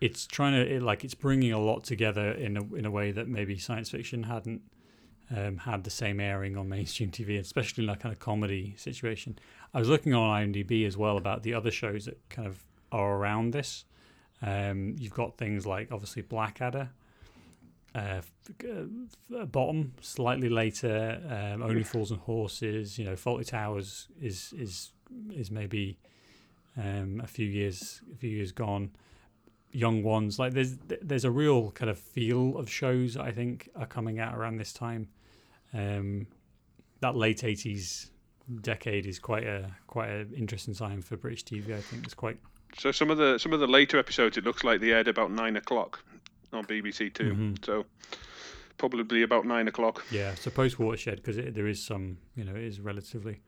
it's 0.00 0.26
trying 0.26 0.52
to 0.52 0.76
it, 0.76 0.82
like 0.82 1.04
it's 1.04 1.14
bringing 1.14 1.52
a 1.52 1.58
lot 1.58 1.84
together 1.84 2.32
in 2.32 2.56
a 2.56 2.74
in 2.74 2.84
a 2.84 2.90
way 2.90 3.12
that 3.12 3.28
maybe 3.28 3.58
science 3.58 3.90
fiction 3.90 4.24
hadn't 4.24 4.62
um, 5.34 5.58
had 5.58 5.84
the 5.84 5.90
same 5.90 6.20
airing 6.20 6.56
on 6.56 6.68
mainstream 6.68 7.10
TV, 7.10 7.38
especially 7.38 7.82
in 7.84 7.88
that 7.88 8.00
kind 8.00 8.12
of 8.12 8.18
comedy 8.18 8.74
situation. 8.76 9.38
I 9.74 9.78
was 9.78 9.88
looking 9.88 10.14
on 10.14 10.52
IMDb 10.52 10.86
as 10.86 10.96
well 10.96 11.16
about 11.16 11.42
the 11.42 11.54
other 11.54 11.70
shows 11.70 12.04
that 12.04 12.18
kind 12.28 12.46
of 12.46 12.64
are 12.92 13.16
around 13.16 13.52
this. 13.52 13.84
Um, 14.42 14.94
you've 14.98 15.14
got 15.14 15.36
things 15.36 15.66
like 15.66 15.90
obviously 15.90 16.22
Blackadder, 16.22 16.90
uh, 17.96 18.20
uh, 19.34 19.44
Bottom 19.46 19.92
slightly 20.00 20.48
later, 20.48 21.20
um, 21.28 21.62
Only 21.62 21.82
Fools 21.82 22.10
and 22.10 22.20
Horses. 22.20 22.98
You 22.98 23.06
know, 23.06 23.14
Fawlty 23.14 23.46
Towers 23.46 24.08
is 24.20 24.52
is 24.58 24.92
is 25.34 25.50
maybe 25.50 25.98
um, 26.76 27.20
a 27.24 27.26
few 27.26 27.46
years 27.46 28.02
a 28.12 28.16
few 28.16 28.30
years 28.30 28.52
gone. 28.52 28.90
Young 29.72 30.02
ones 30.02 30.38
like 30.38 30.52
there's 30.52 30.76
there's 31.02 31.24
a 31.24 31.30
real 31.30 31.70
kind 31.72 31.90
of 31.90 31.98
feel 31.98 32.56
of 32.56 32.70
shows 32.70 33.16
I 33.16 33.30
think 33.30 33.68
are 33.76 33.86
coming 33.86 34.20
out 34.20 34.36
around 34.36 34.58
this 34.58 34.72
time. 34.72 35.08
Um, 35.72 36.26
that 37.00 37.16
late 37.16 37.44
eighties 37.44 38.10
decade 38.60 39.06
is 39.06 39.18
quite 39.18 39.44
a 39.44 39.70
quite 39.86 40.10
an 40.10 40.32
interesting 40.36 40.74
time 40.74 41.02
for 41.02 41.16
British 41.16 41.44
TV. 41.44 41.74
I 41.74 41.80
think 41.80 42.04
it's 42.04 42.14
quite 42.14 42.38
So 42.78 42.90
some 42.92 43.10
of 43.10 43.18
the 43.18 43.38
some 43.38 43.52
of 43.52 43.60
the 43.60 43.66
later 43.66 43.98
episodes, 43.98 44.36
it 44.36 44.44
looks 44.44 44.64
like 44.64 44.80
they 44.80 44.92
aired 44.92 45.08
about 45.08 45.30
nine 45.30 45.56
o'clock 45.56 46.04
on 46.52 46.64
BBC 46.64 47.10
2 47.12 47.24
Mhm. 47.34 47.64
So 47.64 47.86
probably 48.78 49.22
about 49.22 49.44
nine 49.46 49.68
o'clock. 49.68 50.04
Yeah, 50.10 50.34
so 50.34 50.50
post 50.50 50.78
watershed 50.78 51.16
because 51.22 51.36
there 51.36 51.66
is 51.66 51.82
some, 51.84 52.18
you 52.34 52.44
know, 52.44 52.54
it 52.54 52.64
is 52.64 52.80
relatively. 52.80 53.40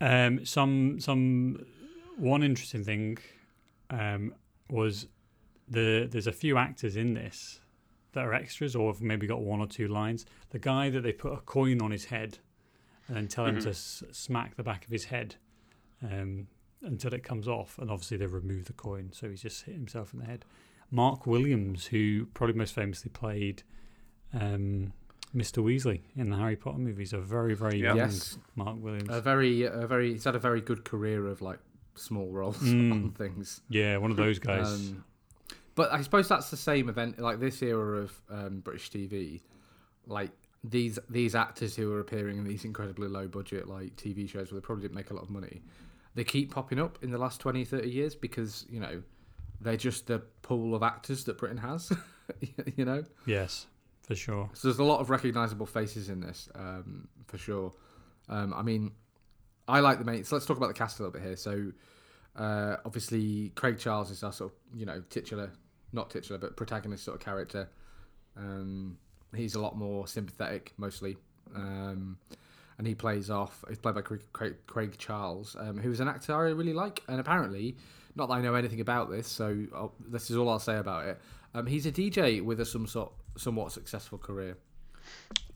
Um, 0.00 0.44
some 0.44 1.00
some 1.00 1.64
one 2.16 2.42
interesting 2.42 2.84
thing 2.84 3.18
um, 3.90 4.34
was 4.68 5.06
the 5.68 6.08
there's 6.10 6.26
a 6.26 6.32
few 6.32 6.58
actors 6.58 6.96
in 6.96 7.14
this 7.14 7.60
that 8.12 8.24
are 8.24 8.34
extras 8.34 8.76
or 8.76 8.92
have 8.92 9.00
maybe 9.02 9.26
got 9.26 9.40
one 9.40 9.60
or 9.60 9.66
two 9.66 9.88
lines. 9.88 10.26
The 10.50 10.58
guy 10.58 10.90
that 10.90 11.00
they 11.02 11.12
put 11.12 11.32
a 11.32 11.38
coin 11.38 11.80
on 11.82 11.90
his 11.90 12.06
head 12.06 12.38
and 13.08 13.16
then 13.16 13.28
tell 13.28 13.46
him 13.46 13.60
to 13.60 13.70
s- 13.70 14.02
smack 14.12 14.56
the 14.56 14.62
back 14.62 14.84
of 14.84 14.90
his 14.90 15.06
head 15.06 15.34
um, 16.02 16.46
until 16.84 17.12
it 17.14 17.22
comes 17.24 17.48
off, 17.48 17.78
and 17.78 17.90
obviously 17.90 18.16
they 18.16 18.26
remove 18.26 18.66
the 18.66 18.72
coin, 18.72 19.10
so 19.12 19.28
he's 19.28 19.42
just 19.42 19.64
hit 19.64 19.74
himself 19.74 20.12
in 20.12 20.20
the 20.20 20.26
head. 20.26 20.44
Mark 20.90 21.26
Williams, 21.26 21.86
who 21.86 22.26
probably 22.34 22.54
most 22.56 22.74
famously 22.74 23.10
played 23.10 23.62
um, 24.32 24.92
Mr. 25.34 25.62
Weasley 25.64 26.00
in 26.16 26.30
the 26.30 26.36
Harry 26.36 26.56
Potter 26.56 26.78
movies, 26.78 27.12
a 27.12 27.18
very 27.18 27.54
very 27.54 27.78
Yeah. 27.78 27.88
young 27.88 27.96
Yes, 27.96 28.38
Mark 28.54 28.76
Williams. 28.80 29.08
a 29.10 29.20
very 29.20 29.62
a 29.64 29.86
very 29.86 30.12
he's 30.12 30.24
had 30.24 30.36
a 30.36 30.38
very 30.38 30.60
good 30.60 30.84
career 30.84 31.26
of 31.26 31.42
like 31.42 31.58
small 31.96 32.30
roles 32.30 32.58
Mm. 32.62 32.92
on 32.92 33.10
things. 33.12 33.60
yeah, 33.68 33.96
one 33.96 34.10
of 34.10 34.16
those 34.16 34.38
guys. 34.38 34.68
Um, 34.68 35.04
but 35.74 35.92
I 35.92 36.02
suppose 36.02 36.28
that's 36.28 36.50
the 36.50 36.56
same 36.56 36.88
event, 36.88 37.18
like 37.18 37.40
this 37.40 37.60
era 37.62 37.98
of 38.02 38.20
um, 38.30 38.60
British 38.60 38.90
TV. 38.90 39.40
Like 40.06 40.30
these 40.62 40.98
these 41.10 41.34
actors 41.34 41.74
who 41.74 41.92
are 41.92 42.00
appearing 42.00 42.38
in 42.38 42.44
these 42.44 42.64
incredibly 42.64 43.08
low 43.08 43.26
budget 43.26 43.66
like 43.68 43.96
TV 43.96 44.28
shows 44.28 44.52
where 44.52 44.60
they 44.60 44.64
probably 44.64 44.82
didn't 44.82 44.94
make 44.94 45.10
a 45.10 45.14
lot 45.14 45.22
of 45.24 45.30
money, 45.30 45.62
they 46.14 46.24
keep 46.24 46.52
popping 46.52 46.78
up 46.78 46.98
in 47.02 47.10
the 47.10 47.18
last 47.18 47.40
20, 47.40 47.64
30 47.64 47.88
years 47.88 48.14
because 48.14 48.66
you 48.68 48.80
know 48.80 49.02
they're 49.60 49.76
just 49.76 50.06
the 50.06 50.20
pool 50.42 50.74
of 50.74 50.82
actors 50.82 51.24
that 51.24 51.38
Britain 51.38 51.58
has. 51.58 51.92
you 52.76 52.84
know, 52.84 53.04
yes, 53.26 53.66
for 54.02 54.14
sure. 54.14 54.50
so 54.54 54.68
there's 54.68 54.78
a 54.78 54.84
lot 54.84 55.00
of 55.00 55.10
recognizable 55.10 55.66
faces 55.66 56.08
in 56.08 56.20
this 56.20 56.48
um, 56.54 57.08
for 57.26 57.38
sure. 57.38 57.72
Um, 58.28 58.54
I 58.54 58.62
mean, 58.62 58.92
I 59.68 59.80
like 59.80 59.98
the 59.98 60.04
main. 60.04 60.24
So 60.24 60.36
let's 60.36 60.46
talk 60.46 60.56
about 60.56 60.68
the 60.68 60.74
cast 60.74 60.98
a 60.98 61.02
little 61.02 61.12
bit 61.12 61.26
here. 61.26 61.36
So 61.36 61.72
uh, 62.36 62.76
obviously, 62.84 63.50
Craig 63.54 63.78
Charles 63.78 64.10
is 64.10 64.22
our 64.22 64.32
sort 64.32 64.52
of 64.52 64.78
you 64.78 64.86
know 64.86 65.02
titular, 65.10 65.52
not 65.92 66.10
titular, 66.10 66.38
but 66.38 66.56
protagonist 66.56 67.04
sort 67.04 67.16
of 67.16 67.24
character. 67.24 67.68
Um, 68.36 68.98
he's 69.34 69.54
a 69.54 69.60
lot 69.60 69.76
more 69.76 70.06
sympathetic, 70.06 70.72
mostly, 70.76 71.16
um, 71.54 72.18
and 72.78 72.86
he 72.86 72.94
plays 72.94 73.30
off. 73.30 73.64
He's 73.68 73.78
played 73.78 73.94
by 73.94 74.02
Craig, 74.02 74.22
Craig, 74.32 74.54
Craig 74.66 74.94
Charles, 74.98 75.56
um, 75.58 75.78
who 75.78 75.90
is 75.90 76.00
an 76.00 76.08
actor 76.08 76.34
I 76.34 76.50
really 76.50 76.72
like, 76.72 77.02
and 77.08 77.20
apparently, 77.20 77.76
not 78.16 78.28
that 78.28 78.34
I 78.34 78.40
know 78.40 78.54
anything 78.54 78.80
about 78.80 79.10
this, 79.10 79.28
so 79.28 79.66
I'll, 79.74 79.94
this 80.08 80.30
is 80.30 80.36
all 80.36 80.48
I'll 80.48 80.58
say 80.58 80.76
about 80.76 81.06
it. 81.06 81.20
Um, 81.54 81.66
he's 81.66 81.86
a 81.86 81.92
DJ 81.92 82.42
with 82.42 82.60
a 82.60 82.64
some 82.64 82.86
sort, 82.86 83.12
somewhat 83.36 83.72
successful 83.72 84.18
career. 84.18 84.56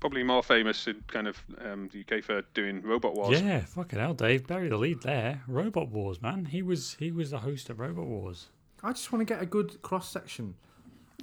Probably 0.01 0.23
more 0.23 0.43
famous 0.43 0.87
in 0.87 1.03
kind 1.09 1.27
of 1.27 1.43
um, 1.65 1.91
the 1.93 2.01
UK 2.01 2.23
for 2.23 2.43
doing 2.55 2.83
Robot 2.83 3.15
Wars. 3.15 3.41
Yeah, 3.41 3.61
fucking 3.61 3.99
hell, 3.99 4.15
Dave. 4.15 4.47
Bury 4.47 4.69
the 4.69 4.77
lead 4.77 5.03
there. 5.03 5.43
Robot 5.49 5.89
Wars, 5.89 6.23
man. 6.23 6.45
He 6.45 6.63
was 6.63 6.95
he 7.01 7.11
was 7.11 7.31
the 7.33 7.39
host 7.39 7.69
of 7.69 7.81
Robot 7.81 8.07
Wars. 8.07 8.47
I 8.85 8.93
just 8.93 9.11
want 9.11 9.27
to 9.27 9.35
get 9.35 9.43
a 9.43 9.47
good 9.47 9.83
cross 9.83 10.09
section 10.09 10.55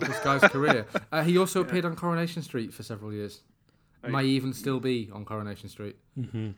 of 0.01 0.07
this 0.07 0.19
guy's 0.19 0.41
career. 0.41 0.85
Uh, 1.11 1.23
he 1.23 1.37
also 1.37 1.61
appeared 1.61 1.85
on 1.85 1.95
Coronation 1.95 2.41
Street 2.41 2.73
for 2.73 2.83
several 2.83 3.13
years. 3.13 3.41
Right. 4.05 4.23
May 4.23 4.25
even 4.25 4.53
still 4.53 4.79
be 4.79 5.09
on 5.13 5.25
Coronation 5.25 5.69
Street. 5.69 5.95
Mm-hmm. 6.17 6.49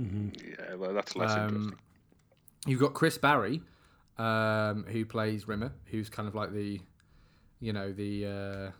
Mm-hmm. 0.00 0.28
Yeah, 0.48 0.74
well, 0.74 0.92
that's 0.94 1.14
less 1.16 1.30
Um, 1.30 1.48
interesting. 1.48 1.78
You've 2.66 2.80
got 2.80 2.94
Chris 2.94 3.18
Barrie, 3.18 3.62
um, 4.18 4.84
who 4.88 5.04
plays 5.04 5.46
Rimmer, 5.46 5.72
who's 5.86 6.08
kind 6.08 6.26
of 6.28 6.34
like 6.34 6.52
the, 6.52 6.80
you 7.60 7.72
know, 7.72 7.92
the 7.92 8.26
uh, 8.26 8.70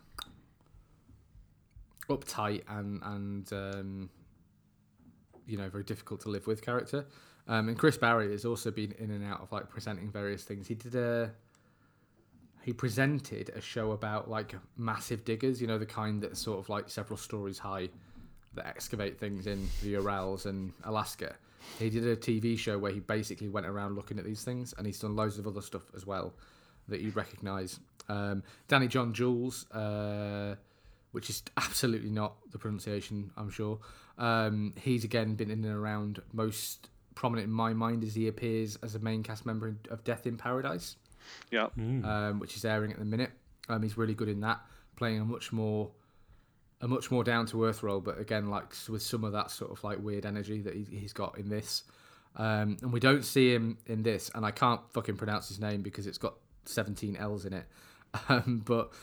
uptight 2.09 2.63
and 2.69 3.01
and 3.03 3.53
um, 3.53 4.09
you 5.45 5.57
know 5.57 5.69
very 5.69 5.83
difficult 5.83 6.21
to 6.21 6.29
live 6.29 6.47
with 6.47 6.61
character. 6.61 7.05
Um, 7.47 7.69
and 7.69 7.77
Chris 7.77 7.97
Barrie 7.97 8.31
has 8.31 8.43
also 8.43 8.71
been 8.71 8.93
in 8.99 9.09
and 9.11 9.23
out 9.23 9.41
of 9.41 9.51
like 9.51 9.69
presenting 9.69 10.11
various 10.11 10.43
things. 10.43 10.67
He 10.67 10.75
did 10.75 10.95
a 10.95 11.31
he 12.67 12.73
presented 12.73 13.49
a 13.55 13.61
show 13.61 13.93
about 13.93 14.29
like 14.29 14.53
massive 14.75 15.23
diggers, 15.23 15.61
you 15.61 15.67
know, 15.67 15.77
the 15.77 15.85
kind 15.85 16.21
that 16.21 16.35
sort 16.35 16.59
of 16.59 16.67
like 16.67 16.89
several 16.89 17.15
stories 17.15 17.57
high 17.57 17.87
that 18.55 18.67
excavate 18.67 19.17
things 19.17 19.47
in 19.47 19.69
the 19.81 19.91
Urals 19.91 20.45
and 20.45 20.73
Alaska. 20.83 21.33
He 21.79 21.89
did 21.89 22.05
a 22.05 22.17
TV 22.17 22.59
show 22.59 22.77
where 22.77 22.91
he 22.91 22.99
basically 22.99 23.47
went 23.47 23.67
around 23.67 23.95
looking 23.95 24.19
at 24.19 24.25
these 24.25 24.43
things, 24.43 24.73
and 24.77 24.85
he's 24.85 24.99
done 24.99 25.15
loads 25.15 25.39
of 25.39 25.47
other 25.47 25.61
stuff 25.61 25.83
as 25.95 26.05
well 26.05 26.33
that 26.89 26.99
you'd 26.99 27.15
recognise. 27.15 27.79
Um, 28.09 28.43
Danny 28.67 28.89
John 28.89 29.13
Jules, 29.13 29.65
uh, 29.71 30.55
which 31.13 31.29
is 31.29 31.43
absolutely 31.55 32.09
not 32.09 32.35
the 32.51 32.57
pronunciation, 32.57 33.31
I'm 33.37 33.49
sure. 33.49 33.79
Um, 34.17 34.73
he's 34.75 35.05
again 35.05 35.35
been 35.35 35.51
in 35.51 35.63
and 35.63 35.73
around. 35.73 36.21
Most 36.33 36.89
prominent 37.15 37.47
in 37.47 37.53
my 37.53 37.71
mind 37.71 38.03
as 38.03 38.13
he 38.13 38.27
appears 38.27 38.77
as 38.83 38.93
a 38.93 38.99
main 38.99 39.23
cast 39.23 39.45
member 39.45 39.73
of 39.89 40.03
Death 40.03 40.27
in 40.27 40.35
Paradise, 40.35 40.97
Yeah. 41.51 41.67
um, 41.77 42.39
which 42.39 42.55
is 42.55 42.65
airing 42.65 42.91
at 42.91 42.99
the 42.99 43.05
minute. 43.05 43.31
Um, 43.69 43.81
he's 43.83 43.97
really 43.97 44.13
good 44.13 44.29
in 44.29 44.41
that, 44.41 44.61
playing 44.95 45.19
a 45.19 45.25
much 45.25 45.51
more 45.51 45.91
a 46.81 46.87
much 46.87 47.09
more 47.09 47.23
down 47.23 47.45
to 47.47 47.65
earth 47.65 47.81
role, 47.81 47.99
but 47.99 48.19
again, 48.19 48.49
like 48.49 48.73
with 48.87 49.01
some 49.01 49.23
of 49.23 49.31
that 49.33 49.49
sort 49.49 49.71
of 49.71 49.83
like 49.83 49.99
weird 49.99 50.25
energy 50.25 50.61
that 50.61 50.75
he, 50.75 50.83
he's 50.83 51.13
got 51.13 51.37
in 51.37 51.49
this. 51.49 51.83
Um, 52.35 52.77
and 52.83 52.93
we 52.93 52.99
don't 52.99 53.25
see 53.25 53.51
him 53.51 53.79
in 53.87 54.03
this, 54.03 54.29
and 54.35 54.45
I 54.45 54.51
can't 54.51 54.81
fucking 54.91 55.17
pronounce 55.17 55.47
his 55.47 55.59
name 55.59 55.81
because 55.81 56.05
it's 56.05 56.19
got 56.19 56.35
17 56.65 57.15
L's 57.17 57.45
in 57.45 57.53
it. 57.53 57.65
Um, 58.29 58.63
but 58.65 58.93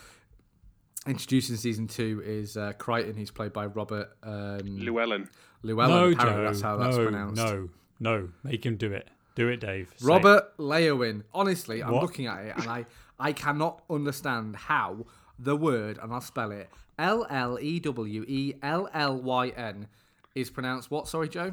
introducing 1.06 1.56
season 1.56 1.86
two 1.86 2.22
is 2.24 2.56
uh, 2.56 2.72
Kryten, 2.78 3.14
who's 3.14 3.30
played 3.30 3.52
by 3.52 3.66
Robert 3.66 4.08
um, 4.22 4.78
Llewellyn. 4.78 5.28
Llewellyn. 5.62 5.90
no, 5.90 6.10
apparently 6.10 6.42
Joe. 6.42 6.44
that's 6.44 6.60
how 6.62 6.76
that's 6.78 6.96
no, 6.96 7.02
pronounced. 7.04 7.36
no, 7.36 7.68
no. 8.00 8.28
Make 8.42 8.64
him 8.64 8.76
do 8.76 8.92
it. 8.92 9.06
Do 9.34 9.48
it, 9.48 9.58
Dave. 9.60 9.92
Say 9.96 10.04
it. 10.04 10.08
Robert 10.08 10.56
Leowin. 10.58 11.24
Honestly, 11.32 11.82
I'm 11.82 11.92
What? 11.92 12.02
looking 12.02 12.26
at 12.26 12.44
it 12.44 12.56
and 12.56 12.68
I, 12.68 12.86
I 13.18 13.32
cannot 13.32 13.82
understand 13.90 14.54
how 14.56 15.06
the 15.38 15.56
word, 15.56 15.98
and 16.00 16.12
I'll 16.12 16.20
spell 16.20 16.52
it 16.52 16.70
L 16.98 17.26
L 17.28 17.58
E 17.60 17.80
W 17.80 18.24
E 18.28 18.54
L 18.62 18.88
L 18.94 19.20
Y 19.20 19.48
N, 19.48 19.88
is 20.36 20.50
pronounced 20.50 20.90
what? 20.90 21.08
Sorry, 21.08 21.28
Joe? 21.28 21.52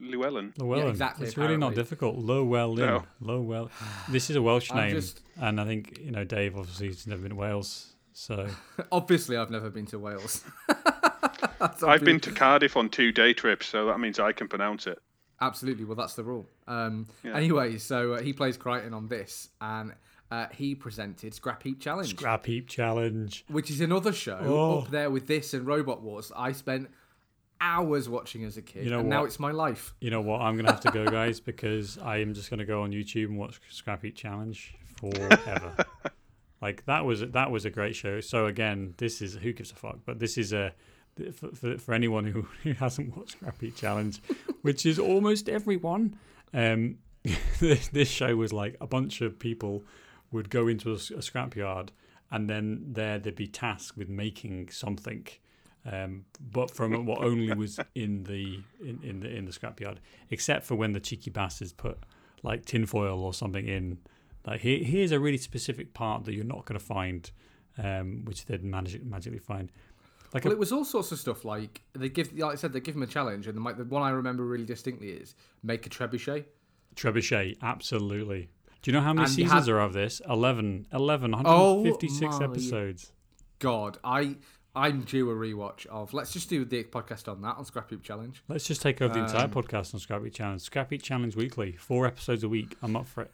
Llewellyn. 0.00 0.52
Llewellyn. 0.58 0.88
exactly, 0.88 1.26
It's 1.26 1.36
really 1.36 1.56
not 1.56 1.68
apparently. 1.72 1.82
difficult. 1.82 2.16
Llewellyn. 2.18 2.84
No. 2.84 3.04
Llewellyn. 3.20 3.70
This 4.10 4.28
is 4.28 4.36
a 4.36 4.42
Welsh 4.42 4.70
I'm 4.72 4.76
name, 4.78 4.90
just- 4.96 5.20
and 5.40 5.58
I 5.60 5.64
think 5.64 5.98
you 6.02 6.10
know 6.10 6.24
Dave. 6.24 6.56
Obviously, 6.58 6.88
he's 6.88 7.06
never 7.06 7.22
been 7.22 7.30
to 7.30 7.36
Wales, 7.36 7.94
so 8.12 8.46
Obviously, 8.92 9.36
I've 9.38 9.50
never 9.50 9.70
been 9.70 9.86
to 9.86 9.98
Wales. 9.98 10.44
I've 11.86 12.04
been 12.04 12.20
to 12.20 12.32
Cardiff 12.32 12.76
on 12.76 12.88
two 12.88 13.12
day 13.12 13.32
trips, 13.32 13.66
so 13.66 13.86
that 13.86 13.98
means 14.00 14.18
I 14.18 14.32
can 14.32 14.48
pronounce 14.48 14.86
it. 14.86 14.98
Absolutely. 15.40 15.84
Well, 15.84 15.96
that's 15.96 16.14
the 16.14 16.24
rule. 16.24 16.46
Um, 16.66 17.06
Yeah. 17.22 17.34
Anyway, 17.36 17.78
so 17.78 18.14
uh, 18.14 18.22
he 18.22 18.32
plays 18.32 18.56
Kryten 18.56 18.92
on 18.94 19.08
this, 19.08 19.48
and 19.60 19.92
uh, 20.30 20.46
he 20.52 20.74
presented 20.74 21.34
Scrap 21.34 21.62
Heap 21.62 21.80
Challenge. 21.80 22.08
scrap 22.10 22.46
heap 22.46 22.68
challenge. 22.68 23.44
which 23.48 23.70
is 23.70 23.80
another 23.80 24.12
show 24.12 24.38
Oh. 24.42 24.78
up 24.80 24.90
there 24.90 25.10
with 25.10 25.26
this 25.26 25.52
and 25.54 25.66
Robot 25.66 26.02
Wars. 26.02 26.32
I 26.36 26.52
spent 26.52 26.88
hours 27.60 28.08
watching 28.08 28.44
as 28.44 28.56
a 28.56 28.62
kid, 28.62 28.84
You 28.84 28.90
know 28.90 29.00
and 29.00 29.08
now 29.08 29.24
it's 29.24 29.38
my 29.38 29.50
life. 29.50 29.94
You 30.00 30.10
know 30.10 30.20
what? 30.20 30.40
I'm 30.40 30.56
gonna 30.56 30.70
have 30.72 30.80
to 30.82 30.90
go, 30.90 31.04
guys, 31.06 31.40
because 31.52 31.98
I 31.98 32.18
am 32.18 32.34
just 32.34 32.50
gonna 32.50 32.64
go 32.64 32.82
on 32.82 32.92
YouTube 32.92 33.26
and 33.26 33.38
watch 33.38 33.60
Scrap 33.70 34.02
Heap 34.02 34.16
Challenge 34.16 34.74
forever. 34.98 35.76
like 36.62 36.84
that 36.86 37.04
was 37.04 37.20
that 37.20 37.50
was 37.50 37.64
a 37.64 37.70
great 37.70 37.94
show. 37.96 38.20
So 38.20 38.46
again, 38.46 38.94
this 38.98 39.20
is 39.22 39.34
who 39.34 39.52
gives 39.52 39.72
a 39.72 39.74
fuck, 39.76 39.98
but 40.06 40.18
this 40.18 40.36
is 40.38 40.52
a 40.52 40.72
for, 41.34 41.48
for, 41.54 41.78
for 41.78 41.94
anyone 41.94 42.24
who, 42.24 42.46
who 42.62 42.72
hasn't 42.72 43.16
watched 43.16 43.32
Scrap 43.32 43.60
Heap 43.60 43.76
Challenge, 43.76 44.20
which 44.62 44.86
is 44.86 44.98
almost 44.98 45.48
everyone. 45.48 46.16
Um, 46.52 46.98
this, 47.60 47.88
this 47.88 48.08
show 48.08 48.36
was 48.36 48.52
like 48.52 48.76
a 48.80 48.86
bunch 48.86 49.20
of 49.20 49.38
people 49.38 49.82
would 50.30 50.50
go 50.50 50.68
into 50.68 50.92
a 50.92 50.96
scrapyard, 50.96 51.90
and 52.30 52.50
then 52.50 52.84
there 52.92 53.18
they'd 53.18 53.34
be 53.34 53.46
tasked 53.46 53.96
with 53.96 54.08
making 54.08 54.68
something 54.70 55.26
um, 55.90 56.24
but 56.40 56.70
from 56.70 57.04
what 57.04 57.22
only 57.22 57.52
was 57.52 57.78
in 57.94 58.24
the 58.24 58.60
in, 58.80 59.00
in 59.02 59.20
the 59.20 59.28
in 59.28 59.44
the 59.44 59.52
scrapyard, 59.52 59.98
except 60.30 60.64
for 60.64 60.76
when 60.76 60.92
the 60.92 61.00
cheeky 61.00 61.30
bastards 61.30 61.72
put 61.72 61.98
like 62.42 62.64
tinfoil 62.64 63.22
or 63.22 63.34
something 63.34 63.66
in. 63.66 63.98
Like 64.46 64.60
here, 64.60 64.82
here's 64.84 65.12
a 65.12 65.18
really 65.18 65.38
specific 65.38 65.94
part 65.94 66.24
that 66.24 66.34
you're 66.34 66.44
not 66.44 66.66
going 66.66 66.78
to 66.78 66.84
find, 66.84 67.30
um, 67.78 68.24
which 68.26 68.44
they'd 68.44 68.62
magic, 68.62 69.02
magically 69.02 69.38
find. 69.38 69.72
Like 70.34 70.44
Well, 70.44 70.52
a 70.52 70.56
it 70.56 70.58
was 70.58 70.72
all 70.72 70.84
sorts 70.84 71.12
of 71.12 71.18
stuff. 71.20 71.44
Like 71.44 71.80
they 71.94 72.08
give, 72.08 72.36
like 72.36 72.52
I 72.52 72.54
said, 72.56 72.72
they 72.72 72.80
give 72.80 72.96
him 72.96 73.02
a 73.02 73.06
challenge, 73.06 73.46
and 73.46 73.56
the, 73.56 73.72
the 73.72 73.84
one 73.84 74.02
I 74.02 74.10
remember 74.10 74.44
really 74.44 74.64
distinctly 74.66 75.08
is 75.10 75.34
make 75.62 75.86
a 75.86 75.88
trebuchet. 75.88 76.44
trebuchet, 76.96 77.56
absolutely. 77.62 78.50
Do 78.82 78.90
you 78.90 78.92
know 78.92 79.00
how 79.02 79.12
many 79.14 79.24
And 79.26 79.32
seasons 79.32 79.66
had- 79.66 79.68
are 79.74 79.80
of 79.80 79.92
this? 79.94 80.20
11, 80.28 80.88
11 80.92 81.34
Oh 81.46 81.74
156 81.74 82.38
my- 82.38 82.44
episodes. 82.44 83.12
God, 83.60 83.98
I 84.04 84.36
I'm 84.76 85.02
due 85.02 85.30
a 85.30 85.34
rewatch 85.34 85.86
of. 85.86 86.12
Let's 86.12 86.32
just 86.32 86.48
do 86.50 86.64
the 86.64 86.82
podcast 86.82 87.30
on 87.30 87.40
that 87.42 87.56
on 87.56 87.64
Scrap 87.64 87.90
Heap 87.90 88.02
Challenge. 88.02 88.42
Let's 88.48 88.64
just 88.66 88.82
take 88.82 89.00
over 89.00 89.14
the 89.14 89.20
entire 89.20 89.44
Um, 89.44 89.52
podcast 89.52 89.94
on 89.94 90.00
Scrappy 90.00 90.30
Challenge. 90.30 90.60
Scrappy 90.60 90.98
Challenge 90.98 91.36
weekly, 91.36 91.72
four 91.76 92.06
episodes 92.06 92.42
a 92.42 92.48
week. 92.48 92.76
I'm 92.82 92.96
up 92.96 93.06
for 93.06 93.22
it. 93.22 93.30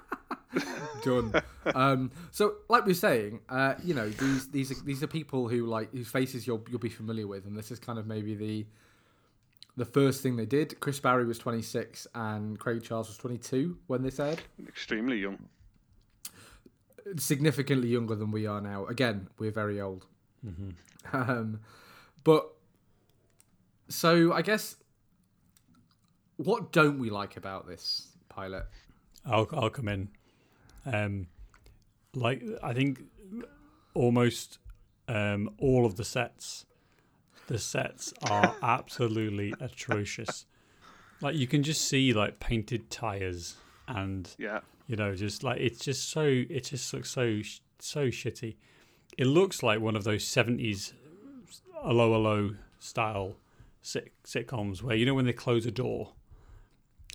Done. 1.02 1.32
um, 1.74 2.10
so, 2.30 2.54
like 2.68 2.84
we 2.84 2.90
were 2.90 2.94
saying, 2.94 3.40
uh, 3.48 3.74
you 3.82 3.94
know, 3.94 4.08
these 4.08 4.48
these 4.48 4.70
are, 4.70 4.84
these 4.84 5.02
are 5.02 5.06
people 5.06 5.48
who 5.48 5.66
like 5.66 5.90
whose 5.92 6.08
faces 6.08 6.46
you'll 6.46 6.64
you'll 6.68 6.78
be 6.78 6.88
familiar 6.88 7.26
with, 7.26 7.46
and 7.46 7.56
this 7.56 7.70
is 7.70 7.78
kind 7.78 7.98
of 7.98 8.06
maybe 8.06 8.34
the 8.34 8.66
the 9.76 9.84
first 9.84 10.22
thing 10.22 10.36
they 10.36 10.46
did. 10.46 10.78
Chris 10.80 11.00
Barrie 11.00 11.24
was 11.24 11.38
26 11.38 12.06
and 12.14 12.58
Craig 12.58 12.82
Charles 12.82 13.08
was 13.08 13.16
22 13.16 13.78
when 13.86 14.02
this 14.02 14.20
aired. 14.20 14.42
Extremely 14.68 15.18
young. 15.18 15.38
Significantly 17.16 17.88
younger 17.88 18.14
than 18.14 18.30
we 18.30 18.46
are 18.46 18.60
now. 18.60 18.86
Again, 18.86 19.28
we're 19.38 19.50
very 19.50 19.80
old. 19.80 20.06
Mm-hmm. 20.46 20.70
Um, 21.12 21.60
but 22.22 22.52
so 23.88 24.32
I 24.32 24.42
guess 24.42 24.76
what 26.36 26.72
don't 26.72 26.98
we 26.98 27.10
like 27.10 27.36
about 27.36 27.66
this 27.66 28.08
pilot? 28.28 28.66
I'll 29.24 29.48
I'll 29.52 29.70
come 29.70 29.88
in. 29.88 30.08
Um, 30.84 31.26
like 32.14 32.42
I 32.62 32.72
think 32.74 33.00
almost 33.94 34.58
um, 35.08 35.50
all 35.58 35.86
of 35.86 35.96
the 35.96 36.04
sets, 36.04 36.66
the 37.46 37.58
sets 37.58 38.12
are 38.28 38.54
absolutely 38.62 39.54
atrocious. 39.60 40.46
Like 41.20 41.36
you 41.36 41.46
can 41.46 41.62
just 41.62 41.82
see 41.88 42.12
like 42.12 42.40
painted 42.40 42.90
tires 42.90 43.56
and 43.88 44.28
Yeah. 44.38 44.60
you 44.86 44.96
know 44.96 45.14
just 45.14 45.42
like 45.44 45.60
it's 45.60 45.84
just 45.84 46.10
so 46.10 46.22
it 46.22 46.64
just 46.64 46.92
looks 46.92 47.10
so 47.10 47.40
so 47.78 48.06
shitty. 48.08 48.56
It 49.18 49.26
looks 49.26 49.62
like 49.62 49.80
one 49.80 49.94
of 49.96 50.04
those 50.04 50.26
seventies 50.26 50.94
hello 51.74 52.12
hello 52.12 52.54
style 52.78 53.36
sit- 53.82 54.12
sitcoms 54.24 54.82
where 54.82 54.96
you 54.96 55.04
know 55.04 55.14
when 55.14 55.26
they 55.26 55.32
close 55.32 55.66
a 55.66 55.70
door 55.70 56.12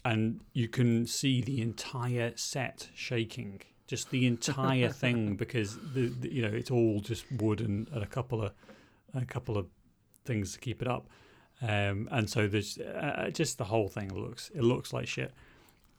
and 0.10 0.39
you 0.54 0.67
can 0.78 1.06
see 1.08 1.41
the 1.41 1.62
entire 1.62 2.32
set 2.36 2.89
shaking 2.96 3.62
just 3.88 4.10
the 4.10 4.24
entire 4.28 4.89
thing 5.04 5.36
because 5.43 5.78
the, 5.96 6.06
the 6.22 6.30
you 6.38 6.41
know 6.46 6.54
it's 6.62 6.72
all 6.72 7.00
just 7.12 7.26
wood 7.41 7.60
and, 7.62 7.88
and 7.93 8.04
a 8.04 8.08
couple 8.17 8.39
of 8.46 8.52
a 9.13 9.26
couple 9.26 9.58
of 9.58 9.65
things 10.26 10.54
to 10.54 10.60
keep 10.60 10.82
it 10.82 10.88
up. 10.88 11.06
Um, 11.62 12.08
and 12.12 12.30
so 12.30 12.48
there's 12.48 12.78
uh, 12.78 13.30
just 13.34 13.58
the 13.58 13.63
whole 13.74 13.89
thing 13.98 14.10
looks 14.13 14.50
it 14.54 14.63
looks 14.63 14.93
like 14.93 15.08
shit. 15.08 15.32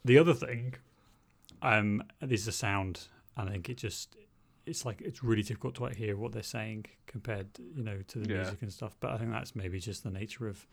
The 0.04 0.18
other 0.18 0.34
thing 0.34 0.74
um 1.62 2.02
is 2.36 2.44
the 2.44 2.52
sound. 2.52 2.94
And 3.36 3.48
i 3.48 3.52
think 3.52 3.68
it 3.70 3.78
just 3.88 4.16
it's 4.66 4.84
like 4.84 5.00
it's 5.00 5.22
really 5.24 5.42
difficult 5.42 5.74
to 5.76 5.86
hear 6.02 6.16
what 6.16 6.32
they're 6.32 6.42
saying 6.58 6.86
compared 7.06 7.48
you 7.76 7.82
know 7.88 7.98
to 8.08 8.18
the 8.18 8.28
Yeah. 8.28 8.38
music 8.42 8.62
and 8.62 8.72
stuff 8.72 8.94
but 9.00 9.08
i 9.12 9.16
think 9.18 9.30
that's 9.30 9.54
maybe 9.62 9.78
just 9.80 10.02
the 10.02 10.10
nature 10.10 10.46
of 10.48 10.66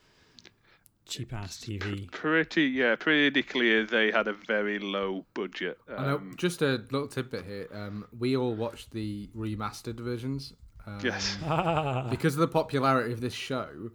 cheap 1.05 1.33
ass 1.33 1.59
tv 1.59 2.09
Pretty, 2.11 2.63
yeah, 2.63 2.95
pretty 2.95 3.43
clear 3.43 3.85
they 3.85 4.11
had 4.11 4.27
a 4.27 4.33
very 4.33 4.79
low 4.79 5.25
budget. 5.33 5.77
I 5.87 6.05
know, 6.05 6.15
Um, 6.17 6.33
just 6.37 6.61
a 6.61 6.83
little 6.91 7.07
tidbit 7.07 7.45
here. 7.45 7.67
Um, 7.73 8.05
we 8.17 8.35
all 8.35 8.55
watched 8.55 8.91
the 8.91 9.29
remastered 9.35 9.99
versions. 9.99 10.53
Um, 10.85 10.99
Yes. 11.03 11.37
because 12.09 12.33
of 12.35 12.39
the 12.39 12.47
popularity 12.47 13.13
of 13.13 13.21
this 13.21 13.33
show, 13.33 13.91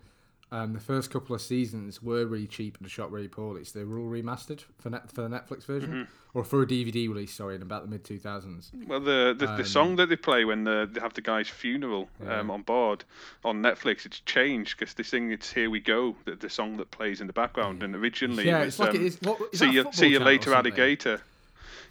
um, 0.52 0.72
the 0.72 0.80
first 0.80 1.10
couple 1.10 1.34
of 1.34 1.40
seasons 1.40 2.02
were 2.02 2.26
really 2.26 2.46
cheap 2.46 2.76
and 2.80 2.90
shot 2.90 3.10
really 3.12 3.28
poorly. 3.28 3.64
So 3.64 3.78
they 3.78 3.84
were 3.84 3.98
all 3.98 4.08
remastered 4.10 4.64
for 4.78 4.90
net, 4.90 5.10
for 5.10 5.22
the 5.22 5.28
Netflix 5.28 5.64
version 5.64 5.90
Mm-hmm. 5.90 6.38
or 6.38 6.44
for 6.44 6.62
a 6.62 6.66
DVD 6.66 7.08
release. 7.08 7.32
Sorry, 7.34 7.54
in 7.54 7.62
about 7.62 7.82
the 7.84 7.88
mid 7.88 8.02
two 8.04 8.18
thousands. 8.18 8.70
Well, 8.86 9.00
the 9.00 9.34
the, 9.38 9.48
Um, 9.50 9.56
the 9.56 9.64
song 9.64 9.96
that 9.96 10.08
they 10.08 10.16
play 10.16 10.44
when 10.44 10.64
the, 10.64 10.88
they 10.92 11.00
have 11.00 11.14
the 11.14 11.20
guy's 11.20 11.48
funeral 11.48 12.08
um, 12.28 12.50
on 12.50 12.62
board 12.62 13.04
on 13.44 13.62
Netflix, 13.62 14.04
it's 14.06 14.20
changed 14.20 14.76
because 14.78 14.94
they 14.94 15.02
sing 15.04 15.30
"It's 15.30 15.52
Here 15.52 15.70
We 15.70 15.80
Go," 15.80 16.16
the, 16.24 16.34
the 16.36 16.50
song 16.50 16.76
that 16.78 16.90
plays 16.90 17.20
in 17.20 17.26
the 17.26 17.32
background, 17.32 17.82
and 17.82 17.94
originally 17.94 18.46
Yeah, 18.46 18.60
it 18.62 18.68
it's 18.68 18.78
like 18.78 18.90
um, 18.90 18.96
it 18.96 19.02
is. 19.02 19.18
What, 19.22 19.40
is 19.52 19.58
see 19.60 19.70
you 19.70 19.86
see 19.92 20.08
you 20.08 20.18
later, 20.18 20.52
alligator. 20.54 21.20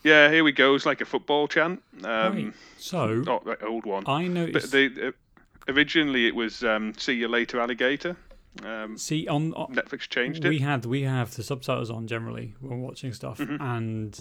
Yeah, 0.03 0.29
here 0.31 0.43
we 0.45 0.51
go. 0.53 0.75
It's 0.75 0.85
like 0.85 1.01
a 1.01 1.05
football 1.05 1.47
chant. 1.47 1.81
Um, 2.03 2.05
Right. 2.05 2.53
so 2.77 3.23
oh, 3.27 3.41
right, 3.43 3.61
old 3.63 3.85
one. 3.85 4.03
i 4.07 4.23
but 4.23 4.31
noticed 4.33 4.71
they 4.71 4.85
uh, 4.87 5.11
originally 5.67 6.27
it 6.27 6.35
was 6.35 6.63
um, 6.63 6.93
"See 6.97 7.13
You 7.13 7.27
Later, 7.27 7.59
Alligator." 7.59 8.15
Um, 8.63 8.97
see 8.97 9.27
on, 9.27 9.53
on 9.53 9.73
Netflix 9.75 10.09
changed 10.09 10.43
we 10.43 10.57
it. 10.57 10.61
had 10.61 10.85
we 10.85 11.03
have 11.03 11.35
the 11.35 11.43
subtitles 11.43 11.89
on 11.91 12.07
generally 12.07 12.55
when 12.59 12.81
watching 12.81 13.13
stuff 13.13 13.37
Mm-hmm. 13.37 13.61
and 13.61 14.19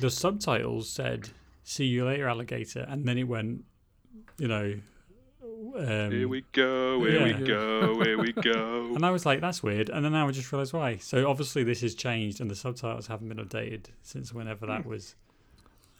the 0.00 0.08
subtitles 0.10 0.88
said 0.88 1.30
see 1.62 1.84
you 1.84 2.04
later 2.06 2.28
alligator 2.28 2.86
and 2.88 3.04
then 3.06 3.18
it 3.18 3.24
went 3.24 3.64
you 4.38 4.48
know 4.48 4.74
um, 5.76 6.10
Here 6.10 6.28
we 6.28 6.44
go, 6.52 7.04
here 7.04 7.26
Yeah. 7.26 7.38
we 7.38 7.44
go, 7.46 8.02
here 8.04 8.18
we 8.18 8.32
go. 8.32 8.92
And 8.94 9.04
I 9.04 9.10
was 9.10 9.26
like, 9.26 9.40
that's 9.40 9.62
weird. 9.62 9.88
And 9.88 10.04
then 10.04 10.12
now 10.12 10.28
I 10.28 10.30
just 10.30 10.50
realised 10.52 10.72
why. 10.72 10.96
So 10.98 11.28
obviously 11.28 11.64
this 11.64 11.80
has 11.80 11.94
changed 11.94 12.40
and 12.40 12.48
the 12.50 12.54
subtitles 12.54 13.08
haven't 13.08 13.28
been 13.28 13.38
updated 13.38 13.86
since 14.02 14.32
whenever 14.32 14.66
that 14.66 14.86
was. 14.86 15.16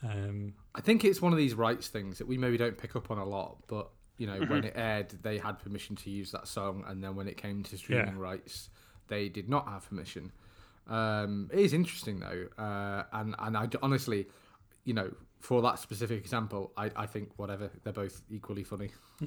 Um, 0.03 0.53
I 0.75 0.81
think 0.81 1.03
it's 1.03 1.21
one 1.21 1.31
of 1.33 1.37
these 1.37 1.53
rights 1.55 1.87
things 1.89 2.17
that 2.19 2.27
we 2.27 2.37
maybe 2.37 2.57
don't 2.57 2.77
pick 2.77 2.95
up 2.95 3.11
on 3.11 3.17
a 3.17 3.25
lot, 3.25 3.57
but 3.67 3.89
you 4.17 4.27
know, 4.27 4.39
when 4.47 4.63
it 4.63 4.73
aired, 4.75 5.09
they 5.21 5.37
had 5.37 5.59
permission 5.59 5.95
to 5.97 6.09
use 6.09 6.31
that 6.31 6.47
song, 6.47 6.83
and 6.87 7.03
then 7.03 7.15
when 7.15 7.27
it 7.27 7.37
came 7.37 7.63
to 7.63 7.77
streaming 7.77 8.15
Yeah. 8.15 8.21
rights, 8.21 8.69
they 9.07 9.29
did 9.29 9.49
not 9.49 9.67
have 9.67 9.87
permission. 9.89 10.31
Um, 10.87 11.49
it 11.51 11.59
is 11.59 11.73
interesting 11.73 12.19
though, 12.19 12.47
uh, 12.63 13.03
and 13.13 13.35
and 13.39 13.57
I 13.57 13.65
d- 13.65 13.77
honestly, 13.81 14.27
you 14.83 14.93
know, 14.93 15.11
for 15.39 15.61
that 15.63 15.79
specific 15.79 16.17
example, 16.19 16.71
I, 16.77 16.91
I 16.95 17.05
think 17.07 17.29
whatever 17.37 17.69
they're 17.83 17.93
both 17.93 18.21
equally 18.29 18.63
funny. 18.63 18.91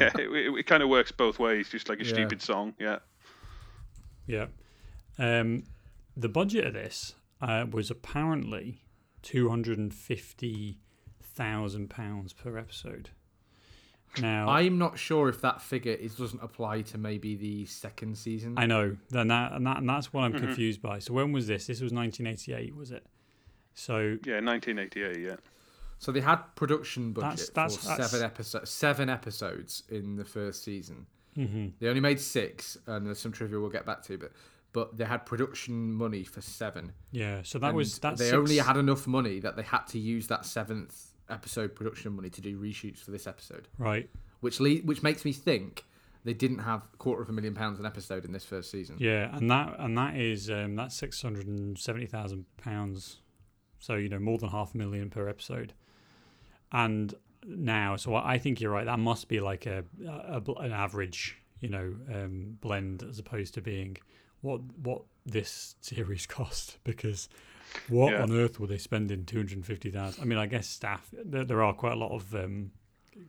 Yeah, 0.00 0.10
it, 0.18 0.30
it, 0.30 0.54
it 0.60 0.66
kind 0.66 0.82
of 0.82 0.88
works 0.88 1.10
both 1.12 1.38
ways, 1.38 1.68
just 1.70 1.88
like 1.88 2.00
a 2.00 2.04
Yeah. 2.04 2.12
stupid 2.12 2.42
song. 2.42 2.74
Yeah. 2.78 2.98
yeah. 4.26 4.46
Um, 5.18 5.64
the 6.16 6.28
budget 6.28 6.66
of 6.66 6.74
this 6.74 7.14
uh, 7.40 7.64
was 7.70 7.90
apparently 7.90 8.82
two 9.22 9.48
hundred 9.48 9.78
and 9.78 9.92
fifty 9.94 10.78
thousand 11.22 11.90
pounds 11.90 12.32
per 12.32 12.56
episode. 12.58 13.10
Now 14.20 14.48
I'm 14.48 14.78
not 14.78 14.98
sure 14.98 15.28
if 15.28 15.40
that 15.42 15.60
figure 15.62 15.92
is 15.92 16.14
doesn't 16.16 16.42
apply 16.42 16.82
to 16.82 16.98
maybe 16.98 17.34
the 17.36 17.66
second 17.66 18.16
season. 18.16 18.54
I 18.56 18.66
know, 18.66 18.96
then 19.10 19.28
that 19.28 19.52
and 19.52 19.66
that 19.66 19.78
and 19.78 19.88
that's 19.88 20.12
what 20.12 20.22
I'm 20.22 20.32
confused 20.32 20.80
by. 20.82 20.98
So 21.00 21.12
when 21.14 21.32
was 21.32 21.46
this? 21.46 21.66
This 21.66 21.80
was 21.80 21.92
1988, 21.92 22.74
was 22.76 22.90
it? 22.90 23.04
So 23.74 24.18
Yeah, 24.24 24.40
1988. 24.40 25.20
Yeah. 25.20 25.36
So 25.98 26.12
they 26.12 26.20
had 26.20 26.36
production 26.56 27.12
budget 27.12 27.22
That's- 27.22 27.48
that's- 27.50 27.76
for 27.76 27.88
that's- 27.88 28.10
seven 28.10 28.24
episodes. 28.24 28.70
Seven 28.70 29.08
episodes 29.08 29.82
in 29.88 30.16
the 30.16 30.24
first 30.24 30.62
season. 30.64 31.06
mhm. 31.36 31.72
They 31.78 31.88
only 31.88 32.00
made 32.00 32.18
six, 32.20 32.78
and 32.86 33.06
there's 33.06 33.18
some 33.18 33.32
trivia 33.32 33.60
we'll 33.60 33.68
get 33.70 33.84
back 33.86 34.02
to, 34.04 34.16
but 34.18 34.32
but 34.72 34.98
they 34.98 35.06
had 35.06 35.24
production 35.24 35.90
money 35.94 36.22
for 36.22 36.42
seven. 36.42 36.92
yeah, 37.10 37.40
so 37.42 37.58
that 37.58 37.68
and 37.68 37.76
was 37.78 37.98
that. 38.00 38.18
they 38.18 38.24
six, 38.26 38.34
only 38.36 38.58
had 38.58 38.76
enough 38.76 39.06
money 39.06 39.38
that 39.40 39.56
they 39.56 39.62
had 39.62 39.84
to 39.86 39.98
use 39.98 40.26
that 40.26 40.44
seventh 40.44 41.12
episode 41.28 41.74
production 41.74 42.12
money 42.12 42.30
to 42.30 42.40
do 42.40 42.58
reshoots 42.58 42.98
for 42.98 43.10
this 43.10 43.26
episode, 43.26 43.68
right. 43.78 44.08
which 44.40 44.60
le- 44.60 44.78
which 44.78 45.02
makes 45.02 45.24
me 45.24 45.32
think 45.32 45.84
they 46.26 46.34
didn't 46.34 46.58
have 46.58 46.82
a 46.92 46.96
quarter 46.96 47.22
of 47.22 47.28
a 47.28 47.32
million 47.32 47.54
pounds 47.54 47.78
an 47.78 47.86
episode 47.86 48.24
in 48.24 48.32
this 48.32 48.44
first 48.44 48.70
season. 48.70 48.96
Yeah, 48.98 49.34
and 49.34 49.48
that 49.50 49.76
and 49.78 49.96
that 49.96 50.16
is 50.16 50.50
um, 50.50 50.74
that's 50.74 50.96
six 50.96 51.22
hundred 51.22 51.46
and 51.46 51.78
seventy 51.78 52.06
thousand 52.06 52.46
pounds. 52.56 53.20
So 53.78 53.94
you 53.94 54.08
know 54.08 54.18
more 54.18 54.36
than 54.36 54.48
half 54.48 54.74
a 54.74 54.76
million 54.76 55.08
per 55.08 55.28
episode. 55.28 55.72
And 56.72 57.14
now, 57.46 57.94
so 57.94 58.14
I 58.14 58.34
I 58.34 58.38
think 58.38 58.60
you're 58.60 58.72
right. 58.72 58.86
That 58.86 58.98
must 58.98 59.28
be 59.28 59.38
like 59.38 59.66
a, 59.66 59.84
a 60.04 60.42
an 60.58 60.72
average, 60.72 61.38
you 61.60 61.68
know, 61.68 61.94
um, 62.12 62.58
blend 62.60 63.04
as 63.04 63.20
opposed 63.20 63.54
to 63.54 63.60
being 63.60 63.96
what 64.40 64.60
what 64.82 65.02
this 65.24 65.76
series 65.80 66.26
cost 66.26 66.78
because. 66.84 67.28
What 67.88 68.12
Yeah. 68.12 68.22
on 68.22 68.32
earth 68.32 68.58
were 68.60 68.66
they 68.66 68.78
spending 68.78 69.24
two 69.24 69.36
hundred 69.38 69.64
fifty 69.64 69.90
thousand? 69.90 70.22
I 70.22 70.26
mean, 70.26 70.38
I 70.38 70.46
guess 70.46 70.66
staff. 70.68 71.08
There, 71.12 71.44
there 71.44 71.62
are 71.62 71.72
quite 71.72 71.92
a 71.92 71.96
lot 71.96 72.12
of 72.12 72.34
um, 72.34 72.70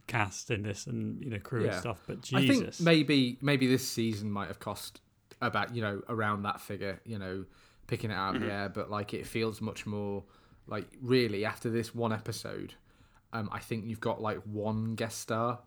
cast 0.07 0.51
in 0.51 0.63
this, 0.63 0.87
and 0.87 1.23
you 1.23 1.29
know, 1.29 1.39
crew 1.39 1.65
and 1.65 1.73
stuff. 1.79 2.01
But 2.07 2.21
Jesus, 2.21 2.39
I 2.39 2.47
think 2.47 2.79
maybe 2.81 3.37
maybe 3.41 3.67
this 3.67 3.87
season 3.87 4.31
might 4.31 4.47
have 4.47 4.59
cost 4.59 5.01
about 5.41 5.75
you 5.75 5.81
know 5.81 6.01
around 6.09 6.43
that 6.43 6.59
figure, 6.61 6.99
you 7.05 7.19
know, 7.19 7.45
picking 7.87 8.11
it 8.11 8.15
out 8.15 8.35
of 8.35 8.41
the 8.41 8.51
air. 8.51 8.69
But 8.69 8.89
like 8.89 9.13
it 9.13 9.25
feels 9.27 9.61
much 9.61 9.85
more 9.85 10.23
like 10.67 10.87
really 11.01 11.45
after 11.45 11.69
this 11.69 11.93
one 11.95 12.11
episode, 12.13 12.73
um, 13.33 13.49
I 13.51 13.59
think 13.59 13.85
you've 13.85 14.01
got 14.01 14.21
like 14.21 14.39
one 14.43 14.95
guest 14.95 15.19
star. 15.19 15.59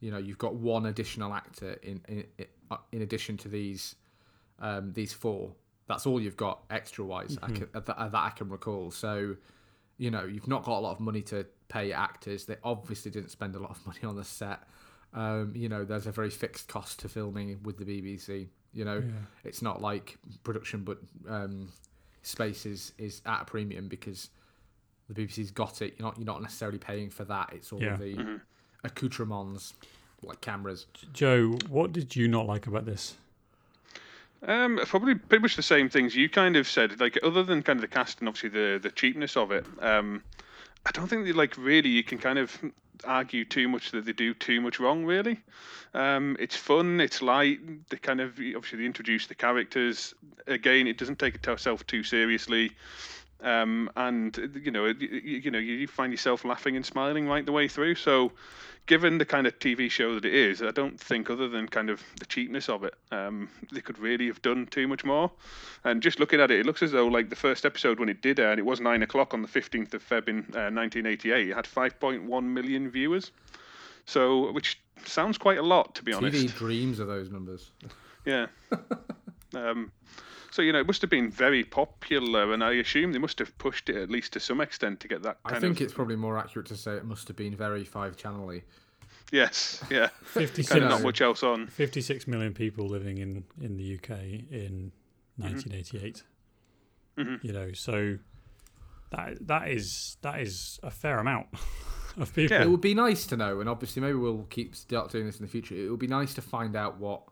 You 0.00 0.10
know, 0.12 0.18
you've 0.18 0.38
got 0.38 0.54
one 0.54 0.86
additional 0.86 1.34
actor 1.34 1.72
in 1.82 2.00
in, 2.08 2.24
in- 2.38 2.46
in 2.92 3.00
addition 3.02 3.36
to 3.38 3.48
these 3.48 3.94
um, 4.60 4.92
these 4.92 5.12
four. 5.12 5.52
That's 5.88 6.06
all 6.06 6.20
you've 6.20 6.36
got 6.36 6.60
extra 6.70 7.04
wise 7.04 7.36
I 7.42 7.46
can, 7.50 7.68
that, 7.72 7.86
that 7.86 8.14
I 8.14 8.30
can 8.36 8.48
recall. 8.50 8.90
So, 8.90 9.36
you 9.96 10.10
know, 10.10 10.24
you've 10.24 10.46
not 10.46 10.62
got 10.64 10.78
a 10.78 10.80
lot 10.80 10.92
of 10.92 11.00
money 11.00 11.22
to 11.22 11.46
pay 11.68 11.92
actors. 11.92 12.44
They 12.44 12.56
obviously 12.62 13.10
didn't 13.10 13.30
spend 13.30 13.56
a 13.56 13.58
lot 13.58 13.70
of 13.70 13.84
money 13.86 14.00
on 14.04 14.14
the 14.14 14.24
set. 14.24 14.60
Um, 15.14 15.52
you 15.56 15.68
know, 15.70 15.84
there's 15.84 16.06
a 16.06 16.12
very 16.12 16.30
fixed 16.30 16.68
cost 16.68 17.00
to 17.00 17.08
filming 17.08 17.58
with 17.62 17.78
the 17.78 17.84
BBC. 17.84 18.48
You 18.74 18.84
know, 18.84 18.98
Yeah. 18.98 19.12
it's 19.44 19.62
not 19.62 19.80
like 19.80 20.18
production, 20.44 20.84
but 20.84 20.98
um, 21.28 21.72
space 22.22 22.66
is, 22.66 22.92
is 22.98 23.22
at 23.24 23.40
a 23.42 23.44
premium 23.46 23.88
because 23.88 24.28
the 25.08 25.14
BBC's 25.24 25.50
got 25.50 25.80
it. 25.80 25.94
You're 25.98 26.06
not 26.06 26.18
you're 26.18 26.26
not 26.26 26.42
necessarily 26.42 26.76
paying 26.78 27.08
for 27.08 27.24
that. 27.24 27.50
It's 27.54 27.72
all 27.72 27.82
Yeah. 27.82 27.94
of 27.94 27.98
the 28.00 28.40
accoutrements 28.84 29.72
like 30.22 30.40
cameras. 30.42 30.86
Joe, 31.14 31.56
what 31.68 31.92
did 31.92 32.14
you 32.14 32.28
not 32.28 32.46
like 32.46 32.66
about 32.66 32.84
this? 32.84 33.14
Um, 34.46 34.80
probably 34.86 35.16
pretty 35.16 35.42
much 35.42 35.56
the 35.56 35.62
same 35.62 35.88
things 35.88 36.14
you 36.14 36.28
kind 36.28 36.56
of 36.56 36.68
said. 36.68 37.00
Like 37.00 37.18
other 37.22 37.42
than 37.42 37.62
kind 37.62 37.78
of 37.78 37.80
the 37.80 37.88
cast 37.88 38.20
and 38.20 38.28
obviously 38.28 38.50
the 38.50 38.78
the 38.80 38.90
cheapness 38.90 39.36
of 39.36 39.50
it, 39.50 39.66
um, 39.80 40.22
I 40.86 40.90
don't 40.92 41.08
think 41.08 41.34
like 41.34 41.56
really 41.58 41.90
you 41.90 42.04
can 42.04 42.18
kind 42.18 42.38
of 42.38 42.56
argue 43.04 43.44
too 43.44 43.68
much 43.68 43.90
that 43.90 44.04
they 44.04 44.12
do 44.12 44.34
too 44.34 44.60
much 44.60 44.78
wrong. 44.78 45.04
Really, 45.04 45.40
um, 45.92 46.36
it's 46.38 46.56
fun, 46.56 47.00
it's 47.00 47.20
light. 47.20 47.58
They 47.90 47.96
kind 47.96 48.20
of 48.20 48.30
obviously 48.30 48.78
they 48.78 48.86
introduce 48.86 49.26
the 49.26 49.34
characters. 49.34 50.14
Again, 50.46 50.86
it 50.86 50.98
doesn't 50.98 51.18
take 51.18 51.34
itself 51.34 51.86
too 51.86 52.04
seriously. 52.04 52.72
Um, 53.40 53.90
and 53.96 54.60
you 54.62 54.70
know, 54.70 54.86
you, 54.86 55.08
you 55.08 55.50
know, 55.50 55.58
you 55.58 55.86
find 55.86 56.12
yourself 56.12 56.44
laughing 56.44 56.76
and 56.76 56.84
smiling 56.84 57.28
right 57.28 57.44
the 57.44 57.52
way 57.52 57.68
through. 57.68 57.94
So, 57.94 58.32
given 58.88 59.18
the 59.18 59.24
kind 59.24 59.46
of 59.46 59.56
TV 59.60 59.88
show 59.88 60.14
that 60.14 60.24
it 60.24 60.34
is, 60.34 60.62
I 60.62 60.72
don't 60.72 60.98
think, 60.98 61.30
other 61.30 61.48
than 61.48 61.68
kind 61.68 61.90
of 61.90 62.02
the 62.18 62.26
cheapness 62.26 62.68
of 62.68 62.82
it, 62.82 62.94
um, 63.12 63.48
they 63.70 63.80
could 63.80 63.98
really 63.98 64.26
have 64.26 64.42
done 64.42 64.66
too 64.66 64.88
much 64.88 65.04
more. 65.04 65.30
And 65.84 66.02
just 66.02 66.18
looking 66.18 66.40
at 66.40 66.50
it, 66.50 66.60
it 66.60 66.66
looks 66.66 66.82
as 66.82 66.90
though 66.90 67.06
like 67.06 67.30
the 67.30 67.36
first 67.36 67.64
episode 67.64 68.00
when 68.00 68.08
it 68.08 68.22
did 68.22 68.40
air, 68.40 68.50
and 68.50 68.58
it 68.58 68.64
was 68.64 68.80
nine 68.80 69.02
o'clock 69.02 69.34
on 69.34 69.42
the 69.42 69.48
fifteenth 69.48 69.94
of 69.94 70.02
Feb 70.02 70.28
in 70.28 70.38
uh, 70.54 70.72
1988, 70.72 71.50
it 71.50 71.54
had 71.54 71.66
5.1 71.66 72.42
million 72.42 72.90
viewers. 72.90 73.30
So, 74.06 74.50
which 74.52 74.80
sounds 75.04 75.36
quite 75.36 75.58
a 75.58 75.62
lot, 75.62 75.94
to 75.96 76.02
be 76.02 76.14
honest. 76.14 76.46
TV 76.46 76.56
dreams 76.56 76.98
of 76.98 77.08
those 77.08 77.30
numbers. 77.30 77.70
Yeah. 78.24 78.46
um, 79.54 79.92
so 80.50 80.62
you 80.62 80.72
know, 80.72 80.80
it 80.80 80.86
must 80.86 81.00
have 81.02 81.10
been 81.10 81.30
very 81.30 81.64
popular, 81.64 82.52
and 82.52 82.62
I 82.62 82.72
assume 82.74 83.12
they 83.12 83.18
must 83.18 83.38
have 83.38 83.56
pushed 83.58 83.88
it 83.88 83.96
at 83.96 84.10
least 84.10 84.32
to 84.34 84.40
some 84.40 84.60
extent 84.60 85.00
to 85.00 85.08
get 85.08 85.22
that. 85.22 85.42
Kind 85.42 85.56
of. 85.56 85.62
I 85.62 85.66
think 85.66 85.80
of, 85.80 85.82
it's 85.82 85.92
probably 85.92 86.16
more 86.16 86.38
accurate 86.38 86.66
to 86.68 86.76
say 86.76 86.92
it 86.92 87.04
must 87.04 87.28
have 87.28 87.36
been 87.36 87.54
very 87.54 87.84
five 87.84 88.16
channelly. 88.16 88.62
yes, 89.32 89.82
yeah, 89.90 90.08
56, 90.22 90.68
kind 90.68 90.84
of 90.84 90.90
not 90.90 91.02
much 91.02 91.20
else 91.20 91.42
on. 91.42 91.66
56 91.66 92.26
million 92.26 92.54
people 92.54 92.86
living 92.86 93.18
in, 93.18 93.44
in 93.60 93.76
the 93.76 93.94
UK 93.94 94.10
in 94.50 94.92
mm-hmm. 95.38 95.42
1988. 95.42 96.22
Mm-hmm. 97.18 97.46
You 97.46 97.52
know, 97.52 97.72
so 97.72 98.18
that 99.10 99.46
that 99.46 99.68
is 99.68 100.16
that 100.22 100.40
is 100.40 100.78
a 100.82 100.90
fair 100.90 101.18
amount 101.18 101.48
of 102.16 102.34
people. 102.34 102.56
Yeah. 102.56 102.62
It 102.62 102.70
would 102.70 102.80
be 102.80 102.94
nice 102.94 103.26
to 103.26 103.36
know, 103.36 103.60
and 103.60 103.68
obviously 103.68 104.02
maybe 104.02 104.14
we'll 104.14 104.46
keep 104.50 104.74
doing 104.88 105.26
this 105.26 105.38
in 105.38 105.42
the 105.42 105.50
future. 105.50 105.74
It 105.74 105.90
would 105.90 106.00
be 106.00 106.06
nice 106.06 106.34
to 106.34 106.42
find 106.42 106.76
out 106.76 106.98
what 106.98 107.22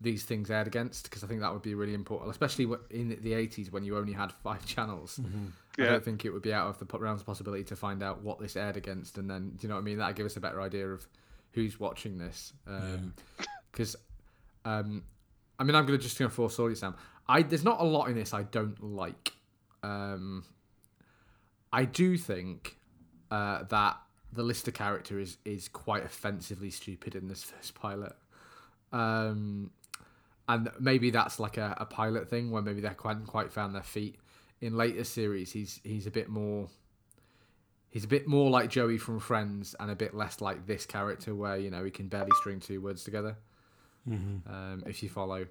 these 0.00 0.22
things 0.24 0.50
aired 0.50 0.66
against, 0.68 1.04
because 1.04 1.24
I 1.24 1.26
think 1.26 1.40
that 1.40 1.52
would 1.52 1.62
be 1.62 1.74
really 1.74 1.94
important, 1.94 2.30
especially 2.30 2.68
in 2.90 3.18
the 3.20 3.32
eighties 3.34 3.72
when 3.72 3.82
you 3.84 3.96
only 3.96 4.12
had 4.12 4.32
five 4.32 4.64
channels. 4.74 5.18
I 5.78 5.82
Yeah. 5.82 5.90
don't 5.90 6.04
think 6.04 6.24
it 6.24 6.30
would 6.30 6.42
be 6.42 6.52
out 6.52 6.68
of 6.68 6.78
the 6.78 6.84
po- 6.86 6.98
realms 6.98 7.20
of 7.20 7.26
possibility 7.26 7.64
to 7.64 7.76
find 7.76 8.02
out 8.02 8.22
what 8.22 8.38
this 8.38 8.56
aired 8.56 8.76
against, 8.76 9.18
and 9.18 9.28
then 9.28 9.50
do 9.50 9.58
you 9.62 9.68
know 9.68 9.74
what 9.74 9.80
I 9.82 9.84
mean? 9.84 9.98
That'd 9.98 10.16
give 10.16 10.26
us 10.26 10.36
a 10.36 10.40
better 10.40 10.60
idea 10.60 10.88
of 10.88 11.06
who's 11.52 11.80
watching 11.80 12.18
this. 12.18 12.52
Because, 13.72 13.96
um, 14.64 15.02
I 15.58 15.64
mean, 15.64 15.74
I'm 15.74 15.84
gonna 15.86 15.98
just 15.98 16.18
gonna 16.18 16.30
force 16.30 16.58
all 16.58 16.68
you, 16.70 16.76
Sam. 16.76 16.94
I 17.28 17.42
there's 17.42 17.64
not 17.64 17.80
a 17.80 17.84
lot 17.84 18.08
in 18.08 18.14
this 18.14 18.32
I 18.32 18.42
don't 18.44 18.80
like. 18.82 19.32
Um, 19.82 20.44
I 21.72 21.84
do 21.84 22.16
think 22.16 22.76
uh, 23.30 23.64
that 23.64 23.96
the 24.32 24.42
Lister 24.42 24.70
character 24.70 25.18
is 25.18 25.38
is 25.44 25.68
quite 25.68 26.04
offensively 26.04 26.70
stupid 26.70 27.14
in 27.14 27.28
this 27.28 27.42
first 27.50 27.74
pilot. 27.74 28.14
Um, 28.92 29.70
and 30.48 30.70
maybe 30.80 31.10
that's 31.10 31.38
like 31.38 31.58
a, 31.58 31.76
a 31.78 31.84
pilot 31.84 32.28
thing 32.28 32.50
where 32.50 32.62
maybe 32.62 32.80
they 32.80 32.88
hadn't 32.88 33.26
quite 33.26 33.52
found 33.52 33.74
their 33.74 33.82
feet. 33.82 34.16
In 34.60 34.76
later 34.76 35.04
series, 35.04 35.52
he's 35.52 35.80
he's 35.84 36.06
a 36.06 36.10
bit 36.10 36.28
more. 36.28 36.68
He's 37.90 38.04
a 38.04 38.08
bit 38.08 38.26
more 38.26 38.50
like 38.50 38.70
Joey 38.70 38.98
from 38.98 39.20
Friends, 39.20 39.76
and 39.78 39.90
a 39.90 39.94
bit 39.94 40.14
less 40.14 40.40
like 40.40 40.66
this 40.66 40.84
character, 40.84 41.34
where 41.34 41.56
you 41.56 41.70
know 41.70 41.84
he 41.84 41.90
can 41.90 42.08
barely 42.08 42.32
string 42.40 42.60
two 42.60 42.80
words 42.80 43.04
together. 43.04 43.36
Um, 44.46 44.82
if 44.86 45.02
you 45.02 45.08
follow, 45.08 45.46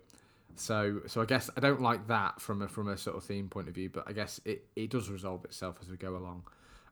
so 0.56 1.02
so 1.06 1.22
I 1.22 1.26
guess 1.26 1.50
I 1.56 1.60
don't 1.60 1.82
like 1.82 2.08
that 2.08 2.42
from 2.42 2.62
a 2.64 2.68
from 2.68 2.90
a 2.90 2.98
sort 2.98 3.16
of 3.16 3.24
theme 3.24 3.48
point 3.50 3.68
of 3.70 3.76
view, 3.76 3.90
but 3.90 4.04
I 4.08 4.14
guess 4.14 4.42
it, 4.46 4.66
it 4.76 4.90
does 4.90 5.10
resolve 5.10 5.46
itself 5.46 5.78
as 5.82 5.90
we 5.90 5.98
go 5.98 6.16
along. 6.18 6.44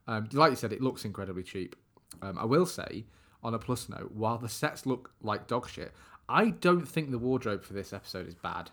Um, 0.08 0.30
like 0.32 0.52
you 0.52 0.56
said, 0.56 0.72
it 0.72 0.82
looks 0.82 1.04
incredibly 1.04 1.44
cheap. 1.44 1.76
Um, 2.22 2.38
I 2.38 2.46
will 2.46 2.68
say, 2.68 3.06
on 3.44 3.54
a 3.54 3.60
plus 3.60 3.90
note, 3.90 4.12
while 4.14 4.38
the 4.38 4.50
sets 4.50 4.86
look 4.86 5.12
like 5.22 5.48
dog 5.48 5.68
shit, 5.68 5.92
I 6.28 6.50
don't 6.50 6.88
think 6.88 7.12
the 7.12 7.20
wardrobe 7.20 7.64
for 7.64 7.74
this 7.74 7.94
episode 7.94 8.28
is 8.28 8.36
bad. 8.36 8.72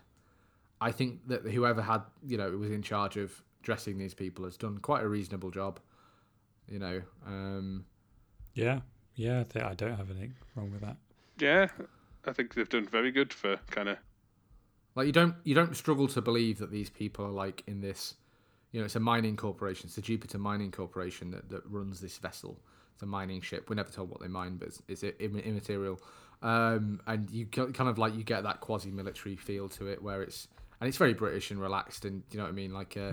I 0.81 0.91
think 0.91 1.29
that 1.29 1.43
whoever 1.43 1.83
had, 1.83 2.03
you 2.27 2.37
know, 2.37 2.51
was 2.51 2.71
in 2.71 2.83
charge 2.83 3.17
of 3.17 3.43
dressing 3.63 3.99
these 3.99 4.15
people 4.15 4.45
has 4.45 4.57
done 4.57 4.79
quite 4.79 5.03
a 5.03 5.09
reasonable 5.09 5.51
job. 5.51 5.79
You 6.69 6.79
know, 6.79 7.03
um, 7.27 7.85
Yeah, 8.55 8.81
yeah. 9.15 9.41
I, 9.41 9.45
think 9.45 9.65
I 9.65 9.75
don't 9.75 9.97
have 9.97 10.11
anything 10.11 10.35
wrong 10.55 10.73
with 10.73 10.81
that. 10.81 10.97
Yeah, 11.39 11.69
I 12.27 12.33
think 12.33 12.55
they've 12.55 12.69
done 12.69 12.87
very 12.87 13.11
good 13.11 13.33
for 13.33 13.59
kind 13.71 13.89
of. 13.89 13.99
Like 14.95 15.07
you 15.07 15.13
don't 15.13 15.35
you 15.45 15.55
don't 15.55 15.77
struggle 15.77 16.07
to 16.09 16.21
believe 16.21 16.59
that 16.59 16.71
these 16.71 16.91
people 16.91 17.25
are 17.25 17.31
like 17.31 17.63
in 17.67 17.81
this, 17.81 18.15
you 18.73 18.81
know, 18.81 18.85
it's 18.85 18.97
a 18.97 19.01
mining 19.01 19.37
corporation. 19.37 19.87
It's 19.87 19.97
the 19.97 20.03
Jupiter 20.03 20.39
Mining 20.39 20.71
Corporation 20.71 21.31
that, 21.31 21.49
that 21.49 21.63
runs 21.67 22.01
this 22.01 22.19
vessel. 22.19 22.59
It's 22.95 23.03
a 23.03 23.07
mining 23.07 23.41
ship. 23.41 23.71
We're 23.71 23.77
never 23.77 23.91
told 23.91 24.11
what 24.11 24.21
they 24.21 24.29
mine, 24.29 24.57
but 24.57 24.69
it's, 24.69 24.83
it's 24.89 25.03
im- 25.21 25.39
immaterial. 25.39 26.01
Um, 26.43 27.01
and 27.07 27.31
you 27.31 27.47
kind 27.47 27.89
of 27.89 27.99
like 27.99 28.15
you 28.17 28.25
get 28.25 28.43
that 28.43 28.61
quasi-military 28.61 29.37
feel 29.37 29.69
to 29.71 29.87
it, 29.87 30.03
where 30.03 30.23
it's 30.23 30.49
and 30.81 30.89
it's 30.89 30.97
very 30.97 31.15
British 31.15 31.51
and 31.53 31.61
relaxed, 31.61 32.05
and 32.05 32.23
you 32.31 32.39
know 32.39 32.45
what 32.45 32.51
I 32.51 32.53
mean, 32.53 32.73
like. 32.73 32.97
Uh, 32.97 33.13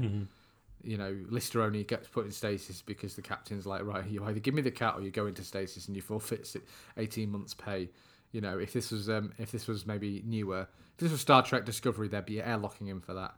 You 0.82 0.98
know, 0.98 1.14
Lister 1.28 1.62
only 1.62 1.84
gets 1.84 2.08
put 2.08 2.26
in 2.26 2.32
stasis 2.32 2.82
because 2.82 3.14
the 3.14 3.22
captain's 3.22 3.66
like, 3.66 3.84
right, 3.84 4.08
you 4.10 4.24
either 4.24 4.40
give 4.40 4.54
me 4.54 4.62
the 4.62 4.72
cat 4.72 4.94
or 4.96 5.02
you 5.02 5.12
go 5.12 5.28
into 5.28 5.44
stasis 5.44 5.88
and 5.88 5.96
you 5.98 6.02
forfeit 6.02 6.56
eighteen 6.96 7.30
months' 7.32 7.54
pay. 7.54 7.90
You 8.32 8.40
know, 8.40 8.58
if 8.58 8.72
this 8.72 8.90
was 8.90 9.10
um, 9.10 9.34
if 9.38 9.52
this 9.52 9.68
was 9.68 9.86
maybe 9.86 10.24
newer, 10.26 10.70
if 10.94 10.98
this 10.98 11.12
was 11.12 11.20
Star 11.20 11.44
Trek 11.44 11.66
Discovery, 11.66 12.08
there'd 12.08 12.26
be 12.26 12.38
airlocking 12.38 12.88
him 12.88 13.02
for 13.02 13.14
that. 13.14 13.36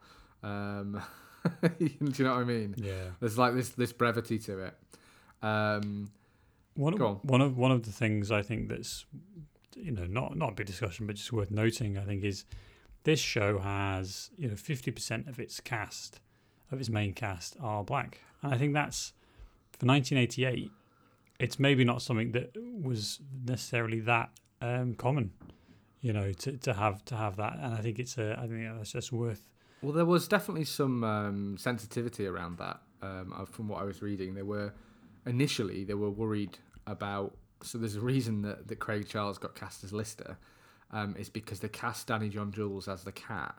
Um, 0.48 1.02
do 1.80 1.90
you 1.90 2.24
know 2.26 2.36
what 2.36 2.42
I 2.42 2.44
mean? 2.44 2.76
Yeah. 2.78 3.06
There's 3.20 3.40
like 3.40 3.56
this 3.56 3.70
this 3.70 3.92
brevity 3.92 4.38
to 4.38 4.60
it. 4.66 4.78
Um, 5.42 6.12
One, 6.76 7.02
on. 7.02 7.16
one 7.24 7.42
of 7.42 7.58
one 7.58 7.72
of 7.72 7.88
the 7.88 7.92
things 7.92 8.30
I 8.32 8.44
think 8.44 8.70
that's 8.70 9.06
you 9.76 9.92
know 9.92 10.06
not 10.06 10.36
not 10.38 10.52
a 10.52 10.54
big 10.54 10.68
discussion, 10.68 11.08
but 11.08 11.16
just 11.16 11.32
worth 11.32 11.52
noting, 11.52 11.98
I 11.98 12.04
think, 12.04 12.24
is 12.24 12.46
this 13.04 13.20
show 13.20 13.60
has 13.60 14.30
you 14.38 14.50
know 14.50 14.56
fifty 14.56 14.92
percent 14.92 15.28
of 15.28 15.40
its 15.40 15.60
cast, 15.60 16.20
of 16.72 16.80
its 16.80 16.90
main 16.90 17.14
cast, 17.14 17.58
are 17.62 17.84
black, 17.84 18.20
and 18.42 18.54
I 18.54 18.58
think 18.58 18.74
that's 18.74 19.14
for 19.78 19.86
nineteen 19.86 20.18
eighty 20.18 20.46
eight. 20.46 20.72
It's 21.40 21.60
maybe 21.60 21.84
not 21.84 22.02
something 22.02 22.34
that 22.34 22.56
was 22.56 23.20
necessarily 23.46 24.00
that 24.02 24.30
um, 24.62 24.94
common, 24.94 25.32
you 26.02 26.14
know, 26.14 26.32
to, 26.34 26.58
to 26.58 26.74
have 26.74 27.04
to 27.06 27.16
have 27.16 27.38
that, 27.38 27.58
and 27.62 27.74
I 27.74 27.82
think 27.82 28.00
it's 28.00 28.18
a 28.18 28.38
I 28.40 28.48
think 28.48 28.68
that's 28.78 28.92
just 28.92 29.12
worth. 29.12 29.48
Well, 29.82 29.94
there 29.94 30.06
was 30.06 30.28
definitely 30.28 30.66
some 30.66 31.04
um, 31.04 31.58
sensitivity 31.58 32.28
around 32.28 32.60
that. 32.60 32.82
Um, 33.02 33.34
uh, 33.36 33.46
from 33.46 33.68
what 33.68 33.82
I 33.82 33.84
was 33.84 34.04
reading, 34.04 34.36
they 34.36 34.44
were 34.44 34.74
initially 35.26 35.84
they 35.84 35.96
were 35.96 36.12
worried 36.12 36.58
about. 36.86 37.36
So 37.64 37.78
there's 37.78 37.96
a 37.96 38.02
reason 38.02 38.42
that, 38.44 38.68
that 38.68 38.80
Craig 38.80 39.08
Charles 39.08 39.38
got 39.38 39.56
cast 39.56 39.84
as 39.84 39.94
Lister, 39.94 40.38
um, 40.92 41.16
is 41.18 41.30
because 41.30 41.60
they 41.60 41.70
cast 41.70 42.08
Danny 42.08 42.30
John 42.30 42.52
Jules 42.52 42.88
as 42.88 43.04
the 43.04 43.12
cat, 43.12 43.56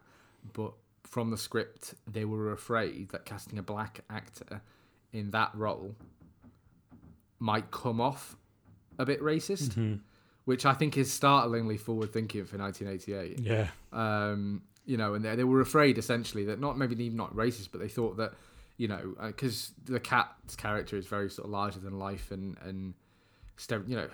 but 0.53 0.73
from 1.05 1.31
the 1.31 1.37
script 1.37 1.95
they 2.07 2.25
were 2.25 2.53
afraid 2.53 3.09
that 3.11 3.25
casting 3.25 3.59
a 3.59 3.63
black 3.63 4.01
actor 4.09 4.63
in 5.13 5.31
that 5.33 5.51
role 5.55 5.95
might 7.39 7.71
come 7.71 8.01
off 8.01 8.37
a 8.99 9.05
bit 9.05 9.21
racist, 9.21 9.77
which 10.45 10.65
I 10.65 10.75
think 10.75 10.97
is 10.97 11.13
startlingly 11.13 11.77
forward 11.77 12.13
thinking 12.13 12.45
for 12.45 12.57
1988 12.57 13.41
Yeah, 13.41 13.69
um, 13.93 14.63
you 14.85 14.97
know, 14.97 15.15
and 15.15 15.25
they, 15.25 15.37
they 15.37 15.45
were 15.45 15.61
afraid 15.61 15.99
essentially 15.99 16.45
that 16.47 16.61
not 16.61 16.79
maybe 16.79 16.95
even 17.05 17.17
not 17.17 17.35
racist, 17.35 17.69
but 17.73 17.81
they 17.81 17.89
thought 17.89 18.17
that, 18.19 18.33
you 18.77 18.89
know, 18.89 19.15
because 19.27 19.73
the 19.85 20.01
cat's 20.01 20.57
character 20.57 20.97
is 20.97 21.07
very 21.07 21.31
sort 21.31 21.47
of 21.47 21.51
larger 21.51 21.81
than 21.81 21.99
life 21.99 22.31
and 22.31 22.57
and 22.63 22.95
stere- 23.59 23.89
you 23.89 23.97
know, 23.97 24.09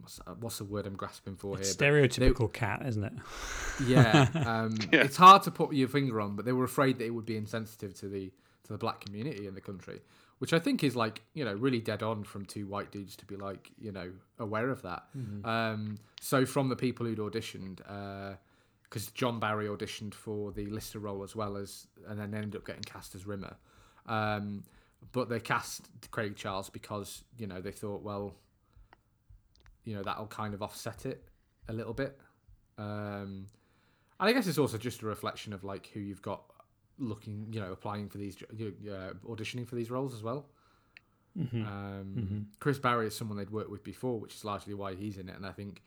what's, 0.00 0.20
what's 0.40 0.58
the 0.58 0.64
word 0.64 0.86
I'm 0.86 0.96
grasping 0.96 1.36
for 1.36 1.58
it's 1.58 1.68
here? 1.68 1.76
But 1.78 2.10
stereotypical 2.10 2.52
cat, 2.52 2.82
isn't 2.86 3.04
it? 3.04 3.12
yeah, 3.86 4.28
um, 4.46 4.76
Yeah. 4.92 5.02
it's 5.02 5.16
hard 5.16 5.42
to 5.44 5.50
put 5.50 5.72
your 5.74 5.88
finger 5.88 6.20
on, 6.20 6.36
but 6.36 6.44
they 6.44 6.52
were 6.52 6.64
afraid 6.64 6.98
that 6.98 7.06
it 7.06 7.10
would 7.10 7.26
be 7.26 7.36
insensitive 7.36 7.94
to 8.00 8.08
the 8.08 8.32
to 8.64 8.72
the 8.72 8.78
black 8.78 9.00
community 9.02 9.46
in 9.46 9.54
the 9.54 9.60
country, 9.60 10.00
which 10.38 10.54
I 10.54 10.58
think 10.58 10.82
is 10.82 10.96
like 10.96 11.20
you 11.34 11.44
know 11.44 11.52
really 11.54 11.80
dead 11.80 12.02
on 12.02 12.24
from 12.24 12.44
two 12.46 12.66
white 12.66 12.90
dudes 12.90 13.14
to 13.16 13.26
be 13.26 13.36
like 13.36 13.70
you 13.78 13.92
know 13.92 14.10
aware 14.38 14.70
of 14.70 14.80
that. 14.82 15.04
Um, 15.44 15.98
so 16.20 16.46
from 16.46 16.68
the 16.70 16.76
people 16.76 17.04
who'd 17.06 17.18
auditioned, 17.18 17.80
because 18.84 19.08
John 19.08 19.38
Barry 19.38 19.66
auditioned 19.66 20.14
for 20.14 20.50
the 20.52 20.66
Lister 20.66 20.98
role 20.98 21.22
as 21.22 21.36
well 21.36 21.56
as, 21.58 21.86
and 22.08 22.18
then 22.18 22.32
ended 22.34 22.56
up 22.56 22.66
getting 22.66 22.82
cast 22.84 23.14
as 23.14 23.26
Rimmer. 23.26 23.54
Um, 24.06 24.64
but 25.12 25.28
they 25.28 25.40
cast 25.40 25.88
Craig 26.10 26.34
Charles 26.36 26.70
because 26.70 27.22
you 27.38 27.46
know 27.46 27.60
they 27.60 27.70
thought 27.72 28.02
well, 28.02 28.34
you 29.84 29.94
know 29.94 30.02
that'll 30.02 30.26
kind 30.26 30.54
of 30.54 30.62
offset 30.62 31.06
it 31.06 31.24
a 31.68 31.72
little 31.72 31.94
bit. 31.94 32.18
Um, 32.78 33.46
and 34.20 34.28
I 34.28 34.32
guess 34.32 34.46
it's 34.46 34.58
also 34.58 34.78
just 34.78 35.02
a 35.02 35.06
reflection 35.06 35.52
of 35.52 35.64
like 35.64 35.90
who 35.92 36.00
you've 36.00 36.22
got 36.22 36.42
looking, 36.98 37.48
you 37.50 37.60
know, 37.60 37.72
applying 37.72 38.08
for 38.08 38.18
these, 38.18 38.36
you 38.56 38.74
uh, 38.90 39.14
auditioning 39.28 39.66
for 39.66 39.74
these 39.74 39.90
roles 39.90 40.14
as 40.14 40.22
well. 40.22 40.46
Um, 41.66 42.46
Chris 42.60 42.78
Barrie 42.78 43.08
is 43.08 43.16
someone 43.16 43.36
they'd 43.36 43.50
worked 43.50 43.70
with 43.70 43.82
before, 43.82 44.20
which 44.20 44.34
is 44.34 44.44
largely 44.44 44.74
why 44.74 44.94
he's 44.94 45.18
in 45.18 45.28
it. 45.28 45.36
And 45.36 45.44
I 45.44 45.50
think 45.50 45.82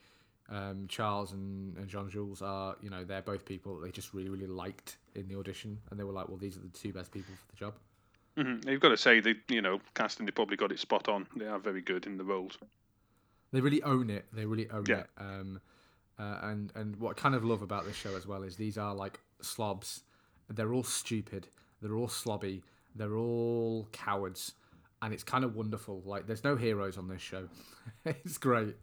um, 0.49 0.85
Charles 0.89 1.31
and, 1.31 1.77
and 1.77 1.87
John 1.87 2.09
Jules 2.09 2.41
are, 2.41 2.75
you 2.81 2.89
know, 2.89 3.03
they're 3.03 3.21
both 3.21 3.45
people 3.45 3.79
that 3.79 3.85
they 3.85 3.91
just 3.91 4.13
really, 4.13 4.29
really 4.29 4.47
liked 4.47 4.97
in 5.15 5.27
the 5.27 5.37
audition, 5.37 5.79
and 5.89 5.99
they 5.99 6.03
were 6.03 6.11
like, 6.13 6.27
well, 6.27 6.37
these 6.37 6.57
are 6.57 6.61
the 6.61 6.67
two 6.69 6.91
best 6.91 7.11
people 7.11 7.33
for 7.35 7.51
the 7.51 7.57
job. 7.57 7.73
hmm 8.37 8.69
You've 8.69 8.81
got 8.81 8.89
to 8.89 8.97
say 8.97 9.19
they, 9.19 9.35
you 9.47 9.61
know, 9.61 9.79
casting 9.93 10.25
they 10.25 10.31
probably 10.31 10.57
got 10.57 10.71
it 10.71 10.79
spot 10.79 11.07
on. 11.07 11.27
They 11.35 11.47
are 11.47 11.59
very 11.59 11.81
good 11.81 12.05
in 12.05 12.17
the 12.17 12.25
roles. 12.25 12.57
They 13.51 13.61
really 13.61 13.81
own 13.83 14.09
it. 14.09 14.25
They 14.33 14.45
really 14.45 14.69
own 14.69 14.85
Yeah. 14.87 14.99
it. 15.01 15.09
Um, 15.17 15.61
uh, 16.19 16.39
and 16.43 16.71
and 16.75 16.95
what 16.97 17.17
I 17.17 17.21
kind 17.21 17.35
of 17.35 17.43
love 17.45 17.61
about 17.61 17.85
this 17.85 17.95
show 17.95 18.15
as 18.15 18.25
well 18.27 18.43
is 18.43 18.57
these 18.57 18.77
are 18.77 18.93
like 18.95 19.19
slobs. 19.41 20.03
They're 20.49 20.73
all 20.73 20.83
stupid. 20.83 21.47
They're 21.81 21.95
all 21.95 22.07
slobby. 22.07 22.61
They're 22.95 23.15
all 23.15 23.87
cowards, 23.91 24.53
and 25.01 25.13
it's 25.13 25.23
kind 25.23 25.43
of 25.43 25.55
wonderful. 25.55 26.01
Like 26.05 26.25
there's 26.25 26.43
no 26.43 26.55
heroes 26.55 26.97
on 26.97 27.07
this 27.07 27.21
show. 27.21 27.47
it's 28.05 28.37
great. 28.37 28.75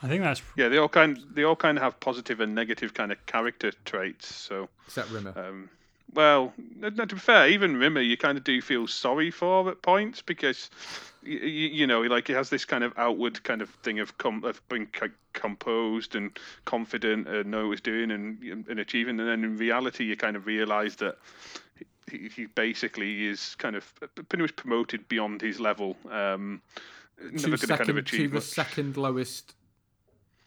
I 0.00 0.06
think 0.06 0.22
that's 0.22 0.40
Yeah, 0.56 0.68
they 0.68 0.78
all 0.78 0.88
kind 0.88 1.18
they 1.32 1.42
all 1.42 1.56
kind 1.56 1.76
of 1.76 1.82
have 1.82 1.98
positive 2.00 2.40
and 2.40 2.54
negative 2.54 2.94
kind 2.94 3.10
of 3.12 3.24
character 3.26 3.72
traits. 3.84 4.32
So, 4.34 4.68
Except 4.86 5.10
Rimmer. 5.10 5.32
um, 5.36 5.68
well, 6.14 6.52
no, 6.76 6.90
to 6.90 7.06
be 7.06 7.20
fair, 7.20 7.48
even 7.48 7.76
Rimmer, 7.76 8.00
you 8.00 8.16
kind 8.16 8.38
of 8.38 8.44
do 8.44 8.60
feel 8.62 8.86
sorry 8.86 9.30
for 9.30 9.70
at 9.70 9.82
points 9.82 10.22
because, 10.22 10.70
you, 11.22 11.38
you 11.38 11.86
know, 11.86 12.00
like 12.02 12.28
he 12.28 12.32
has 12.32 12.50
this 12.50 12.64
kind 12.64 12.82
of 12.82 12.92
outward 12.96 13.42
kind 13.44 13.60
of 13.60 13.70
thing 13.82 13.98
of 13.98 14.16
com- 14.18 14.44
of 14.44 14.66
being 14.68 14.86
co- 14.86 15.10
composed 15.34 16.14
and 16.14 16.38
confident 16.64 17.28
and 17.28 17.50
know 17.50 17.66
what 17.68 17.72
he's 17.72 17.80
doing 17.80 18.10
and 18.10 18.42
and 18.68 18.78
achieving, 18.78 19.20
and 19.20 19.28
then 19.28 19.44
in 19.44 19.56
reality, 19.56 20.04
you 20.04 20.16
kind 20.16 20.36
of 20.36 20.46
realise 20.46 20.96
that. 20.96 21.16
He, 22.10 22.30
he 22.34 22.46
basically 22.46 23.26
is 23.26 23.54
kind 23.56 23.76
of 23.76 23.84
pretty 24.14 24.40
much 24.40 24.56
promoted 24.56 25.06
beyond 25.08 25.42
his 25.42 25.60
level. 25.60 25.94
Um, 26.10 26.62
never 27.20 27.36
to 27.38 27.48
going 27.48 27.58
to 27.58 27.66
kind 27.66 27.80
of 27.80 27.86
second 27.86 28.06
to 28.06 28.28
the 28.28 28.34
much. 28.36 28.44
second 28.44 28.96
lowest 28.96 29.54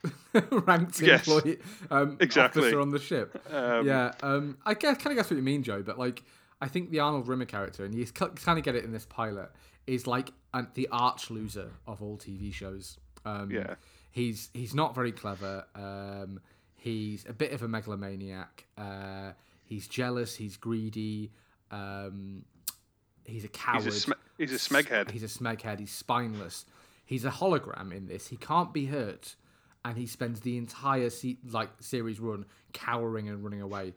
ranked 0.52 1.00
Yes. 1.02 1.28
employee 1.28 1.60
um, 1.90 2.18
Exactly. 2.20 2.62
officer 2.64 2.80
on 2.80 2.92
the 2.92 3.00
ship. 3.00 3.42
Um, 3.52 3.86
yeah, 3.86 4.12
um, 4.24 4.58
I 4.66 4.74
guess, 4.74 4.98
kind 4.98 5.12
of 5.12 5.18
guess 5.24 5.30
what 5.30 5.38
you 5.38 5.44
mean, 5.44 5.64
Joe. 5.64 5.82
But 5.84 6.00
like, 6.00 6.24
I 6.62 6.68
think 6.68 6.90
the 6.92 7.00
Arnold 7.00 7.28
Rimmer 7.28 7.46
character, 7.46 7.86
and 7.86 7.94
you 7.94 8.06
kind 8.08 8.58
of 8.58 8.64
get 8.64 8.76
it 8.76 8.84
in 8.84 8.92
this 8.92 9.06
pilot, 9.06 9.52
is 9.88 10.08
like 10.08 10.32
an, 10.54 10.68
the 10.76 10.88
arch 10.92 11.30
loser 11.30 11.72
of 11.88 12.02
all 12.02 12.18
TV 12.18 12.54
shows. 12.54 12.98
Um, 13.26 13.52
Yeah. 13.52 13.76
he's 14.12 14.50
he's 14.54 14.74
not 14.74 14.96
very 14.96 15.12
clever. 15.12 15.66
Um, 15.76 16.40
he's 16.76 17.26
a 17.28 17.34
bit 17.34 17.52
of 17.52 17.62
a 17.62 17.68
megalomaniac. 17.68 18.66
Uh, 18.78 19.32
he's 19.66 19.88
jealous. 19.88 20.36
He's 20.36 20.58
greedy. 20.58 21.32
Um, 21.72 22.44
he's 23.26 23.44
a 23.44 23.48
coward. 23.50 23.84
He's 23.84 23.96
a, 23.96 24.00
sm- 24.00 24.12
he's 24.38 24.52
a 24.52 24.56
smeghead. 24.56 25.12
He's 25.12 25.24
a 25.24 25.28
smeghead. 25.28 25.80
He's 25.80 25.92
spineless. 25.92 26.66
He's 27.06 27.26
a 27.26 27.30
hologram 27.32 27.92
in 27.94 28.08
this. 28.08 28.28
He 28.28 28.38
can't 28.38 28.74
be 28.74 28.86
hurt, 28.86 29.36
and 29.84 29.98
he 29.98 30.06
spends 30.06 30.42
the 30.42 30.58
entire 30.58 31.10
se- 31.10 31.40
like 31.50 31.70
series 31.80 32.20
run 32.20 32.46
cowering 32.74 33.30
and 33.30 33.44
running 33.44 33.62
away. 33.62 33.94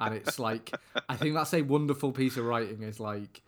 And 0.00 0.14
it's 0.14 0.38
like 0.38 0.74
I 1.08 1.16
think 1.16 1.34
that's 1.34 1.54
a 1.54 1.62
wonderful 1.62 2.12
piece 2.12 2.36
of 2.36 2.44
writing. 2.44 2.82
Is 2.82 2.98
like, 2.98 3.42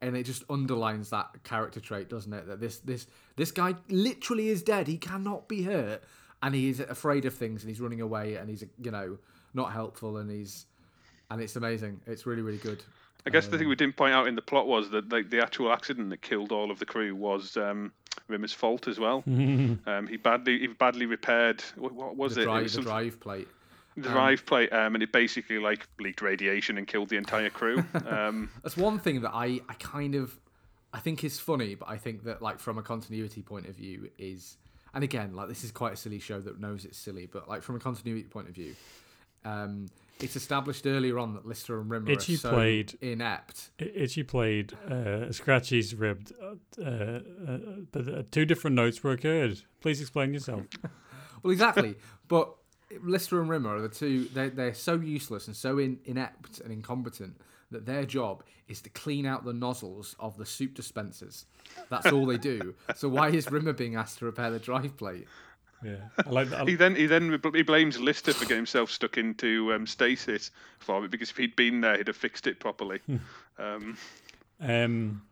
and 0.00 0.16
it 0.16 0.24
just 0.24 0.42
underlines 0.50 1.10
that 1.10 1.44
character 1.44 1.80
trait, 1.80 2.08
doesn't 2.08 2.32
it? 2.32 2.46
That 2.46 2.60
this 2.60 2.78
this 2.78 3.06
this 3.36 3.52
guy 3.52 3.74
literally 3.88 4.48
is 4.48 4.62
dead. 4.62 4.88
He 4.88 4.98
cannot 4.98 5.48
be 5.48 5.62
hurt, 5.62 6.02
and 6.42 6.54
he 6.54 6.68
is 6.68 6.80
afraid 6.80 7.24
of 7.26 7.34
things, 7.34 7.62
and 7.62 7.70
he's 7.70 7.80
running 7.80 8.00
away, 8.00 8.34
and 8.34 8.48
he's 8.48 8.64
you 8.82 8.90
know 8.90 9.18
not 9.54 9.72
helpful, 9.72 10.16
and 10.16 10.30
he's 10.30 10.66
and 11.30 11.40
it's 11.40 11.56
amazing. 11.56 12.00
It's 12.06 12.26
really 12.26 12.42
really 12.42 12.58
good. 12.58 12.82
I 13.26 13.30
guess 13.30 13.46
the 13.48 13.58
thing 13.58 13.68
we 13.68 13.76
didn't 13.76 13.96
point 13.96 14.14
out 14.14 14.28
in 14.28 14.34
the 14.34 14.42
plot 14.42 14.66
was 14.66 14.90
that 14.90 15.12
like, 15.12 15.30
the 15.30 15.42
actual 15.42 15.72
accident 15.72 16.10
that 16.10 16.22
killed 16.22 16.52
all 16.52 16.70
of 16.70 16.78
the 16.78 16.86
crew 16.86 17.14
was 17.14 17.56
um, 17.56 17.92
Rimmer's 18.28 18.52
fault 18.52 18.88
as 18.88 18.98
well. 18.98 19.22
um, 19.26 20.06
he 20.08 20.16
badly 20.16 20.58
he 20.58 20.66
badly 20.68 21.06
repaired 21.06 21.62
what, 21.76 21.92
what 21.92 22.16
was 22.16 22.34
the 22.34 22.42
it? 22.42 22.44
drive, 22.44 22.60
it 22.60 22.62
was 22.64 22.74
the 22.74 22.82
drive 22.82 23.20
plate. 23.20 23.48
the 23.96 24.08
drive 24.08 24.46
plate, 24.46 24.72
um, 24.72 24.94
and 24.94 25.02
it 25.02 25.12
basically 25.12 25.58
like 25.58 25.86
leaked 25.98 26.22
radiation 26.22 26.78
and 26.78 26.86
killed 26.86 27.08
the 27.08 27.16
entire 27.16 27.50
crew. 27.50 27.84
um, 28.06 28.50
That's 28.62 28.76
one 28.76 28.98
thing 28.98 29.22
that 29.22 29.32
I, 29.34 29.60
I 29.68 29.74
kind 29.78 30.14
of 30.14 30.38
I 30.92 30.98
think 31.00 31.24
is 31.24 31.38
funny, 31.38 31.74
but 31.74 31.88
I 31.88 31.96
think 31.96 32.24
that 32.24 32.42
like 32.42 32.58
from 32.58 32.78
a 32.78 32.82
continuity 32.82 33.42
point 33.42 33.66
of 33.66 33.74
view 33.74 34.10
is 34.18 34.56
and 34.94 35.04
again, 35.04 35.34
like 35.34 35.48
this 35.48 35.64
is 35.64 35.70
quite 35.70 35.92
a 35.92 35.96
silly 35.96 36.18
show 36.18 36.40
that 36.40 36.60
knows 36.60 36.84
it's 36.84 36.98
silly, 36.98 37.26
but 37.26 37.48
like 37.48 37.62
from 37.62 37.76
a 37.76 37.78
continuity 37.78 38.24
point 38.24 38.48
of 38.48 38.54
view, 38.54 38.74
um, 39.44 39.88
it's 40.22 40.36
established 40.36 40.86
earlier 40.86 41.18
on 41.18 41.34
that 41.34 41.46
Lister 41.46 41.80
and 41.80 41.90
Rimmer 41.90 42.10
Itchy 42.10 42.34
are 42.34 42.38
so 42.38 42.50
played- 42.50 42.98
inept. 43.00 43.70
Itchy 43.78 44.22
played 44.22 44.72
uh, 44.88 45.32
Scratchy's 45.32 45.94
ribbed, 45.94 46.32
uh, 46.40 46.82
uh, 46.82 47.20
but 47.92 48.08
uh, 48.08 48.22
two 48.30 48.44
different 48.44 48.76
notes 48.76 49.02
were 49.02 49.12
occurred. 49.12 49.60
Please 49.80 50.00
explain 50.00 50.32
yourself. 50.32 50.64
well, 51.42 51.52
exactly. 51.52 51.96
but 52.28 52.54
Lister 53.02 53.40
and 53.40 53.48
Rimmer 53.48 53.76
are 53.76 53.80
the 53.80 53.88
two. 53.88 54.28
They're 54.32 54.50
they're 54.50 54.74
so 54.74 54.94
useless 54.94 55.46
and 55.46 55.56
so 55.56 55.78
in, 55.78 55.98
inept 56.04 56.60
and 56.60 56.72
incompetent 56.72 57.40
that 57.70 57.86
their 57.86 58.04
job 58.04 58.42
is 58.68 58.80
to 58.82 58.90
clean 58.90 59.26
out 59.26 59.44
the 59.44 59.52
nozzles 59.52 60.16
of 60.18 60.36
the 60.36 60.46
soup 60.46 60.74
dispensers. 60.74 61.46
That's 61.88 62.06
all 62.06 62.26
they 62.26 62.36
do. 62.36 62.74
So 62.96 63.08
why 63.08 63.30
is 63.30 63.50
Rimmer 63.50 63.72
being 63.72 63.94
asked 63.94 64.18
to 64.18 64.24
repair 64.24 64.50
the 64.50 64.58
drive 64.58 64.96
plate? 64.96 65.26
Yeah, 65.82 65.96
I 66.26 66.30
like 66.30 66.50
that. 66.50 66.68
He 66.68 66.74
then 66.74 66.94
he 66.94 67.06
then 67.06 67.40
he 67.54 67.62
blames 67.62 67.98
Lister 67.98 68.32
for 68.32 68.44
getting 68.44 68.56
himself 68.58 68.90
stuck 68.90 69.16
into 69.16 69.72
um, 69.72 69.86
stasis 69.86 70.50
for 70.78 71.04
it 71.04 71.10
because 71.10 71.30
if 71.30 71.36
he'd 71.36 71.56
been 71.56 71.80
there, 71.80 71.96
he'd 71.96 72.06
have 72.08 72.16
fixed 72.16 72.46
it 72.46 72.60
properly. 72.60 73.00
um, 73.58 73.96
Um, 74.60 75.22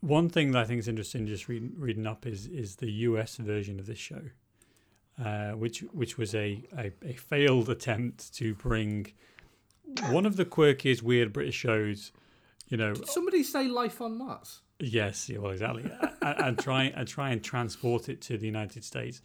one 0.00 0.28
thing 0.28 0.52
that 0.52 0.60
I 0.60 0.64
think 0.64 0.78
is 0.78 0.88
interesting, 0.88 1.26
just 1.26 1.48
reading 1.48 1.74
reading 1.76 2.06
up, 2.06 2.26
is 2.26 2.46
is 2.46 2.76
the 2.76 2.90
US 2.90 3.36
version 3.36 3.78
of 3.78 3.86
this 3.86 3.98
show, 3.98 4.22
uh, 5.22 5.50
which 5.52 5.80
which 5.92 6.16
was 6.16 6.34
a, 6.34 6.62
a 6.76 6.92
a 7.04 7.14
failed 7.14 7.68
attempt 7.68 8.32
to 8.34 8.54
bring 8.54 9.12
one 10.10 10.24
of 10.24 10.36
the 10.36 10.44
quirkiest, 10.44 11.02
weird 11.02 11.32
British 11.32 11.56
shows. 11.56 12.12
You 12.68 12.76
know, 12.76 12.94
Did 12.94 13.08
somebody 13.08 13.42
say 13.42 13.66
Life 13.66 14.00
on 14.00 14.16
Mars? 14.18 14.60
Yes, 14.80 15.28
yeah, 15.28 15.38
well, 15.38 15.50
exactly, 15.50 15.90
and, 16.22 16.40
and 16.40 16.58
try 16.58 16.84
and 16.84 17.06
try 17.08 17.30
and 17.30 17.42
transport 17.42 18.08
it 18.08 18.20
to 18.22 18.38
the 18.38 18.46
United 18.46 18.84
States. 18.84 19.20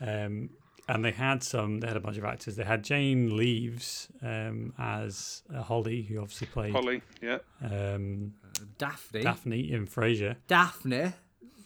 Um, 0.00 0.50
and 0.88 1.04
they 1.04 1.10
had 1.10 1.42
some. 1.42 1.80
They 1.80 1.88
had 1.88 1.96
a 1.96 2.00
bunch 2.00 2.18
of 2.18 2.24
actors. 2.24 2.56
They 2.56 2.64
had 2.64 2.82
Jane 2.82 3.36
Leeves 3.36 4.08
um, 4.22 4.72
as 4.78 5.42
uh, 5.54 5.62
Holly, 5.62 6.02
who 6.02 6.20
obviously 6.20 6.48
played 6.48 6.72
Holly, 6.72 7.02
yeah, 7.20 7.38
um, 7.62 8.34
Daphne. 8.78 9.22
Daphne 9.22 9.72
in 9.72 9.86
Frasier. 9.86 10.36
Daphne. 10.48 11.12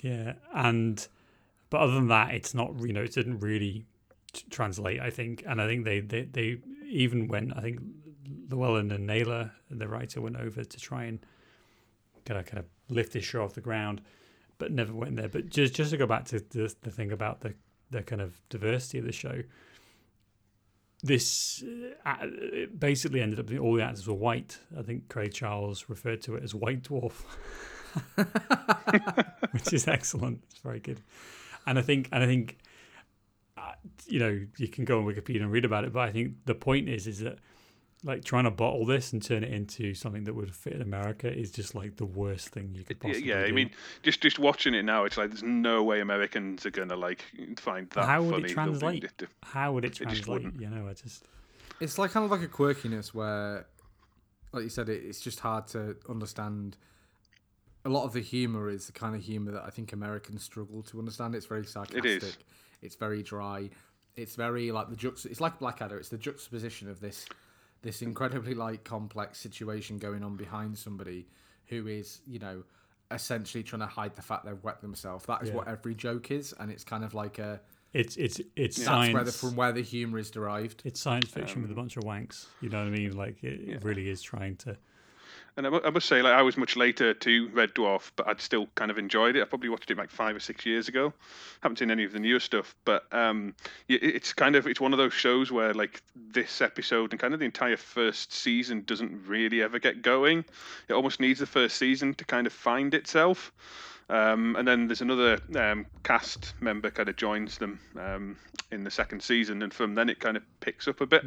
Yeah, 0.00 0.34
and 0.54 1.06
but 1.70 1.80
other 1.80 1.94
than 1.94 2.08
that, 2.08 2.34
it's 2.34 2.54
not. 2.54 2.74
You 2.80 2.92
know, 2.92 3.02
it 3.02 3.12
didn't 3.12 3.40
really 3.40 3.86
t- 4.32 4.44
translate. 4.50 5.00
I 5.00 5.10
think, 5.10 5.44
and 5.46 5.60
I 5.60 5.66
think 5.66 5.84
they 5.84 6.00
they, 6.00 6.22
they 6.22 6.58
even 6.86 7.28
went. 7.28 7.52
I 7.56 7.60
think 7.60 7.80
Llewellyn 8.50 8.90
and 8.92 9.06
Naylor, 9.06 9.52
the 9.70 9.88
writer, 9.88 10.20
went 10.20 10.36
over 10.36 10.62
to 10.62 10.78
try 10.78 11.04
and 11.04 11.18
kind 12.24 12.38
of 12.38 12.46
kind 12.46 12.58
of 12.58 12.66
lift 12.88 13.12
this 13.12 13.24
show 13.24 13.42
off 13.42 13.54
the 13.54 13.60
ground, 13.60 14.00
but 14.58 14.72
never 14.72 14.92
went 14.92 15.16
there. 15.16 15.28
But 15.28 15.50
just 15.50 15.74
just 15.74 15.90
to 15.90 15.96
go 15.96 16.06
back 16.06 16.24
to 16.26 16.40
the, 16.40 16.74
the 16.82 16.90
thing 16.90 17.12
about 17.12 17.40
the 17.40 17.54
the 17.90 18.02
kind 18.02 18.20
of 18.20 18.40
diversity 18.48 18.98
of 18.98 19.04
the 19.04 19.12
show, 19.12 19.42
this 21.02 21.62
uh, 22.04 22.26
basically 22.78 23.20
ended 23.20 23.38
up 23.38 23.46
being 23.46 23.60
all 23.60 23.74
the 23.74 23.82
actors 23.82 24.06
were 24.06 24.14
white. 24.14 24.58
I 24.76 24.82
think 24.82 25.08
Craig 25.08 25.32
Charles 25.32 25.88
referred 25.88 26.22
to 26.22 26.36
it 26.36 26.42
as 26.42 26.54
White 26.54 26.82
Dwarf, 26.82 27.24
which 29.52 29.72
is 29.72 29.86
excellent. 29.86 30.42
It's 30.50 30.60
very 30.60 30.80
good, 30.80 31.00
and 31.66 31.78
I 31.78 31.82
think 31.82 32.08
and 32.12 32.22
I 32.22 32.26
think 32.26 32.58
uh, 33.56 33.72
you 34.06 34.18
know 34.18 34.40
you 34.56 34.68
can 34.68 34.84
go 34.84 34.98
on 34.98 35.04
Wikipedia 35.04 35.42
and 35.42 35.52
read 35.52 35.64
about 35.64 35.84
it, 35.84 35.92
but 35.92 36.00
I 36.08 36.12
think 36.12 36.34
the 36.44 36.54
point 36.54 36.88
is 36.88 37.06
is 37.06 37.20
that 37.20 37.38
like 38.04 38.24
trying 38.24 38.44
to 38.44 38.50
bottle 38.50 38.84
this 38.86 39.12
and 39.12 39.22
turn 39.22 39.42
it 39.42 39.52
into 39.52 39.94
something 39.94 40.24
that 40.24 40.34
would 40.34 40.54
fit 40.54 40.74
in 40.74 40.82
America 40.82 41.32
is 41.32 41.50
just 41.50 41.74
like 41.74 41.96
the 41.96 42.04
worst 42.04 42.48
thing 42.50 42.70
you 42.74 42.84
could 42.84 43.00
possibly 43.00 43.28
yeah. 43.28 43.40
I 43.40 43.48
do. 43.48 43.54
mean, 43.54 43.70
just 44.02 44.20
just 44.20 44.38
watching 44.38 44.74
it 44.74 44.84
now, 44.84 45.04
it's 45.04 45.16
like 45.16 45.30
there's 45.30 45.42
no 45.42 45.82
way 45.82 46.00
Americans 46.00 46.64
are 46.66 46.70
gonna 46.70 46.94
like 46.96 47.24
find 47.58 47.88
that 47.90 48.04
how 48.04 48.22
would 48.22 48.30
funny. 48.32 48.44
it 48.44 48.46
They'll 48.48 48.48
be- 48.48 48.54
translate? 49.00 49.12
How 49.42 49.72
would 49.72 49.84
it 49.84 49.94
translate? 49.94 50.28
wouldn't. 50.28 50.60
You 50.60 50.68
know, 50.70 50.88
I 50.88 50.92
just 50.92 51.24
It's 51.80 51.98
like 51.98 52.10
kind 52.12 52.24
of 52.24 52.30
like 52.30 52.42
a 52.42 52.48
quirkiness 52.48 53.08
where, 53.14 53.66
like 54.52 54.62
you 54.64 54.68
said, 54.70 54.88
it, 54.88 55.02
it's 55.04 55.20
just 55.20 55.40
hard 55.40 55.66
to 55.68 55.96
understand. 56.08 56.76
A 57.84 57.88
lot 57.88 58.04
of 58.04 58.12
the 58.12 58.20
humor 58.20 58.68
is 58.68 58.86
the 58.86 58.92
kind 58.92 59.14
of 59.14 59.22
humor 59.22 59.52
that 59.52 59.62
I 59.64 59.70
think 59.70 59.92
Americans 59.92 60.42
struggle 60.42 60.82
to 60.84 60.98
understand. 60.98 61.34
It's 61.36 61.46
very 61.46 61.64
sarcastic. 61.64 62.34
It's 62.82 62.96
very 62.96 63.22
dry. 63.22 63.70
It's 64.16 64.34
very 64.34 64.70
like 64.72 64.90
the 64.90 64.96
juxt. 64.96 65.24
It's 65.26 65.40
like 65.40 65.58
Blackadder. 65.60 65.96
It's 65.98 66.08
the 66.08 66.18
juxtaposition 66.18 66.90
of 66.90 66.98
this, 67.00 67.26
this 67.86 68.02
incredibly 68.02 68.52
like 68.54 68.82
complex 68.84 69.38
situation 69.38 69.98
going 69.98 70.22
on 70.24 70.36
behind 70.36 70.76
somebody 70.76 71.26
who 71.66 71.86
is, 71.86 72.20
you 72.26 72.38
know, 72.38 72.62
essentially 73.12 73.62
trying 73.62 73.80
to 73.80 73.86
hide 73.86 74.16
the 74.16 74.22
fact 74.22 74.44
they've 74.44 74.62
wet 74.64 74.80
themselves. 74.80 75.24
That 75.26 75.42
is 75.42 75.48
Yeah. 75.50 75.56
what 75.56 75.68
every 75.68 75.94
joke 75.94 76.30
is, 76.32 76.52
and 76.58 76.70
it's 76.70 76.84
kind 76.84 77.04
of 77.04 77.14
like 77.14 77.38
a. 77.38 77.60
it's 77.92 78.16
it's 78.16 78.40
it's 78.56 78.76
That's 78.76 78.86
science. 78.86 79.14
where 79.14 79.24
the, 79.24 79.32
from 79.32 79.56
where 79.56 79.72
the 79.72 79.82
humor 79.82 80.18
is 80.18 80.30
derived. 80.30 80.82
it's 80.84 81.00
science 81.00 81.28
fiction 81.30 81.62
with 81.62 81.70
a 81.70 81.74
um, 81.74 81.76
bunch 81.76 81.96
of 81.96 82.02
wanks. 82.02 82.46
You 82.60 82.68
know 82.68 82.78
what 82.80 82.88
I 82.88 82.90
mean? 82.90 83.16
Like 83.16 83.42
it, 83.44 83.60
it 83.68 83.84
really 83.84 84.10
is 84.10 84.20
trying 84.20 84.56
to. 84.56 84.76
And 85.56 85.66
I 85.66 85.90
must 85.90 86.06
say, 86.06 86.20
like 86.20 86.34
I 86.34 86.42
was 86.42 86.58
much 86.58 86.76
later 86.76 87.14
to 87.14 87.48
Red 87.48 87.74
Dwarf, 87.74 88.10
but 88.14 88.28
I'd 88.28 88.42
still 88.42 88.68
kind 88.74 88.90
of 88.90 88.98
enjoyed 88.98 89.36
it. 89.36 89.42
I 89.42 89.46
probably 89.46 89.70
watched 89.70 89.90
it 89.90 89.96
like 89.96 90.10
five 90.10 90.36
or 90.36 90.40
six 90.40 90.66
years 90.66 90.86
ago. 90.86 91.14
Haven't 91.62 91.78
seen 91.78 91.90
any 91.90 92.04
of 92.04 92.12
the 92.12 92.20
newer 92.20 92.40
stuff, 92.40 92.74
but 92.84 93.04
um, 93.10 93.54
it's 93.88 94.34
kind 94.34 94.54
of 94.54 94.66
it's 94.66 94.82
one 94.82 94.92
of 94.92 94.98
those 94.98 95.14
shows 95.14 95.50
where 95.50 95.72
like 95.72 96.02
this 96.14 96.60
episode 96.60 97.12
and 97.12 97.20
kind 97.20 97.32
of 97.32 97.40
the 97.40 97.46
entire 97.46 97.78
first 97.78 98.34
season 98.34 98.82
doesn't 98.84 99.26
really 99.26 99.62
ever 99.62 99.78
get 99.78 100.02
going. 100.02 100.44
It 100.88 100.92
almost 100.92 101.20
needs 101.20 101.40
the 101.40 101.46
first 101.46 101.78
season 101.78 102.12
to 102.14 102.24
kind 102.26 102.46
of 102.46 102.52
find 102.52 102.92
itself. 102.92 103.50
Um, 104.08 104.54
and 104.54 104.68
then 104.68 104.86
there's 104.86 105.00
another 105.00 105.38
um, 105.56 105.84
cast 106.04 106.54
member 106.60 106.90
kind 106.92 107.08
of 107.08 107.16
joins 107.16 107.58
them 107.58 107.80
um, 107.98 108.36
in 108.70 108.84
the 108.84 108.90
second 108.90 109.20
season, 109.20 109.62
and 109.62 109.74
from 109.74 109.96
then 109.96 110.08
it 110.08 110.20
kind 110.20 110.36
of 110.36 110.44
picks 110.60 110.86
up 110.86 111.00
a 111.00 111.06
bit 111.06 111.24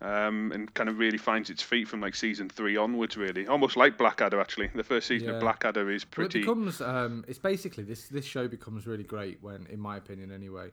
um, 0.00 0.50
and 0.52 0.72
kind 0.74 0.88
of 0.88 0.98
really 0.98 1.18
finds 1.18 1.50
its 1.50 1.62
feet 1.62 1.86
from 1.86 2.00
like 2.00 2.16
season 2.16 2.48
three 2.48 2.76
onwards. 2.76 3.16
Really, 3.16 3.46
almost 3.46 3.76
like 3.76 3.96
Blackadder. 3.96 4.40
Actually, 4.40 4.70
the 4.74 4.82
first 4.82 5.06
season 5.06 5.28
Yeah. 5.28 5.34
of 5.34 5.40
Blackadder 5.40 5.88
is 5.88 6.04
Well, 6.04 6.10
pretty. 6.10 6.40
it 6.40 6.42
becomes 6.42 6.80
um, 6.80 7.24
it's 7.28 7.38
basically 7.38 7.84
this 7.84 8.08
this 8.08 8.24
show 8.24 8.48
becomes 8.48 8.88
really 8.88 9.04
great 9.04 9.38
when, 9.40 9.66
in 9.70 9.78
my 9.78 9.96
opinion, 9.96 10.32
anyway, 10.32 10.72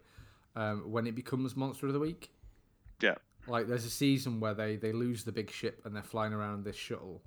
um, 0.56 0.91
when 0.91 1.06
it 1.06 1.14
becomes 1.14 1.56
Monster 1.56 1.86
of 1.86 1.93
the 1.93 1.99
Week. 1.99 2.32
Yeah. 2.99 3.16
Like 3.47 3.68
there's 3.68 3.86
a 3.86 3.89
season 3.91 4.39
where 4.39 4.56
they 4.56 4.76
they 4.78 4.91
lose 4.91 5.24
the 5.24 5.32
big 5.32 5.51
ship 5.51 5.82
and 5.86 5.95
they're 5.95 6.01
flying 6.01 6.34
around 6.34 6.64
this 6.64 6.76
shuttle, 6.78 7.22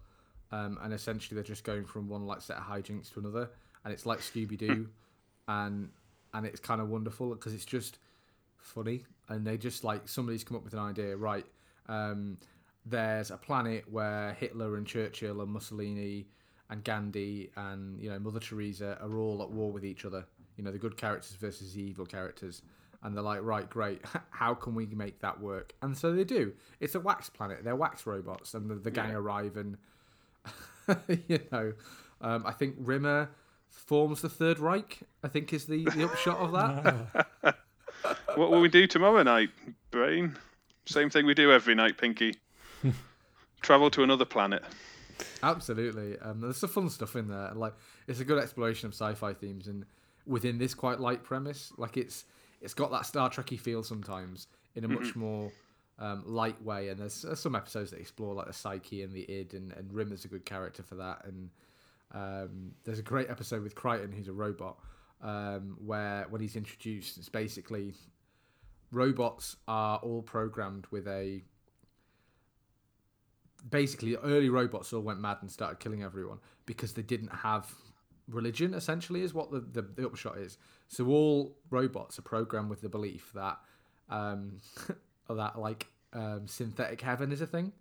um, 0.50 0.78
and 0.82 0.92
essentially 0.92 1.36
they're 1.36 1.44
just 1.44 1.62
going 1.62 1.84
from 1.84 2.08
one 2.08 2.26
like 2.26 2.40
set 2.40 2.56
of 2.56 2.64
hijinks 2.64 3.12
to 3.12 3.20
another, 3.20 3.50
and 3.86 3.94
it's 3.94 4.04
like 4.04 4.18
Scooby 4.18 4.58
Doo, 4.58 4.88
and 5.48 5.88
and 6.34 6.44
it's 6.44 6.60
kind 6.60 6.82
of 6.82 6.90
wonderful 6.90 7.30
because 7.30 7.54
it's 7.54 7.64
just 7.64 7.98
funny 8.58 9.04
and 9.28 9.46
they 9.46 9.56
just 9.56 9.84
like 9.84 10.08
somebody's 10.08 10.44
come 10.44 10.56
up 10.56 10.64
with 10.64 10.72
an 10.72 10.80
idea 10.80 11.16
right 11.16 11.46
um, 11.88 12.36
there's 12.84 13.30
a 13.30 13.36
planet 13.36 13.84
where 13.90 14.32
hitler 14.40 14.76
and 14.76 14.86
churchill 14.86 15.40
and 15.40 15.50
mussolini 15.52 16.26
and 16.68 16.82
gandhi 16.82 17.48
and 17.56 18.00
you 18.00 18.10
know 18.10 18.18
mother 18.18 18.40
teresa 18.40 18.98
are 19.00 19.16
all 19.18 19.40
at 19.40 19.50
war 19.50 19.70
with 19.70 19.84
each 19.84 20.04
other 20.04 20.26
you 20.56 20.64
know 20.64 20.72
the 20.72 20.78
good 20.78 20.96
characters 20.96 21.36
versus 21.40 21.74
the 21.74 21.82
evil 21.82 22.04
characters 22.04 22.62
and 23.04 23.14
they're 23.16 23.22
like 23.22 23.42
right 23.44 23.70
great 23.70 24.02
how 24.30 24.52
can 24.52 24.74
we 24.74 24.84
make 24.86 25.20
that 25.20 25.40
work? 25.40 25.74
And 25.82 25.96
so 25.96 26.12
they 26.12 26.24
do. 26.24 26.52
It's 26.80 26.94
a 26.96 27.00
wax 27.00 27.30
planet. 27.30 27.62
They're 27.62 27.76
wax 27.76 28.04
robots 28.04 28.54
and 28.54 28.68
the, 28.68 28.74
the 28.74 28.90
gang 28.90 29.10
Yeah. 29.10 29.16
arrive 29.16 29.56
and 29.56 29.76
you 31.28 31.38
know 31.52 31.72
um, 32.20 32.44
i 32.46 32.52
think 32.52 32.74
rimmer 32.78 33.28
forms 33.76 34.22
the 34.22 34.28
third 34.28 34.58
reich 34.58 35.00
i 35.22 35.28
think 35.28 35.52
is 35.52 35.66
the, 35.66 35.84
the 35.84 36.04
upshot 36.04 36.38
of 36.38 36.52
that 36.52 37.56
What 38.34 38.50
will 38.50 38.60
we 38.60 38.68
do 38.68 38.86
tomorrow 38.86 39.22
night, 39.22 39.50
Brain? 39.90 40.36
Same 40.84 41.10
thing 41.10 41.26
we 41.26 41.34
do 41.34 41.52
every 41.52 41.74
night, 41.74 41.96
Pinky. 41.96 42.34
Travel 43.62 43.90
to 43.90 44.02
another 44.02 44.24
planet. 44.24 44.62
Absolutely. 45.42 46.18
Um, 46.18 46.40
there's 46.40 46.58
some 46.58 46.68
fun 46.68 46.90
stuff 46.90 47.16
in 47.16 47.28
there. 47.28 47.52
Like 47.54 47.72
it's 48.06 48.20
a 48.20 48.24
good 48.24 48.38
exploration 48.38 48.86
of 48.88 48.92
sci-fi 48.92 49.32
themes, 49.32 49.68
and 49.68 49.86
within 50.26 50.58
this 50.58 50.74
quite 50.74 51.00
light 51.00 51.24
premise, 51.24 51.72
like 51.78 51.96
it's 51.96 52.24
it's 52.60 52.74
got 52.74 52.90
that 52.90 53.06
Star 53.06 53.30
Trekky 53.30 53.58
feel 53.58 53.82
sometimes 53.82 54.48
in 54.74 54.84
a 54.84 54.88
much 54.88 55.16
more 55.16 55.50
um, 55.98 56.22
light 56.26 56.60
way. 56.62 56.88
And 56.88 57.00
there's, 57.00 57.22
there's 57.22 57.40
some 57.40 57.54
episodes 57.54 57.90
that 57.92 58.00
explore 58.00 58.34
like 58.34 58.46
the 58.46 58.52
psyche 58.52 59.02
and 59.02 59.12
the 59.12 59.30
id, 59.30 59.54
and, 59.54 59.72
and 59.72 59.90
Rimmer's 59.90 60.26
a 60.26 60.28
good 60.28 60.44
character 60.44 60.82
for 60.82 60.96
that. 60.96 61.24
And 61.24 61.48
um, 62.12 62.72
there's 62.84 62.98
a 62.98 63.02
great 63.02 63.30
episode 63.30 63.62
with 63.62 63.74
Kryten, 63.74 64.14
who's 64.14 64.28
a 64.28 64.32
robot, 64.32 64.78
um, 65.22 65.76
where 65.84 66.26
when 66.30 66.40
he's 66.40 66.56
introduced, 66.56 67.18
it's 67.18 67.28
basically 67.28 67.94
robots 68.92 69.56
are 69.66 69.98
all 69.98 70.22
programmed 70.22 70.86
with 70.90 71.06
a 71.08 71.42
basically 73.68 74.16
early 74.16 74.48
robots 74.48 74.92
all 74.92 75.00
went 75.00 75.18
mad 75.18 75.38
and 75.40 75.50
started 75.50 75.80
killing 75.80 76.02
everyone 76.02 76.38
because 76.66 76.92
they 76.92 77.02
didn't 77.02 77.32
have 77.34 77.74
religion 78.28 78.74
essentially 78.74 79.22
is 79.22 79.34
what 79.34 79.50
the, 79.50 79.60
the, 79.60 79.82
the 79.82 80.06
upshot 80.06 80.38
is. 80.38 80.58
So 80.88 81.06
all 81.08 81.56
robots 81.70 82.18
are 82.18 82.22
programmed 82.22 82.70
with 82.70 82.80
the 82.80 82.88
belief 82.88 83.32
that 83.34 83.58
um 84.08 84.58
that 85.28 85.58
like 85.58 85.88
um, 86.12 86.46
synthetic 86.46 87.00
heaven 87.00 87.32
is 87.32 87.40
a 87.40 87.46
thing. 87.46 87.72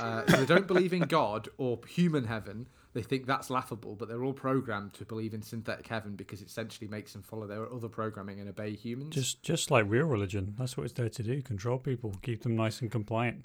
Uh, 0.00 0.26
so 0.26 0.36
they 0.38 0.46
don't 0.46 0.66
believe 0.66 0.94
in 0.94 1.02
god 1.02 1.48
or 1.58 1.78
human 1.86 2.24
heaven 2.24 2.66
they 2.94 3.02
think 3.02 3.26
that's 3.26 3.48
laughable 3.50 3.94
but 3.94 4.08
they're 4.08 4.22
all 4.24 4.32
programmed 4.32 4.92
to 4.94 5.04
believe 5.04 5.32
in 5.34 5.42
synthetic 5.42 5.86
heaven 5.88 6.14
because 6.16 6.42
it 6.42 6.46
essentially 6.48 6.88
makes 6.88 7.12
them 7.12 7.22
follow 7.22 7.46
their 7.46 7.72
other 7.72 7.88
programming 7.88 8.38
and 8.40 8.48
obey 8.48 8.74
humans 8.74 9.14
Just 9.14 9.42
just 9.42 9.70
like 9.70 9.84
real 9.88 10.06
religion. 10.06 10.54
That's 10.58 10.76
what 10.76 10.84
it's 10.84 10.92
there 10.92 11.08
to 11.08 11.22
do. 11.22 11.40
Control 11.42 11.78
people, 11.78 12.14
keep 12.22 12.42
them 12.42 12.54
nice 12.56 12.80
and 12.80 12.90
compliant. 12.90 13.44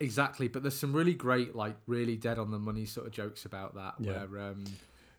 Exactly, 0.00 0.48
but 0.48 0.62
there's 0.62 0.76
some 0.76 0.92
really 0.92 1.14
great, 1.14 1.54
like 1.54 1.76
really 1.86 2.16
dead 2.16 2.38
on 2.38 2.50
the 2.50 2.58
money 2.58 2.84
sort 2.84 3.06
of 3.06 3.12
jokes 3.12 3.44
about 3.44 3.74
that, 3.76 3.94
Yeah. 4.00 4.24
where 4.24 4.42
um, 4.50 4.64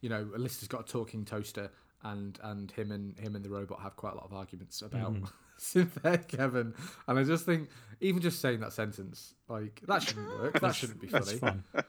you 0.02 0.10
know, 0.10 0.28
Lister's 0.36 0.68
got 0.68 0.82
a 0.82 0.84
talking 0.92 1.24
toaster, 1.26 1.72
and 2.04 2.38
and 2.44 2.70
him 2.72 2.92
and 2.92 3.18
him 3.18 3.36
and 3.36 3.44
the 3.46 3.50
robot 3.50 3.80
have 3.82 3.96
quite 3.96 4.12
a 4.14 4.16
lot 4.16 4.26
of 4.26 4.34
arguments 4.34 4.82
about 4.82 5.16
synthetic 5.58 6.28
Kevin, 6.28 6.74
and 7.08 7.18
I 7.20 7.24
just 7.24 7.46
think 7.46 7.70
even 8.02 8.22
just 8.22 8.42
saying 8.42 8.60
that 8.60 8.74
sentence 8.74 9.34
like 9.48 9.82
that 9.88 10.04
shouldn't 10.04 10.28
work. 10.28 10.60
That 10.60 10.76
shouldn't 10.76 11.00
be 11.02 11.08
That's 11.08 11.32
funny. 11.34 11.62
fun. 11.74 11.84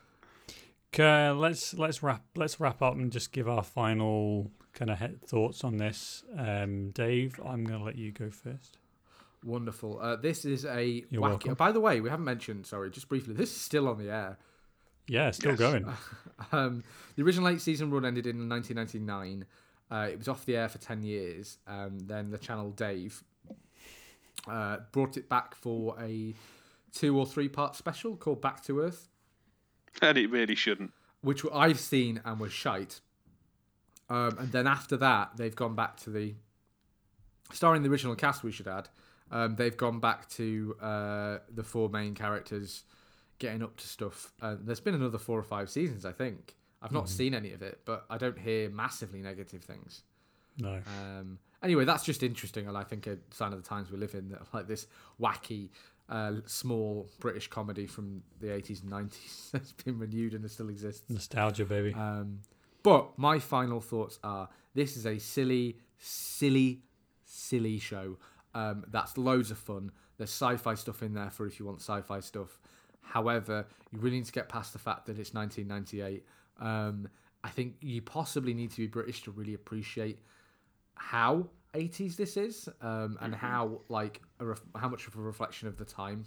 Okay, 0.98 1.28
let's 1.30 1.74
let's 1.74 2.02
wrap 2.02 2.22
let's 2.36 2.58
wrap 2.58 2.80
up 2.80 2.94
and 2.94 3.12
just 3.12 3.30
give 3.30 3.48
our 3.50 3.62
final 3.62 4.50
kind 4.72 4.90
of 4.90 4.98
thoughts 5.26 5.62
on 5.62 5.76
this. 5.76 6.24
Um, 6.38 6.90
Dave, 6.92 7.38
I'm 7.44 7.64
going 7.64 7.78
to 7.78 7.84
let 7.84 7.96
you 7.96 8.12
go 8.12 8.30
first. 8.30 8.78
Wonderful. 9.44 9.98
Uh, 10.00 10.16
this 10.16 10.46
is 10.46 10.64
a 10.64 11.04
You're 11.10 11.20
wacky. 11.20 11.28
welcome. 11.28 11.54
By 11.54 11.72
the 11.72 11.80
way, 11.80 12.00
we 12.00 12.08
haven't 12.08 12.24
mentioned. 12.24 12.66
Sorry, 12.66 12.90
just 12.90 13.10
briefly. 13.10 13.34
This 13.34 13.50
is 13.50 13.60
still 13.60 13.88
on 13.88 13.98
the 13.98 14.10
air. 14.10 14.38
Yeah, 15.06 15.30
still 15.32 15.50
Yes. 15.52 15.58
going. 15.58 15.86
Um, 16.52 16.82
the 17.14 17.22
original 17.22 17.48
eight 17.48 17.62
season 17.62 17.90
run 17.90 18.04
ended 18.04 18.26
in 18.26 18.46
1999. 18.48 19.46
Uh, 19.90 20.08
it 20.10 20.18
was 20.18 20.28
off 20.28 20.44
the 20.44 20.54
air 20.56 20.68
for 20.68 20.76
10 20.76 21.02
years. 21.02 21.56
And 21.66 22.00
then 22.08 22.30
the 22.30 22.36
channel 22.36 22.70
Dave 22.72 23.22
uh, 24.46 24.78
brought 24.92 25.16
it 25.16 25.28
back 25.28 25.54
for 25.54 25.96
a 26.00 26.34
two 26.92 27.18
or 27.18 27.24
three 27.24 27.48
part 27.48 27.74
special 27.74 28.16
called 28.16 28.42
Back 28.42 28.62
to 28.64 28.80
Earth, 28.80 29.08
And 30.02 30.18
it 30.18 30.30
really 30.30 30.54
shouldn't. 30.54 30.92
which 31.22 31.42
I've 31.52 31.80
seen 31.80 32.20
and 32.24 32.38
was 32.38 32.52
shite. 32.52 33.00
Um, 34.08 34.36
and 34.38 34.52
then 34.52 34.66
after 34.66 34.96
that, 34.98 35.32
they've 35.36 35.54
gone 35.56 35.74
back 35.74 35.96
to 35.98 36.10
the 36.10 36.34
starring 37.52 37.82
the 37.82 37.88
original 37.88 38.14
cast. 38.14 38.42
We 38.44 38.52
should 38.52 38.68
add. 38.68 38.88
Um, 39.30 39.56
they've 39.56 39.76
gone 39.76 39.98
back 39.98 40.28
to 40.30 40.76
uh, 40.80 41.38
the 41.52 41.64
four 41.64 41.88
main 41.88 42.14
characters 42.14 42.84
getting 43.38 43.62
up 43.62 43.76
to 43.78 43.86
stuff. 43.88 44.32
Uh, 44.40 44.54
there's 44.60 44.80
been 44.80 44.94
another 44.94 45.18
four 45.18 45.38
or 45.38 45.42
five 45.42 45.68
seasons, 45.70 46.04
I 46.04 46.12
think. 46.12 46.54
I've 46.82 46.92
not 46.92 47.08
seen 47.08 47.34
any 47.34 47.52
of 47.52 47.62
it, 47.62 47.80
but 47.84 48.04
I 48.08 48.18
don't 48.18 48.38
hear 48.38 48.68
massively 48.70 49.20
negative 49.20 49.62
things. 49.64 50.02
No. 50.58 50.80
Um, 50.86 51.38
anyway, 51.62 51.84
that's 51.84 52.04
just 52.04 52.22
interesting, 52.22 52.68
and 52.68 52.76
I 52.76 52.84
think 52.84 53.06
a 53.08 53.18
sign 53.32 53.52
of 53.52 53.60
the 53.62 53.68
times 53.68 53.90
we 53.90 53.98
live 53.98 54.14
in. 54.14 54.28
That 54.28 54.42
like 54.52 54.68
this 54.68 54.86
wacky, 55.20 55.70
uh, 56.08 56.32
small 56.46 57.08
British 57.20 57.48
comedy 57.48 57.86
from 57.86 58.22
the 58.40 58.48
80s 58.48 58.82
and 58.82 58.92
90s 58.92 59.50
that's 59.52 59.72
been 59.72 59.98
renewed 59.98 60.34
and 60.34 60.44
it 60.44 60.50
still 60.50 60.68
exists. 60.68 61.08
Nostalgia, 61.08 61.64
baby. 61.64 61.94
Um, 61.94 62.40
but 62.82 63.18
my 63.18 63.38
final 63.38 63.80
thoughts 63.80 64.18
are: 64.22 64.48
this 64.74 64.96
is 64.96 65.06
a 65.06 65.18
silly, 65.18 65.78
silly, 65.98 66.82
silly 67.24 67.78
show. 67.78 68.16
Um, 68.54 68.84
that's 68.88 69.18
loads 69.18 69.50
of 69.50 69.58
fun. 69.58 69.90
There's 70.18 70.30
sci-fi 70.30 70.74
stuff 70.74 71.02
in 71.02 71.12
there 71.12 71.30
for 71.30 71.46
if 71.46 71.58
you 71.58 71.66
want 71.66 71.80
sci-fi 71.80 72.20
stuff. 72.20 72.58
However, 73.02 73.66
you 73.92 73.98
really 73.98 74.16
need 74.16 74.26
to 74.26 74.32
get 74.32 74.48
past 74.48 74.72
the 74.72 74.78
fact 74.78 75.06
that 75.06 75.18
it's 75.18 75.34
1998. 75.34 76.24
Um, 76.58 77.08
I 77.44 77.50
think 77.50 77.74
you 77.80 78.02
possibly 78.02 78.54
need 78.54 78.70
to 78.72 78.78
be 78.78 78.86
British 78.86 79.22
to 79.22 79.30
really 79.30 79.54
appreciate 79.54 80.18
how 80.94 81.48
80s 81.74 82.16
this 82.16 82.36
is 82.36 82.68
um, 82.80 83.18
and 83.20 83.34
how 83.34 83.82
like 83.88 84.20
a 84.22 84.25
ref- 84.44 84.60
how 84.74 84.88
much 84.88 85.06
of 85.06 85.16
a 85.16 85.20
reflection 85.20 85.68
of 85.68 85.76
the 85.76 85.84
time 85.84 86.24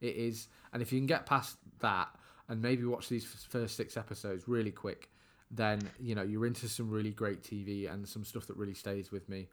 it 0.00 0.16
is. 0.16 0.48
And 0.72 0.82
if 0.82 0.92
you 0.92 0.98
can 0.98 1.06
get 1.06 1.26
past 1.26 1.56
that 1.80 2.08
and 2.48 2.60
maybe 2.60 2.84
watch 2.84 3.08
these 3.08 3.24
f- 3.24 3.46
first 3.48 3.76
six 3.76 3.96
episodes 3.96 4.46
really 4.46 4.70
quick, 4.72 5.10
then 5.50 5.88
you 6.00 6.14
know 6.14 6.22
you're 6.22 6.46
into 6.46 6.68
some 6.68 6.90
really 6.90 7.10
great 7.10 7.42
TV 7.42 7.90
and 7.92 8.08
some 8.08 8.24
stuff 8.24 8.46
that 8.46 8.56
really 8.56 8.74
stays 8.74 9.12
with 9.12 9.28
me. 9.28 9.48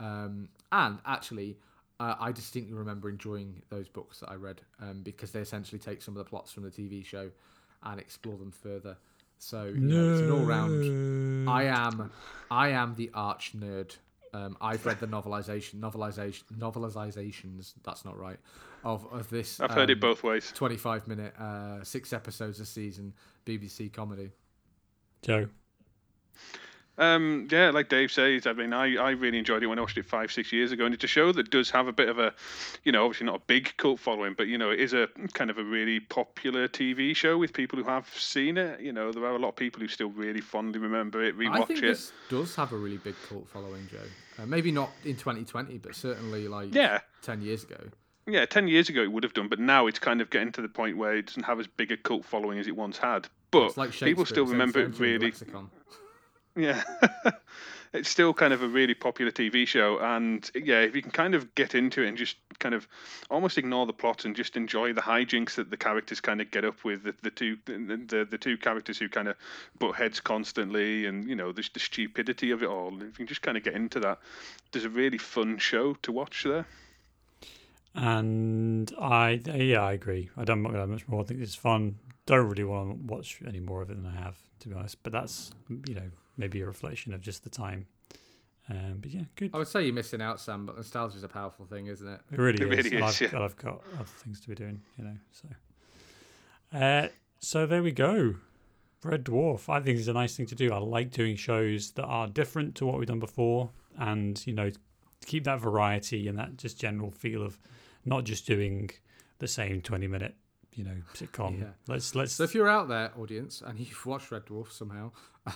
Um, 0.00 0.48
and 0.70 0.98
actually, 1.06 1.56
uh, 2.00 2.14
I 2.20 2.32
distinctly 2.32 2.74
remember 2.74 3.08
enjoying 3.08 3.62
those 3.70 3.88
books 3.88 4.20
that 4.20 4.30
I 4.30 4.34
read 4.34 4.60
um, 4.80 5.02
because 5.02 5.32
they 5.32 5.40
essentially 5.40 5.78
take 5.78 6.02
some 6.02 6.16
of 6.16 6.24
the 6.24 6.28
plots 6.28 6.52
from 6.52 6.62
the 6.64 6.70
TV 6.70 7.04
show 7.04 7.30
and 7.82 7.98
explore 8.00 8.36
them 8.36 8.52
further. 8.52 8.96
So 9.38 9.64
you 9.64 9.74
know, 9.80 10.12
it's 10.12 10.20
an 10.22 10.30
all 10.32 10.44
round. 10.44 11.48
I 11.48 11.64
am, 11.64 12.10
I 12.50 12.68
am 12.70 12.94
the 12.96 13.10
arch 13.14 13.52
nerd. 13.56 13.96
Um, 14.34 14.56
I've 14.60 14.84
read 14.84 15.00
the 15.00 15.06
novelization, 15.06 15.76
novelization, 15.80 16.44
novelizations. 16.58 17.74
That's 17.84 18.04
not 18.04 18.18
right. 18.18 18.38
Of 18.84 19.06
of 19.12 19.28
this. 19.30 19.60
I've 19.60 19.72
heard 19.72 19.90
it 19.90 19.94
um, 19.94 20.00
both 20.00 20.22
ways. 20.22 20.52
25 20.54 21.08
minute, 21.08 21.34
uh, 21.38 21.82
six 21.82 22.12
episodes 22.12 22.60
a 22.60 22.66
season 22.66 23.12
BBC 23.46 23.92
comedy. 23.92 24.30
Joe. 25.22 25.48
Um, 26.98 27.46
yeah, 27.50 27.70
like 27.70 27.88
Dave 27.88 28.10
says, 28.10 28.46
I 28.46 28.52
mean, 28.52 28.72
I, 28.72 28.96
I 28.96 29.10
really 29.10 29.38
enjoyed 29.38 29.62
it 29.62 29.66
when 29.68 29.78
I 29.78 29.82
watched 29.82 29.96
it 29.98 30.04
five, 30.04 30.32
six 30.32 30.52
years 30.52 30.72
ago, 30.72 30.84
and 30.84 30.92
it's 30.92 31.04
a 31.04 31.08
show 31.08 31.30
that 31.32 31.50
does 31.50 31.70
have 31.70 31.86
a 31.86 31.92
bit 31.92 32.08
of 32.08 32.18
a, 32.18 32.34
you 32.82 32.90
know, 32.90 33.04
obviously 33.04 33.26
not 33.26 33.36
a 33.36 33.42
big 33.46 33.72
cult 33.76 34.00
following, 34.00 34.34
but 34.36 34.48
you 34.48 34.58
know, 34.58 34.70
it 34.70 34.80
is 34.80 34.92
a 34.92 35.08
kind 35.32 35.48
of 35.48 35.58
a 35.58 35.64
really 35.64 36.00
popular 36.00 36.66
TV 36.66 37.14
show 37.14 37.38
with 37.38 37.52
people 37.52 37.78
who 37.78 37.84
have 37.84 38.08
seen 38.08 38.58
it. 38.58 38.80
You 38.80 38.92
know, 38.92 39.12
there 39.12 39.24
are 39.24 39.36
a 39.36 39.38
lot 39.38 39.50
of 39.50 39.56
people 39.56 39.80
who 39.80 39.86
still 39.88 40.10
really 40.10 40.40
fondly 40.40 40.80
remember 40.80 41.22
it, 41.22 41.34
I 41.36 41.38
rewatch 41.38 41.66
think 41.68 41.78
it. 41.78 41.82
this 41.82 42.12
does 42.28 42.56
have 42.56 42.72
a 42.72 42.76
really 42.76 42.96
big 42.98 43.14
cult 43.28 43.48
following, 43.48 43.86
Joe. 43.88 43.98
Uh, 44.42 44.46
maybe 44.46 44.72
not 44.72 44.90
in 45.04 45.14
2020, 45.16 45.78
but 45.78 45.94
certainly 45.94 46.48
like 46.48 46.74
Yeah, 46.74 46.98
10 47.22 47.42
years 47.42 47.62
ago. 47.64 47.78
yeah, 48.26 48.44
ten 48.44 48.66
years 48.68 48.88
ago 48.88 49.02
it 49.02 49.12
would 49.12 49.22
have 49.22 49.34
done, 49.34 49.48
but 49.48 49.58
now 49.60 49.86
it's 49.86 49.98
kind 50.00 50.20
of 50.20 50.30
getting 50.30 50.50
to 50.52 50.62
the 50.62 50.68
point 50.68 50.96
where 50.96 51.16
it 51.16 51.26
doesn't 51.26 51.44
have 51.44 51.60
as 51.60 51.66
big 51.68 51.92
a 51.92 51.96
cult 51.96 52.24
following 52.24 52.58
as 52.58 52.66
it 52.66 52.74
once 52.76 52.98
had. 52.98 53.28
But 53.52 53.76
like 53.76 53.92
people 53.92 54.26
still 54.26 54.46
remember 54.46 54.80
it 54.80 54.98
really. 54.98 55.26
lexicon. 55.26 55.70
Yeah. 56.56 56.82
it's 57.92 58.08
still 58.08 58.34
kind 58.34 58.52
of 58.52 58.62
a 58.62 58.68
really 58.68 58.94
popular 58.94 59.32
TV 59.32 59.66
show. 59.66 59.98
And 59.98 60.48
yeah, 60.54 60.80
if 60.80 60.94
you 60.94 61.02
can 61.02 61.10
kind 61.10 61.34
of 61.34 61.54
get 61.54 61.74
into 61.74 62.02
it 62.02 62.08
and 62.08 62.16
just 62.16 62.36
kind 62.58 62.74
of 62.74 62.86
almost 63.30 63.56
ignore 63.56 63.86
the 63.86 63.92
plot 63.92 64.24
and 64.24 64.34
just 64.34 64.56
enjoy 64.56 64.92
the 64.92 65.00
hijinks 65.00 65.54
that 65.54 65.70
the 65.70 65.76
characters 65.76 66.20
kind 66.20 66.40
of 66.40 66.50
get 66.50 66.64
up 66.64 66.84
with, 66.84 67.04
the, 67.04 67.14
the 67.22 67.30
two 67.30 67.56
the, 67.64 68.04
the, 68.08 68.26
the 68.30 68.38
two 68.38 68.56
characters 68.56 68.98
who 68.98 69.08
kind 69.08 69.28
of 69.28 69.36
butt 69.78 69.94
heads 69.94 70.20
constantly 70.20 71.06
and, 71.06 71.28
you 71.28 71.34
know, 71.34 71.52
the, 71.52 71.68
the 71.72 71.80
stupidity 71.80 72.50
of 72.50 72.62
it 72.62 72.68
all. 72.68 72.94
If 72.96 73.02
you 73.02 73.12
can 73.12 73.26
just 73.26 73.42
kind 73.42 73.56
of 73.56 73.62
get 73.62 73.74
into 73.74 74.00
that, 74.00 74.18
there's 74.72 74.84
a 74.84 74.90
really 74.90 75.18
fun 75.18 75.58
show 75.58 75.94
to 76.02 76.12
watch 76.12 76.44
there. 76.44 76.66
And 77.94 78.92
I, 79.00 79.40
yeah, 79.44 79.82
I 79.82 79.92
agree. 79.92 80.30
I 80.36 80.44
don't 80.44 80.62
to 80.62 80.86
much 80.86 81.08
more. 81.08 81.22
I 81.22 81.24
think 81.24 81.40
it's 81.40 81.54
fun. 81.54 81.98
Don't 82.26 82.48
really 82.48 82.64
want 82.64 82.90
to 82.90 83.12
watch 83.12 83.40
any 83.46 83.60
more 83.60 83.80
of 83.80 83.90
it 83.90 84.00
than 84.00 84.06
I 84.06 84.20
have, 84.20 84.36
to 84.60 84.68
be 84.68 84.74
honest. 84.74 85.02
But 85.02 85.12
that's, 85.12 85.50
you 85.88 85.94
know, 85.94 86.10
maybe 86.38 86.60
a 86.62 86.66
reflection 86.66 87.12
of 87.12 87.20
just 87.20 87.44
the 87.44 87.50
time. 87.50 87.86
Um, 88.70 88.98
but 89.00 89.10
yeah, 89.10 89.22
good. 89.34 89.50
I 89.54 89.58
would 89.58 89.68
say 89.68 89.84
you're 89.84 89.94
missing 89.94 90.20
out, 90.20 90.40
Sam, 90.40 90.66
but 90.66 90.76
nostalgia 90.76 91.16
is 91.16 91.24
a 91.24 91.28
powerful 91.28 91.64
thing, 91.64 91.86
isn't 91.86 92.06
it? 92.06 92.20
It 92.30 92.38
really 92.38 92.62
It 92.62 92.78
is. 92.78 92.84
really 92.92 92.96
is, 93.02 93.20
I've, 93.22 93.32
yeah. 93.32 93.40
I've 93.40 93.56
got 93.56 93.82
other 93.94 94.04
things 94.04 94.40
to 94.42 94.48
be 94.48 94.54
doing, 94.54 94.80
you 94.98 95.04
know. 95.04 95.16
So, 95.32 96.78
uh, 96.78 97.08
so 97.40 97.66
there 97.66 97.82
we 97.82 97.92
go. 97.92 98.34
Red 99.02 99.24
Dwarf. 99.24 99.68
I 99.68 99.80
think 99.80 99.98
it's 99.98 100.08
a 100.08 100.12
nice 100.12 100.36
thing 100.36 100.46
to 100.46 100.54
do. 100.54 100.72
I 100.72 100.78
like 100.78 101.10
doing 101.12 101.36
shows 101.36 101.92
that 101.92 102.04
are 102.04 102.26
different 102.26 102.74
to 102.76 102.86
what 102.86 102.98
we've 102.98 103.08
done 103.08 103.20
before, 103.20 103.70
and 103.98 104.44
you 104.46 104.52
know, 104.52 104.70
keep 105.24 105.44
that 105.44 105.60
variety 105.60 106.28
and 106.28 106.36
that 106.38 106.56
just 106.56 106.78
general 106.78 107.10
feel 107.10 107.42
of 107.42 107.58
not 108.04 108.24
just 108.24 108.46
doing 108.46 108.90
the 109.38 109.48
same 109.48 109.80
twenty-minute, 109.80 110.34
you 110.78 110.84
know, 110.84 110.96
sitcom. 111.14 111.60
Yeah. 111.60 111.66
Let's 111.88 112.14
let's. 112.14 112.32
So 112.34 112.44
if 112.44 112.54
you're 112.54 112.68
out 112.68 112.88
there, 112.88 113.10
audience, 113.18 113.62
and 113.66 113.78
you've 113.80 114.06
watched 114.06 114.30
Red 114.30 114.46
Dwarf 114.46 114.70
somehow, 114.70 115.10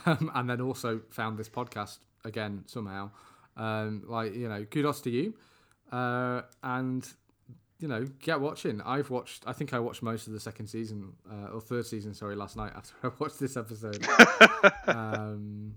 um, 0.04 0.30
and 0.34 0.50
then 0.50 0.60
also 0.60 1.00
found 1.10 1.38
this 1.38 1.48
podcast 1.48 1.98
again 2.24 2.64
somehow, 2.66 3.10
um, 3.56 4.02
like 4.06 4.34
you 4.34 4.48
know, 4.48 4.64
kudos 4.64 5.00
to 5.02 5.10
you, 5.10 5.34
uh, 5.92 6.42
and 6.64 7.08
you 7.78 7.88
know, 7.88 8.04
get 8.18 8.40
watching. 8.40 8.80
I've 8.82 9.10
watched. 9.10 9.44
I 9.46 9.52
think 9.52 9.72
I 9.72 9.78
watched 9.78 10.02
most 10.02 10.26
of 10.26 10.32
the 10.32 10.40
second 10.40 10.66
season 10.66 11.12
uh, 11.30 11.54
or 11.54 11.60
third 11.60 11.86
season. 11.86 12.14
Sorry, 12.14 12.34
last 12.34 12.56
night 12.56 12.72
after 12.76 12.94
I 13.04 13.10
watched 13.18 13.38
this 13.38 13.56
episode. 13.56 14.04
um, 14.88 15.76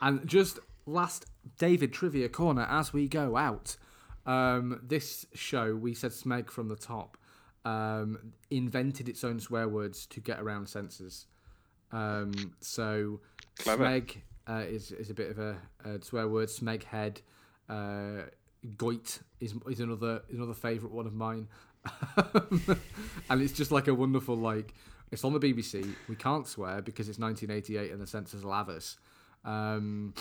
and 0.00 0.26
just 0.26 0.60
last 0.86 1.26
David 1.58 1.92
trivia 1.92 2.28
corner 2.28 2.66
as 2.70 2.92
we 2.92 3.08
go 3.08 3.36
out. 3.36 3.76
Um, 4.26 4.80
this 4.82 5.24
show 5.34 5.76
we 5.76 5.94
said 5.94 6.10
Smeg 6.10 6.50
from 6.50 6.66
the 6.66 6.74
top 6.74 7.16
um, 7.66 8.32
invented 8.50 9.08
its 9.08 9.24
own 9.24 9.40
swear 9.40 9.68
words 9.68 10.06
to 10.06 10.20
get 10.20 10.38
around 10.38 10.68
censors. 10.68 11.26
Um, 11.90 12.54
so 12.60 13.20
Clever. 13.58 13.84
Smeg 13.84 14.16
uh, 14.48 14.64
is 14.68 14.92
is 14.92 15.10
a 15.10 15.14
bit 15.14 15.30
of 15.30 15.38
a, 15.38 15.56
a 15.84 16.02
swear 16.02 16.28
word. 16.28 16.48
Smeg 16.48 16.84
head. 16.84 17.20
Uh, 17.68 18.22
Goit 18.76 19.20
is 19.40 19.54
is 19.68 19.80
another 19.80 20.22
another 20.32 20.54
favourite 20.54 20.94
one 20.94 21.06
of 21.06 21.14
mine, 21.14 21.48
and 23.28 23.42
it's 23.42 23.52
just 23.52 23.72
like 23.72 23.88
a 23.88 23.94
wonderful 23.94 24.36
like. 24.36 24.72
It's 25.10 25.24
on 25.24 25.32
the 25.32 25.40
BBC. 25.40 25.94
We 26.08 26.16
can't 26.16 26.46
swear 26.46 26.82
because 26.82 27.08
it's 27.08 27.18
1988 27.18 27.92
and 27.92 28.00
the 28.00 28.08
censors 28.08 28.44
will 28.44 28.52
have 28.52 28.68
us. 28.68 28.98
Um, 29.44 30.14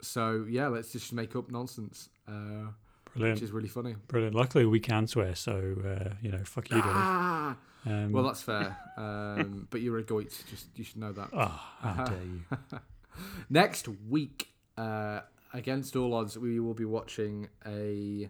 so 0.00 0.46
yeah, 0.48 0.68
let's 0.68 0.92
just 0.92 1.12
make 1.12 1.34
up 1.34 1.50
nonsense, 1.50 2.08
uh, 2.28 2.70
which 3.12 3.20
brilliant, 3.20 3.42
is 3.42 3.50
really 3.52 3.68
funny. 3.68 3.96
brilliant. 4.08 4.34
Luckily, 4.34 4.66
we 4.66 4.80
can 4.80 5.06
swear, 5.06 5.34
so 5.34 5.52
uh, 5.84 6.14
you 6.22 6.30
know, 6.30 6.42
fuck 6.44 6.70
you, 6.70 6.76
Dave. 6.76 6.84
Ah, 6.86 7.56
Um, 7.86 8.12
well, 8.12 8.24
that's 8.24 8.42
fair. 8.42 8.76
Um, 8.96 9.66
but 9.70 9.80
you're 9.80 9.98
a 9.98 10.02
goit. 10.02 10.30
Just 10.50 10.66
you 10.76 10.84
should 10.84 10.98
know 10.98 11.12
that. 11.12 11.28
oh, 11.32 11.60
how 11.80 12.04
dare 12.04 12.18
you? 12.22 12.78
Next 13.50 13.88
week, 14.08 14.48
uh, 14.76 15.20
against 15.52 15.96
all 15.96 16.14
odds, 16.14 16.38
we 16.38 16.60
will 16.60 16.74
be 16.74 16.84
watching 16.84 17.48
a 17.66 18.28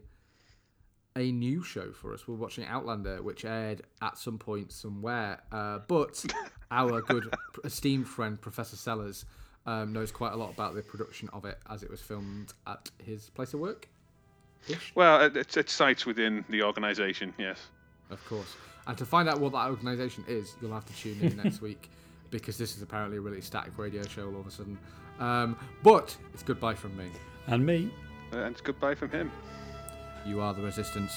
a 1.17 1.33
new 1.33 1.63
show 1.63 1.91
for 1.93 2.15
us. 2.15 2.27
We're 2.29 2.37
watching 2.37 2.65
Outlander, 2.65 3.23
which 3.23 3.45
aired 3.45 3.83
at 4.01 4.17
some 4.17 4.39
point 4.39 4.73
somewhere. 4.73 5.41
Uh, 5.51 5.81
but 5.89 6.25
our 6.71 7.03
good 7.03 7.25
esteemed 7.65 8.07
friend 8.07 8.41
Professor 8.41 8.77
Sellers 8.77 9.25
um, 9.67 9.93
knows 9.93 10.13
quite 10.13 10.33
a 10.33 10.37
lot 10.37 10.53
about 10.53 10.75
the 10.75 10.83
production 10.83 11.29
of 11.33 11.45
it 11.45 11.59
as 11.69 11.83
it 11.83 11.91
was 11.91 12.01
filmed 12.01 12.55
at 12.67 12.91
his 13.05 13.31
place 13.31 13.53
of 13.55 13.61
work. 13.61 13.89
Well, 14.95 15.23
it, 15.23 15.37
it's 15.37 15.57
it's 15.57 15.73
sites 15.73 16.07
within 16.07 16.45
the 16.49 16.63
organisation. 16.63 17.35
Yes. 17.39 17.59
Of 18.11 18.25
course. 18.27 18.57
And 18.87 18.97
to 18.99 19.05
find 19.05 19.29
out 19.29 19.41
what 19.41 19.53
that 19.53 19.69
organisation 19.69 20.25
is, 20.27 20.57
you'll 20.61 20.73
have 20.73 20.87
to 20.87 20.93
tune 20.95 21.19
in 21.21 21.37
next 21.37 21.61
week 21.69 21.91
because 22.31 22.57
this 22.59 22.77
is 22.77 22.83
apparently 22.83 23.19
a 23.19 23.21
really 23.21 23.41
static 23.41 23.77
radio 23.77 24.03
show 24.05 24.27
all 24.27 24.41
of 24.41 24.47
a 24.47 24.51
sudden. 24.51 24.79
Um, 25.19 25.57
but 25.83 26.17
it's 26.33 26.43
goodbye 26.43 26.75
from 26.75 26.97
me. 26.97 27.07
And 27.47 27.65
me. 27.65 27.91
And 28.33 28.53
it's 28.53 28.61
goodbye 28.61 28.95
from 28.95 29.11
him. 29.11 29.31
You 30.27 30.41
are 30.41 30.55
the 30.55 30.63
resistance. 30.63 31.13